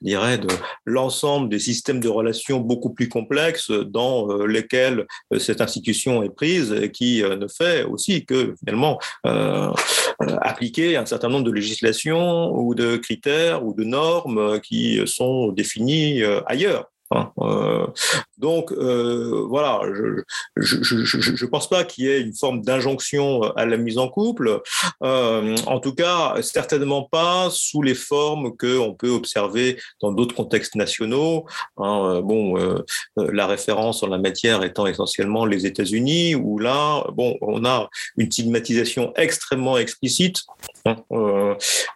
[0.00, 0.48] dirais, de
[0.84, 5.06] l'ensemble des systèmes de relations beaucoup plus complexes dans lesquels
[5.38, 9.72] cette institution est prise et qui ne fait aussi que finalement euh,
[10.42, 10.63] appliquer
[10.96, 16.40] un certain nombre de législations ou de critères ou de normes qui sont définis euh,
[16.46, 16.90] ailleurs.
[17.10, 17.86] Hein, euh,
[18.38, 19.80] donc euh, voilà,
[20.56, 24.62] je ne pense pas qu'il y ait une forme d'injonction à la mise en couple.
[25.02, 30.76] Euh, en tout cas, certainement pas sous les formes qu'on peut observer dans d'autres contextes
[30.76, 31.44] nationaux.
[31.76, 32.56] Hein, bon,
[33.16, 38.30] la référence en la matière étant essentiellement les États-Unis, où là, bon, on a une
[38.30, 40.42] stigmatisation extrêmement explicite
[40.86, 40.96] hein,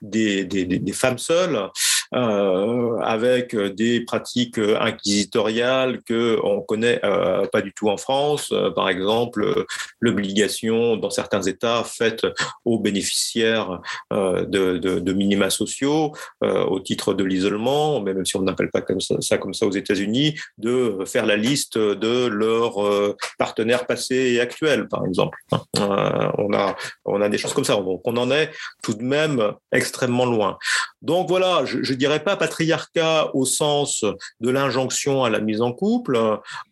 [0.03, 1.69] des, femmes seules.
[2.15, 8.51] Euh, avec des pratiques inquisitoriales que on connaît euh, pas du tout en France.
[8.53, 9.67] Euh, par exemple,
[10.01, 12.27] l'obligation dans certains États faite
[12.65, 13.81] aux bénéficiaires
[14.11, 16.13] de, de, minima sociaux
[16.43, 18.83] au titre de l'isolement, même si on n'appelle pas
[19.21, 24.89] ça, comme ça aux États-Unis, de faire la liste de leurs partenaires passés et actuels,
[24.89, 25.39] par exemple.
[25.77, 27.79] on a on a des choses comme ça.
[27.79, 28.51] On en est
[28.83, 30.59] tout de même extrêmement loin.
[31.03, 34.05] Donc voilà, je, je dirais pas patriarcat au sens
[34.41, 36.19] de l'injonction à la mise en couple.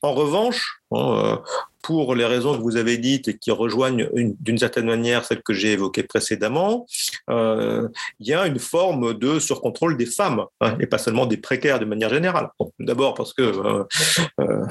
[0.02, 1.42] En revanche, hein,
[1.86, 4.08] pour les raisons que vous avez dites et qui rejoignent
[4.40, 6.84] d'une certaine manière celles que j'ai évoquées précédemment,
[7.30, 7.86] euh,
[8.18, 11.78] il y a une forme de surcontrôle des femmes, hein, et pas seulement des précaires
[11.78, 12.48] de manière générale.
[12.80, 13.84] D'abord parce que euh,
[14.40, 14.64] euh,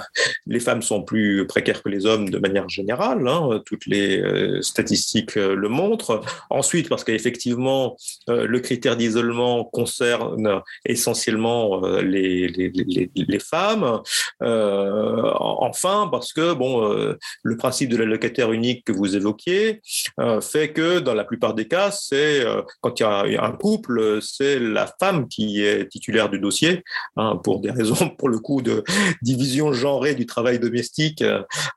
[0.45, 4.21] les femmes sont plus précaires que les hommes de manière générale, hein, toutes les
[4.61, 6.19] statistiques le montrent.
[6.49, 7.95] Ensuite parce qu'effectivement,
[8.27, 14.01] le critère d'isolement concerne essentiellement les, femmes.
[14.41, 17.04] enfin parce que, bon,
[17.43, 19.81] le principe de l'allocataire unique que vous évoquiez
[20.19, 23.51] euh, fait que dans la plupart des cas, c'est euh, quand il y a un
[23.51, 26.83] couple, c'est la femme qui est titulaire du dossier
[27.17, 28.83] hein, pour des raisons, pour le coup, de
[29.21, 31.23] division genrée du travail domestique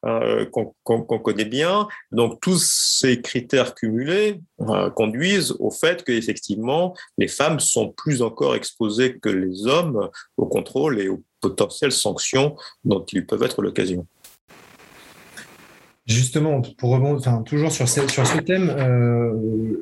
[0.02, 1.88] qu'on connaît bien.
[2.12, 4.40] Donc tous ces critères cumulés
[4.94, 11.00] conduisent au fait qu'effectivement, les femmes sont plus encore exposées que les hommes au contrôle
[11.00, 14.06] et aux potentielles sanctions dont ils peuvent être l'occasion.
[16.08, 19.30] Justement, pour rebondir, toujours sur ce, sur ce thème, euh,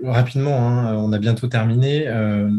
[0.02, 2.08] rapidement, hein, on a bientôt terminé.
[2.08, 2.50] Euh,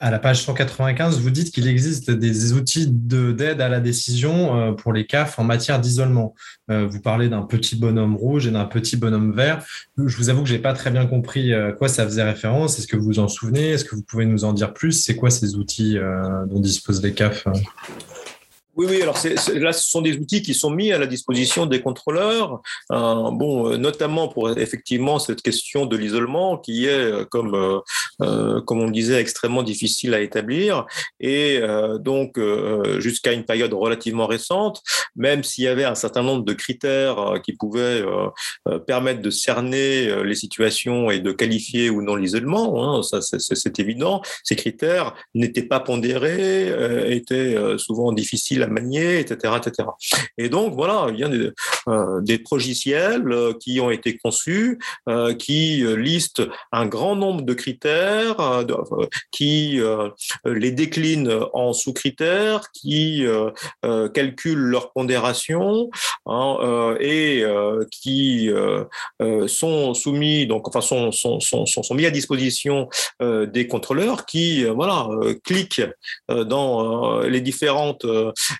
[0.00, 4.72] à la page 195, vous dites qu'il existe des outils d'aide à la décision euh,
[4.72, 6.34] pour les CAF en matière d'isolement.
[6.68, 9.64] vous parlez d'un petit bonhomme rouge et d'un petit bonhomme vert.
[9.96, 12.78] Je vous avoue que je n'ai pas très bien compris à quoi ça faisait référence.
[12.78, 13.70] Est-ce que vous vous en souvenez?
[13.70, 14.92] Est-ce que vous pouvez nous en dire plus?
[14.92, 15.96] C'est quoi ces outils
[16.50, 17.46] dont disposent les CAF?
[18.76, 19.02] Oui, oui.
[19.02, 19.18] Alors
[19.54, 22.60] là, ce sont des outils qui sont mis à la disposition des contrôleurs.
[22.90, 27.54] Euh, bon, euh, notamment pour effectivement cette question de l'isolement qui est, euh, comme
[28.18, 30.86] comme on le disait, extrêmement difficile à établir.
[31.20, 31.60] Et
[32.00, 32.38] donc
[32.98, 34.82] jusqu'à une période relativement récente,
[35.16, 38.04] même s'il y avait un certain nombre de critères qui pouvaient
[38.86, 44.22] permettre de cerner les situations et de qualifier ou non l'isolement, hein, ça c'est évident.
[44.42, 46.68] Ces critères n'étaient pas pondérés,
[47.12, 49.88] étaient souvent difficiles manier, etc., etc.
[50.38, 51.50] Et donc voilà, il y a des,
[51.88, 54.78] euh, des progiciels euh, qui ont été conçus,
[55.08, 56.42] euh, qui listent
[56.72, 58.64] un grand nombre de critères,
[59.30, 59.80] qui
[60.44, 63.24] les déclinent en sous-critères, qui
[64.14, 65.90] calculent leur pondération
[66.26, 67.44] hein, et
[67.90, 68.50] qui
[69.46, 72.88] sont soumis, donc enfin sont, sont, sont, sont mis à disposition
[73.20, 75.08] des contrôleurs qui voilà
[75.44, 75.82] cliquent
[76.28, 78.06] dans les différentes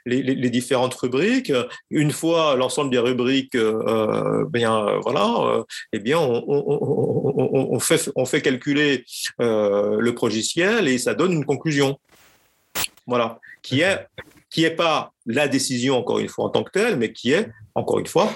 [0.06, 1.52] les, différentes rubriques.
[1.90, 8.42] Une fois l'ensemble des rubriques, euh, bien voilà, euh, eh bien on, fait on fait
[8.42, 9.04] calculer
[9.40, 11.98] euh, le progiciel et ça donne une conclusion.
[13.06, 14.06] Voilà, qui est
[14.50, 17.48] qui est pas la décision encore une fois en tant que telle, mais qui est
[17.74, 18.30] encore une fois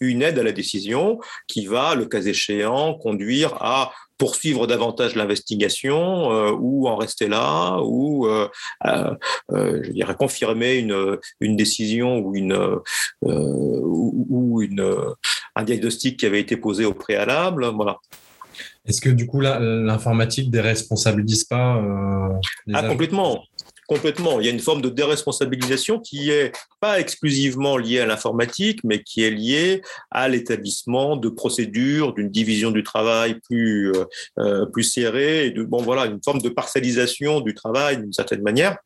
[0.00, 6.32] une aide à la décision qui va, le cas échéant, conduire à poursuivre davantage l'investigation
[6.32, 8.48] euh, ou en rester là ou euh,
[8.86, 9.14] euh,
[9.50, 12.80] je dirais confirmer une, une décision ou une
[13.22, 15.14] ou, une
[15.54, 17.66] un diagnostic qui avait été posé au préalable.
[17.74, 17.96] Voilà.
[18.86, 21.82] Est-ce que du coup l'informatique déresponsabilise pas
[22.72, 23.44] ah, complètement
[23.86, 24.40] complètement.
[24.40, 29.02] Il y a une forme de déresponsabilisation qui est pas exclusivement liée à l'informatique, mais
[29.02, 33.92] qui est liée à l'établissement de procédures, d'une division du travail plus
[34.38, 38.76] euh, plus serrée, de bon voilà une forme de parcellisation du travail d'une certaine manière,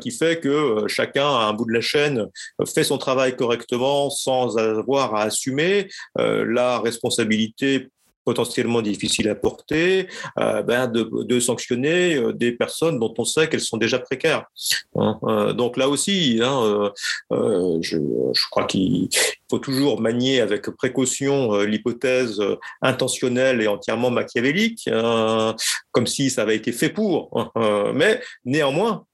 [0.00, 2.26] qui fait que chacun à un bout de la chaîne
[2.66, 7.88] fait son travail correctement sans avoir à assumer la responsabilité
[8.30, 10.06] potentiellement difficile à porter,
[10.38, 14.44] euh, ben de, sanctionner euh, des personnes dont on sait qu'elles sont déjà précaires.
[14.94, 16.92] Hein, euh, donc là aussi, hein,
[17.32, 17.98] je,
[18.52, 19.08] crois qu'il
[19.50, 22.40] faut toujours manier avec précaution l'hypothèse
[22.82, 25.56] intentionnelle et entièrement machiavélique, hein,
[25.90, 27.50] comme si ça avait été fait pour.
[27.92, 29.06] mais néanmoins,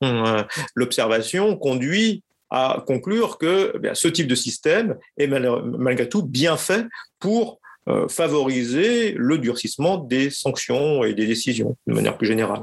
[0.75, 6.85] l'observation conduit à conclure que eh ce type de système est malgré tout bien fait
[7.19, 7.61] pour
[8.09, 12.63] favoriser le durcissement des sanctions et des décisions de manière plus générale.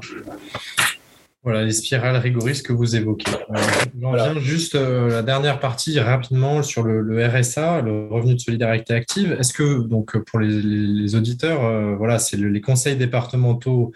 [1.44, 3.30] Voilà, les spirales rigoristes que vous évoquez.
[3.30, 3.58] Euh,
[4.00, 8.94] j'en viens juste euh, la dernière partie rapidement sur le, RSA, le revenu de solidarité
[8.94, 9.36] active.
[9.38, 13.92] Est-ce que, donc, pour les, auditeurs, voilà, c'est les conseils départementaux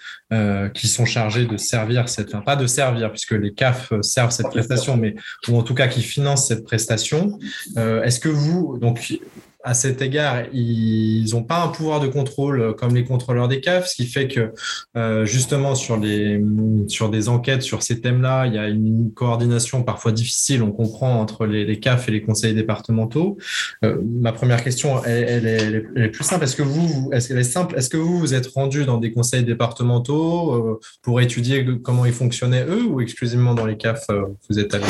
[0.75, 4.51] qui sont chargés de servir cette, enfin, pas de servir, puisque les CAF servent cette
[4.51, 5.15] prestation, mais
[5.49, 7.39] ou en tout cas qui financent cette prestation.
[7.77, 9.19] Est-ce que vous, donc,
[9.65, 13.61] à cet égard, ils n'ont pas un pouvoir de contrôle euh, comme les contrôleurs des
[13.61, 14.53] CAF, ce qui fait que
[14.97, 16.41] euh, justement sur, les,
[16.87, 21.21] sur des enquêtes sur ces thèmes-là, il y a une coordination parfois difficile, on comprend,
[21.21, 23.37] entre les, CAF et les conseils départementaux.
[23.85, 26.45] Euh, ma première question, elle, est, plus simple.
[26.45, 27.77] Est-ce que vous, est-ce est simple?
[27.77, 32.65] Est-ce que vous vous êtes rendu dans des conseils départementaux pour étudier comment ils fonctionnaient
[32.65, 34.07] eux, ou exclusivement dans les CAF
[34.49, 34.85] vous êtes allé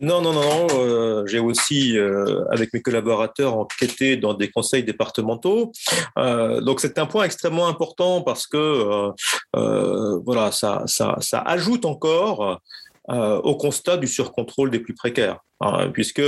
[0.00, 0.66] non, non, non.
[0.74, 5.72] Euh, j'ai aussi, euh, avec mes collaborateurs, enquêté dans des conseils départementaux.
[6.18, 9.10] Euh, donc, c'est un point extrêmement important parce que,
[9.54, 12.60] voilà, ça, ça, ça, ajoute encore
[13.08, 15.38] au constat du surcontrôle des plus précaires.
[15.62, 16.22] Hein, puisque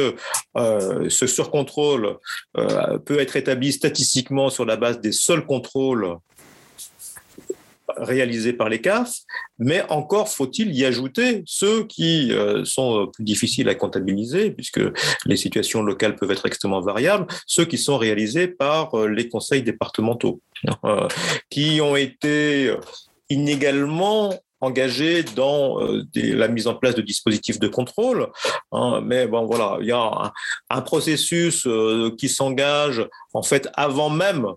[0.57, 2.16] ce surcontrôle
[2.55, 6.16] peut être établi statistiquement sur la base des seuls contrôles
[7.97, 9.20] réalisés par les CAF,
[9.59, 14.81] mais encore faut-il y ajouter ceux qui euh, sont plus difficiles à comptabiliser, puisque
[15.24, 19.62] les situations locales peuvent être extrêmement variables, ceux qui sont réalisés par euh, les conseils
[19.62, 20.40] départementaux,
[20.85, 21.09] euh,
[21.51, 22.74] qui ont été
[23.31, 25.78] inégalement engagés dans
[26.15, 28.28] la mise en place de dispositifs de contrôle.
[28.73, 30.32] Hein, mais bon, voilà, il y a un,
[30.70, 31.69] un processus
[32.19, 34.48] qui s'engage en fait avant même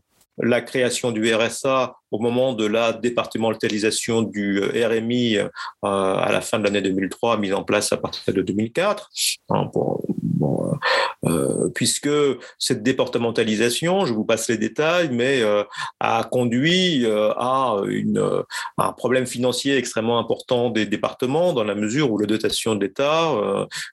[0.42, 5.50] la création du RSA au moment de la départementalisation du RMI euh,
[5.82, 9.10] à la fin de l'année 2003, mise en place à partir de 2004,
[9.50, 9.70] hein,
[11.26, 12.10] euh, puisque
[12.58, 15.42] cette départementalisation, je vous passe les détails, mais
[16.00, 18.44] a conduit à, une,
[18.78, 23.32] un problème financier extrêmement important des départements, dans la mesure où la dotation de l'État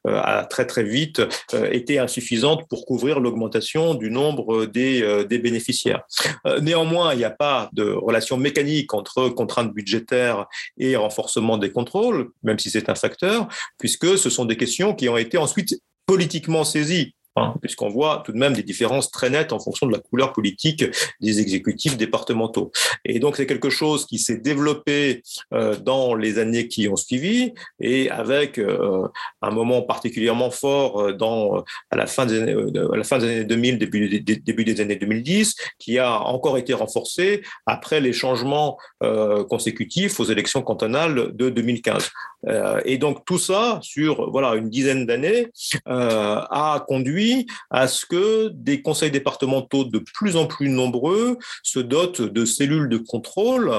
[0.05, 1.23] a très très vite
[1.70, 6.02] été insuffisante pour couvrir l'augmentation du nombre des, des bénéficiaires.
[6.60, 10.47] néanmoins, il n'y a pas de relation mécanique entre contraintes budgétaires
[10.78, 13.48] et renforcement des contrôles, même si c'est un facteur,
[13.78, 18.32] puisque ce sont des questions qui ont été ensuite politiquement saisies Hein, puisqu'on voit tout
[18.32, 20.85] de même des différences très nettes en fonction de la couleur politique
[21.20, 22.72] des exécutifs départementaux.
[23.05, 25.22] Et donc c'est quelque chose qui s'est développé
[25.55, 29.06] euh, dans les années qui ont suivi, et avec euh,
[29.43, 32.56] un moment particulièrement fort euh, dans, à, la fin des années,
[32.93, 36.74] à la fin des années 2000, début, début des années 2010, qui a encore été
[36.74, 38.78] renforcé après les changements
[39.48, 42.10] consécutifs aux élections cantonales de 2015.
[42.85, 45.51] Et donc tout ça, sur voilà, une dizaine d'années,
[45.86, 52.23] a conduit à ce que des conseils départementaux de plus en plus nombreux se dotent
[52.23, 53.73] de cellules de contrôle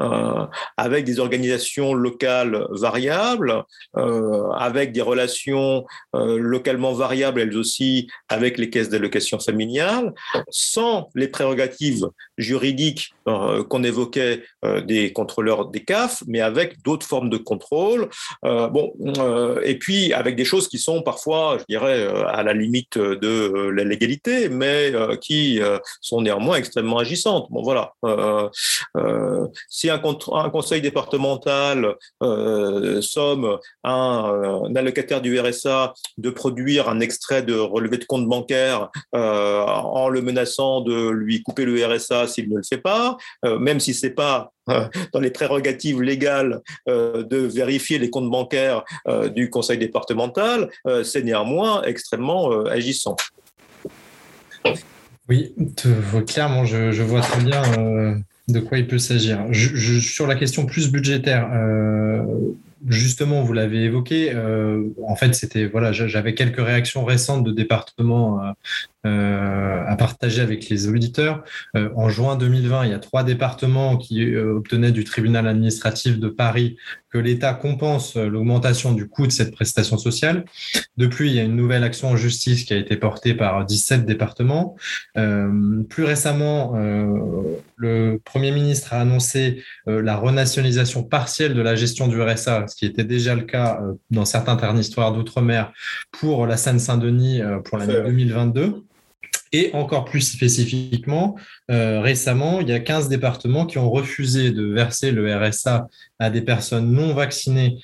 [0.00, 0.46] euh,
[0.76, 3.64] avec des organisations locales variables,
[3.96, 5.84] euh, avec des relations
[6.14, 10.12] euh, localement variables elles aussi avec les caisses d'allocation familiale,
[10.50, 12.06] sans les prérogatives
[12.38, 14.42] juridiques qu'on évoquait
[14.84, 18.08] des contrôleurs des CAF, mais avec d'autres formes de contrôle.
[18.42, 18.92] bon,
[19.62, 23.84] et puis avec des choses qui sont parfois, je dirais, à la limite de la
[23.84, 25.60] légalité, mais qui
[26.00, 27.46] sont néanmoins extrêmement agissantes.
[27.50, 27.92] Bon, voilà
[29.68, 37.42] si un, conseil départemental euh, somme un, un, allocataire du RSA de produire un extrait
[37.42, 42.48] de relevé de compte bancaire euh, en le menaçant de lui couper le RSA s'il
[42.50, 44.52] ne le fait pas, euh, même si c'est pas
[45.12, 48.84] dans les prérogatives légales de vérifier les comptes bancaires
[49.34, 50.70] du conseil départemental,
[51.02, 53.16] c'est néanmoins extrêmement agissant.
[55.28, 55.52] Oui,
[56.28, 57.62] clairement, je, je vois très bien
[58.52, 59.46] de quoi il peut s'agir.
[59.52, 62.24] sur la question plus budgétaire, euh,
[62.88, 68.40] justement, vous l'avez évoqué, euh, en fait, c'était voilà, j'avais quelques réactions récentes de départements
[69.06, 71.42] euh, euh, à partager avec les auditeurs.
[71.74, 76.76] en juin 2020, il y a trois départements qui obtenaient du tribunal administratif de Paris
[77.10, 80.44] que l'État compense l'augmentation du coût de cette prestation sociale.
[80.96, 84.06] Depuis, il y a une nouvelle action en justice qui a été portée par 17
[84.06, 84.76] départements.
[85.14, 86.74] plus récemment,
[87.76, 92.86] le Premier ministre a annoncé la renationalisation partielle de la gestion du RSA, ce qui
[92.86, 95.72] était déjà le cas euh, dans certains territoires d'outre-mer
[96.12, 98.84] pour la Seine-Saint-Denis euh, pour l'année 2022.
[99.52, 101.36] Et encore plus spécifiquement,
[101.70, 106.30] euh, récemment, il y a 15 départements qui ont refusé de verser le RSA à
[106.30, 107.78] des personnes non vaccinées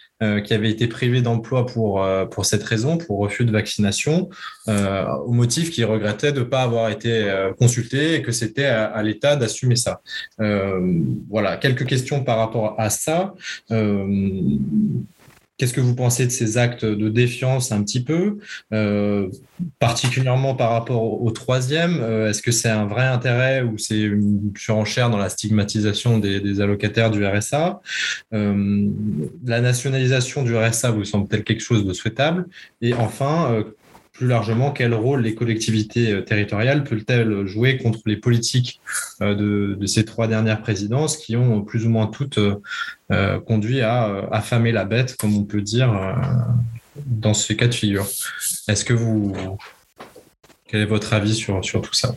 [0.45, 4.31] qui avaient été privées d'emploi pour, pour cette raison, pour refus de vaccination,
[4.67, 9.37] au motif qu'ils regrettaient de ne pas avoir été consultés et que c'était à l'État
[9.37, 10.01] d'assumer ça.
[10.39, 13.35] voilà, quelques questions par rapport à ça.
[15.59, 18.39] Qu'est-ce que vous pensez de ces actes de défiance un petit peu,
[18.75, 19.29] euh,
[19.79, 24.53] particulièrement par rapport au, troisième euh, Est-ce que c'est un vrai intérêt ou c'est une
[24.57, 27.81] surenchère dans la stigmatisation des, allocataires du RSA
[28.35, 28.89] euh,
[29.45, 32.47] La nationalisation du RSA vous semble-t-elle quelque chose de souhaitable?
[32.83, 33.65] Et enfin,
[34.17, 38.81] plus largement, quel rôle les collectivités euh, territoriales peuvent-elles jouer contre les politiques
[39.21, 44.27] euh, de, ces trois dernières présidences qui ont plus ou moins toutes euh, conduit à
[44.33, 46.17] affamer la bête, comme on peut dire,
[47.05, 48.07] dans ces cas de figure.
[48.69, 49.37] Est-ce que vous...
[50.67, 52.17] Quel est votre avis sur, sur tout ça?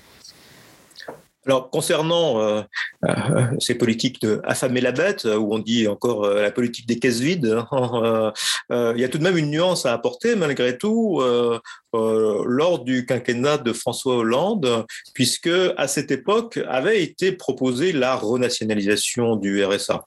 [1.46, 2.62] Alors, concernant euh,
[3.06, 7.00] euh, ces politiques de affamer la bête, où on dit encore euh, la politique des
[7.00, 8.34] caisses vides, hein,
[8.96, 11.22] il y a tout de même une nuance à apporter, malgré tout,
[11.94, 19.36] lors du quinquennat de François Hollande, puisque à cette époque avait été proposée la renationalisation
[19.36, 20.06] du RSA.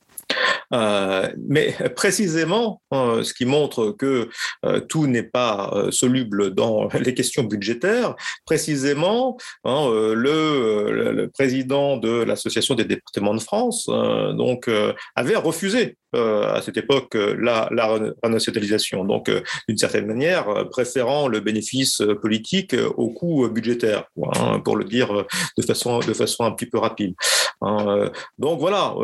[0.72, 4.28] Euh, mais précisément, euh, ce qui montre que
[4.64, 8.14] euh, tout n'est pas soluble dans les questions budgétaires,
[8.46, 14.70] précisément, hein, le, président de l'Association des départements de France donc,
[15.14, 19.04] avait refusé à cette époque la, la renationalisation.
[19.04, 19.30] Donc,
[19.68, 24.04] d'une certaine manière, préférant le bénéfice politique au coût budgétaire,
[24.36, 25.24] hein, pour le dire
[25.56, 27.14] de façon, de façon un petit peu rapide.
[27.62, 28.94] Hein, donc voilà,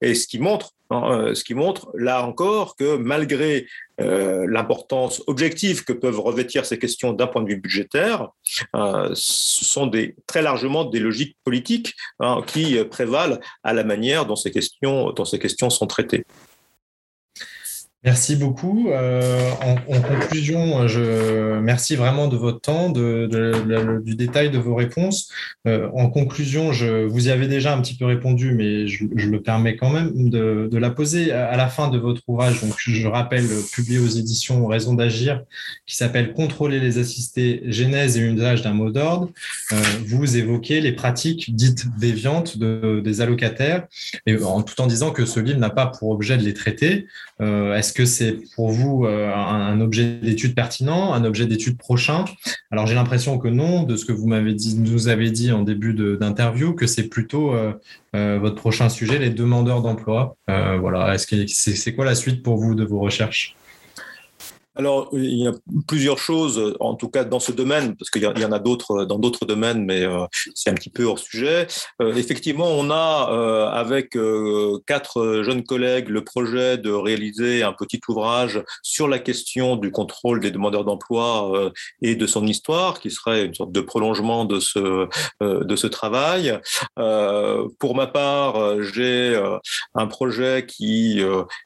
[0.00, 3.66] et ce qui montre euh, ce qui montre, là encore, que malgré
[4.00, 8.28] euh, l'importance objective que peuvent revêtir ces questions d'un point de vue budgétaire,
[8.76, 9.90] euh, ce sont
[10.26, 15.86] très largement des logiques politiques hein, qui prévalent à la manière dont ces questions sont
[15.86, 16.24] traitées.
[18.04, 18.88] Merci beaucoup.
[18.90, 23.28] Euh, en, conclusion, je merci vraiment de votre temps, de,
[24.00, 25.28] du détail de vos réponses.
[25.66, 29.26] Euh, en conclusion, je vous y avez déjà un petit peu répondu, mais je, je
[29.28, 32.60] me permets quand même de, la poser à la fin de votre ouvrage.
[32.60, 35.42] Donc, je rappelle, publié aux éditions Raison d'agir,
[35.86, 39.30] qui s'appelle Contrôler les assistés, genèse et usage d'un mot d'ordre.
[39.72, 43.86] Euh, vous évoquez les pratiques dites déviantes de, des allocataires,
[44.26, 47.06] et tout en disant que ce livre n'a pas pour objet de les traiter.
[47.86, 52.24] Est-ce que c'est pour vous euh, un, objet d'étude pertinent, un objet d'étude prochain?
[52.72, 55.62] Alors j'ai l'impression que non, de ce que vous m'avez dit, nous avez dit en
[55.62, 57.74] début d'interview, que c'est plutôt euh,
[58.16, 60.36] euh, votre prochain sujet, les demandeurs d'emploi.
[60.48, 63.54] voilà, est-ce que c'est quoi la suite pour vous de vos recherches?
[64.76, 65.52] Alors, il y a
[65.88, 69.18] plusieurs choses, en tout cas dans ce domaine, parce qu'il y en a d'autres dans
[69.18, 71.66] d'autres domaines, mais euh, c'est un petit peu hors sujet.
[72.02, 74.18] Euh, effectivement, on a euh, avec
[74.86, 80.40] quatre jeunes collègues le projet de réaliser un petit ouvrage sur la question du contrôle
[80.40, 81.70] des demandeurs d'emploi
[82.02, 85.08] et de son histoire, qui serait une sorte de prolongement de ce
[85.40, 86.58] de ce travail.
[87.78, 89.40] pour ma part, j'ai
[89.94, 91.22] un projet qui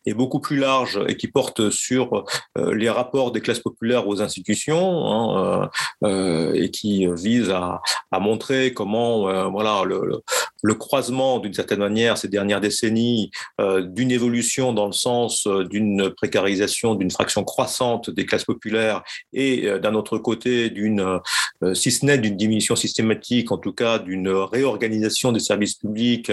[0.07, 2.25] est beaucoup plus large et qui porte sur
[2.57, 5.71] les rapport des classes populaires aux institutions hein,
[6.05, 7.81] euh, euh, et qui vise à,
[8.21, 13.31] montrer comment euh, voilà le, croisement d'une certaine manière ces dernières décennies
[13.97, 19.03] d'une évolution dans le sens d'une précarisation d'une fraction croissante des classes populaires
[19.33, 19.55] et
[19.85, 21.03] d'un autre côté d'une
[21.75, 26.31] si ce n'est d'une diminution systématique en tout cas d'une réorganisation des services publics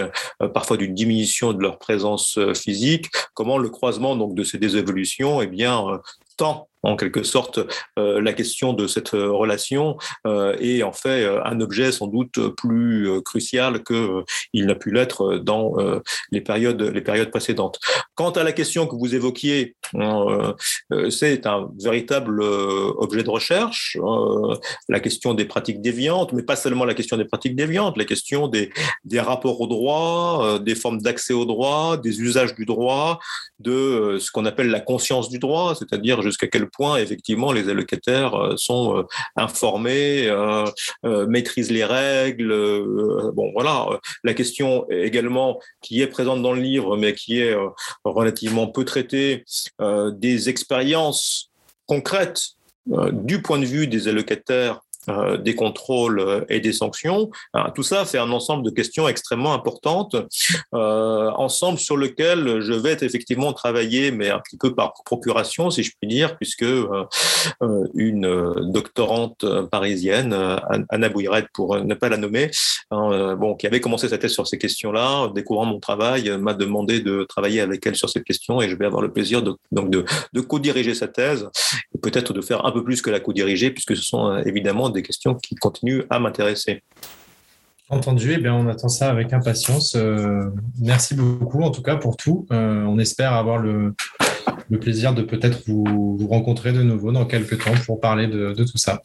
[0.53, 5.41] parfois d'une diminution de leur présence physique comment le croisement donc de ces deux évolutions
[5.41, 6.01] eh bien
[6.37, 7.59] tend en quelque sorte
[7.97, 14.23] la question de cette relation est en fait un objet sans doute plus crucial que
[14.53, 15.75] il n'a pu l'être dans
[16.31, 17.79] les périodes les périodes précédentes.
[18.15, 19.75] Quant à la question que vous évoquiez,
[21.09, 23.97] c'est un véritable objet de recherche,
[24.89, 28.47] la question des pratiques déviantes, mais pas seulement la question des pratiques déviantes, la question
[28.47, 28.71] des,
[29.03, 33.19] des rapports au droit, des formes d'accès au droit, des usages du droit,
[33.59, 38.35] de euh, ce qu'on appelle la conscience du droit, c'est-à-dire jusqu'à quel effectivement les allocataires
[38.35, 39.03] euh, sont euh,
[39.35, 40.31] informés,
[41.03, 42.53] maîtrisent les règles.
[43.33, 43.87] Bon, voilà.
[44.23, 47.55] La question également qui est présente dans le livre, mais qui est
[48.03, 49.43] relativement peu traitée,
[49.79, 51.49] des expériences
[51.85, 52.41] concrètes
[53.11, 57.29] du point de vue des allocataires euh, des contrôles euh, et des sanctions.
[57.55, 60.17] Euh, tout ça, c'est un ensemble de questions extrêmement importantes,
[60.73, 65.91] ensemble sur lequel je vais effectivement travailler, mais un petit peu par procuration, si je
[65.99, 66.65] puis dire, puisque
[67.93, 70.35] une doctorante parisienne,
[70.89, 72.51] Anna Bouiret, pour ne pas la nommer,
[72.91, 77.23] bon, qui avait commencé sa thèse sur ces questions-là, découvrant mon travail, m'a demandé de
[77.23, 80.41] travailler avec elle sur cette question, et je vais avoir le plaisir de, donc de
[80.41, 81.47] co-diriger sa thèse,
[81.95, 84.96] et peut-être de faire un peu plus que la co-diriger, puisque ce sont évidemment des
[85.01, 86.83] questions qui continuent à m'intéresser.
[87.89, 89.95] Entendu, eh bien, on attend ça avec impatience.
[89.95, 90.49] Euh,
[90.79, 92.45] merci beaucoup en tout cas pour tout.
[92.51, 93.95] Euh, on espère avoir le,
[94.81, 99.01] plaisir de peut-être vous, rencontrer de nouveau dans quelques temps pour parler de tout ça.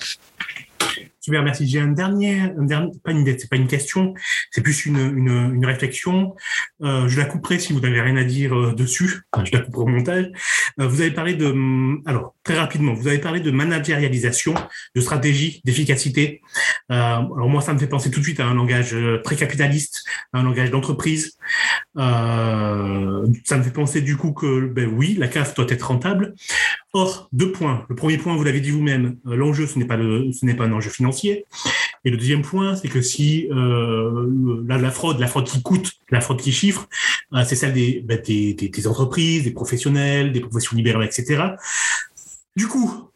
[1.24, 1.68] Super, merci.
[1.68, 4.12] J'ai un dernier, un dernier pas une c'est pas une question,
[4.50, 6.34] c'est plus une, une, une réflexion.
[6.82, 9.22] Euh, je la couperai si vous n'avez rien à dire euh, dessus.
[9.44, 10.32] je la couperai au montage.
[10.80, 14.54] Euh, vous avez parlé de, hum, alors très rapidement, vous avez parlé de managérialisation,
[14.94, 16.42] de stratégie, d'efficacité.
[16.90, 20.04] Euh, alors moi, ça me fait penser tout de suite à un langage très capitaliste,
[20.32, 21.36] un langage d'entreprise.
[21.96, 23.22] ça
[23.56, 26.34] me fait penser du coup que, ben oui, la CAF doit être rentable.
[26.94, 27.86] Or, deux points.
[27.88, 30.64] Le premier point, vous l'avez dit vous-même, l'enjeu, ce n'est pas le, ce n'est pas
[30.64, 31.46] un enjeu financier
[32.04, 36.20] et le deuxième point, c'est que si euh, la, fraude, la fraude qui coûte, la
[36.20, 36.88] fraude qui chiffre,
[37.32, 37.72] euh, c'est celle
[38.04, 41.42] bah, des, des, entreprises, des professionnels, des professions libérales, etc.
[42.56, 43.10] Du coup,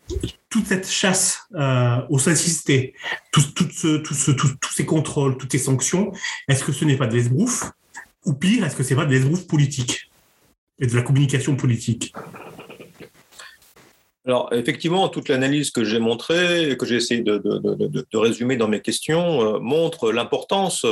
[0.49, 6.13] toute cette chasse euh, aux ce, ce, tous ces contrôles, toutes ces sanctions,
[6.49, 7.73] est-ce que ce n'est pas de l'esbrouf?
[8.25, 10.11] Ou pire, est-ce que c'est pas de l'esbrouf politique
[10.79, 12.15] et de la communication politique?
[14.27, 17.41] Alors, effectivement, toute l'analyse que j'ai montrée, que j'ai essayé de,
[18.13, 20.85] résumer dans mes questions, euh, montre l'importance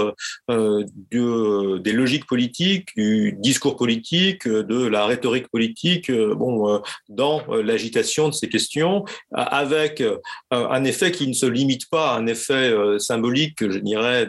[0.50, 8.28] euh, des logiques politiques, du discours politique, de la rhétorique politique euh, bon, dans l'agitation
[8.28, 10.02] de ces questions, avec
[10.50, 14.28] un effet qui ne se limite pas à un effet symbolique, je dirais,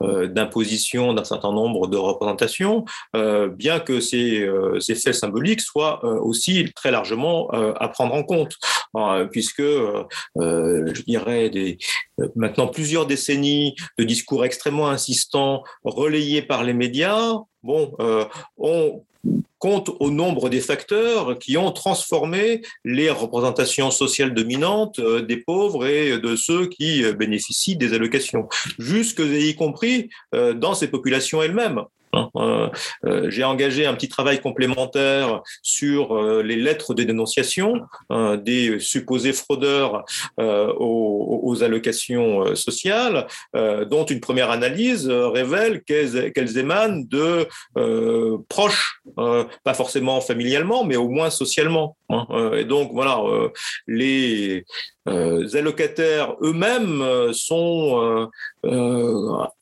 [0.00, 2.84] d'imposition d'un certain nombre de représentations,
[3.14, 4.46] bien que ces
[4.88, 8.56] effets symboliques soient aussi très largement à prendre compte,
[8.94, 10.04] hein, puisque, euh,
[10.38, 11.78] euh, je dirais, des,
[12.36, 18.24] maintenant plusieurs décennies de discours extrêmement insistants relayés par les médias, bon, euh,
[18.56, 19.04] on
[19.58, 26.18] compte au nombre des facteurs qui ont transformé les représentations sociales dominantes des pauvres et
[26.20, 31.82] de ceux qui bénéficient des allocations, jusque y compris dans ces populations elles-mêmes.
[32.18, 32.68] Hein, euh,
[33.06, 37.74] euh, j'ai engagé un petit travail complémentaire sur euh, les lettres de dénonciation
[38.38, 40.04] des supposés fraudeurs
[40.38, 47.46] aux, allocations sociales, dont une première analyse révèle qu'elles émanent de
[48.48, 51.96] proches, pas forcément familialement, mais au moins socialement.
[52.10, 52.26] Hein.
[52.56, 53.20] et donc voilà,
[53.86, 54.64] les
[55.54, 58.28] allocataires eux-mêmes sont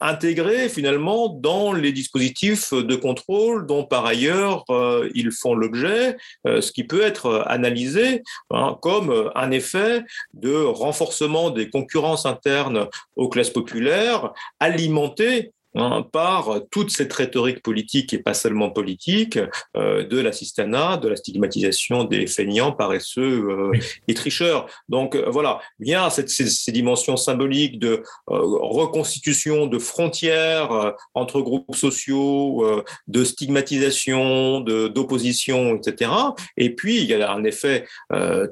[0.01, 6.17] intégrés finalement dans les dispositifs de contrôle dont par ailleurs euh, ils font l'objet,
[6.47, 10.05] euh, ce qui peut être analysé hein, comme un effet
[10.35, 18.15] de renforcement des concurrences internes aux classes populaires, alimenté Hein, par toute cette rhétorique politique
[18.15, 19.39] et pas seulement politique
[19.77, 23.79] euh, de l'assistanat, de la stigmatisation des feignants, paresseux euh,
[24.09, 24.67] et tricheurs.
[24.89, 31.41] Donc euh, voilà, il y a cette, ces, dimensions symboliques de reconstitution de frontières entre
[31.41, 36.11] groupes sociaux, de stigmatisation, d'opposition, etc.
[36.57, 37.87] Et puis il y a un effet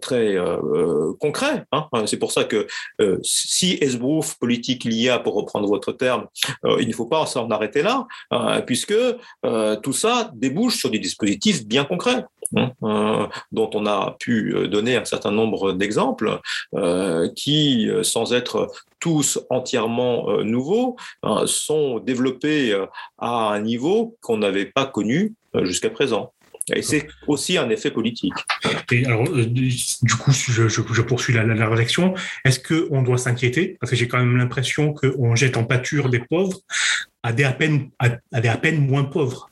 [0.01, 0.37] très
[1.21, 1.65] concret.
[1.73, 1.89] Hein.
[2.07, 2.67] C'est pour ça que
[3.23, 6.27] si esbrouf politique il y a, pour reprendre votre terme,
[6.79, 8.95] il ne faut pas s'en arrêter là, euh, puisque
[9.47, 12.25] euh, tout ça débouche sur des dispositifs bien concrets.
[12.57, 16.41] Hein, euh, dont on a pu donner un certain nombre d'exemples,
[17.35, 18.71] qui, sans être
[19.01, 20.97] tous entièrement nouveaux,
[21.47, 22.79] sont développés
[23.19, 26.33] à un niveau qu'on n'avait pas connu jusqu'à présent.
[26.73, 28.33] Et c'est aussi un effet politique.
[28.93, 32.15] Euh, du coup, je, poursuis la, la, réflexion.
[32.45, 33.77] Est-ce qu'on doit s'inquiéter?
[33.81, 36.61] Parce que j'ai quand même l'impression qu'on jette en pâture des pauvres
[37.23, 37.55] à des à,
[38.33, 39.51] à des à peine moins pauvres.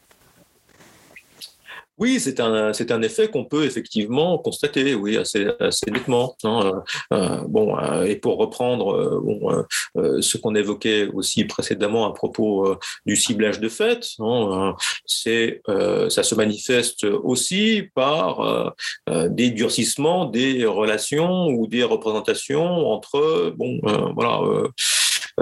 [2.02, 6.36] Oui, c'est un, c'est un effet qu'on peut effectivement constater, oui, assez, assez nettement.
[6.42, 6.82] Hein.
[7.12, 9.66] Euh, bon, euh, et pour reprendre euh,
[9.96, 14.74] euh, ce qu'on évoquait aussi précédemment à propos euh, du ciblage de fait, hein,
[15.06, 15.62] c'est,
[16.08, 18.74] ça se manifeste aussi par
[19.08, 23.78] des durcissements des relations ou des représentations entre, bon,
[24.16, 24.68] voilà euh,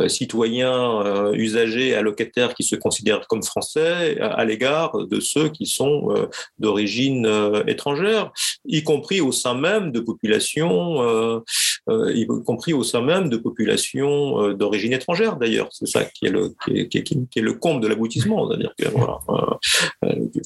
[0.08, 6.10] citoyens, euh, usagers, allocataires qui se considèrent comme français à, l'égard de ceux qui sont
[6.10, 6.26] euh,
[6.58, 7.28] d'origine
[7.66, 8.32] étrangère,
[8.66, 11.42] y compris au sein même de populations,
[11.88, 15.68] y compris au sein même de populations d'origine étrangère d'ailleurs.
[15.70, 16.54] C'est ça qui est le
[16.84, 18.72] qui comble de l'aboutissement, c'est-à-dire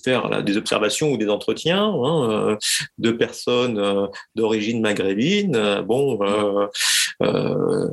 [0.02, 2.58] faire des observations ou des entretiens hein,
[2.98, 6.66] de personnes d'origine maghrébine, bon, euh,
[7.22, 7.88] euh,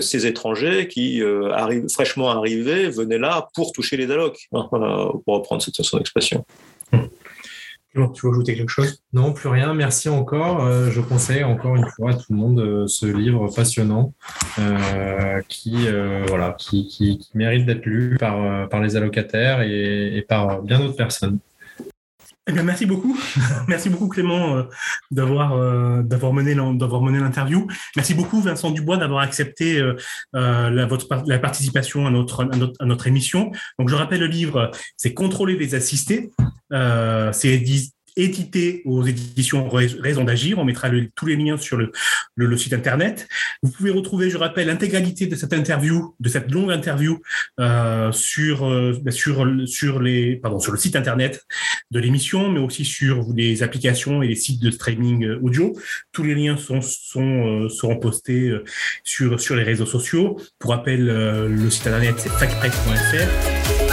[0.00, 5.34] ces étrangers qui, euh, arrivent, fraîchement arrivés, venaient là pour toucher les allocs, hein, pour
[5.34, 6.44] reprendre cette son expression.
[7.94, 9.00] Tu veux ajouter quelque chose?
[9.12, 9.72] Non, plus rien.
[9.72, 10.64] Merci encore.
[10.64, 14.12] Euh, je conseille encore une fois à tout le monde euh, ce livre passionnant
[14.58, 15.86] euh, qui,
[16.26, 21.38] voilà, qui, mérite d'être lu par, par les allocataires et par bien d'autres personnes.
[22.46, 23.18] Eh bien, merci beaucoup.
[23.68, 24.62] merci beaucoup, Clément, euh,
[25.10, 27.66] d'avoir euh, d'avoir mené d'avoir mené l'interview.
[27.96, 29.94] Merci beaucoup, Vincent Dubois, d'avoir accepté euh,
[30.32, 33.50] la, votre, la participation à notre, à notre, à notre émission.
[33.78, 36.30] Donc, je rappelle le livre, c'est Contrôler les assistés.
[36.70, 37.93] c'est édité
[38.84, 40.58] aux éditions Raison d'agir.
[40.58, 43.28] On mettra tous les liens sur le, site internet.
[43.62, 47.20] Vous pouvez retrouver, je rappelle, l'intégralité de cette interview, de cette longue interview,
[47.60, 51.44] euh, sur euh, sur sur les pardon sur le site internet
[51.90, 55.76] de l'émission, mais aussi sur les applications et les sites de streaming euh, audio.
[56.12, 58.64] Tous les liens sont sont euh, seront postés euh,
[59.02, 60.40] sur sur les réseaux sociaux.
[60.58, 63.83] Pour rappel, le site internet c'est facpress.fr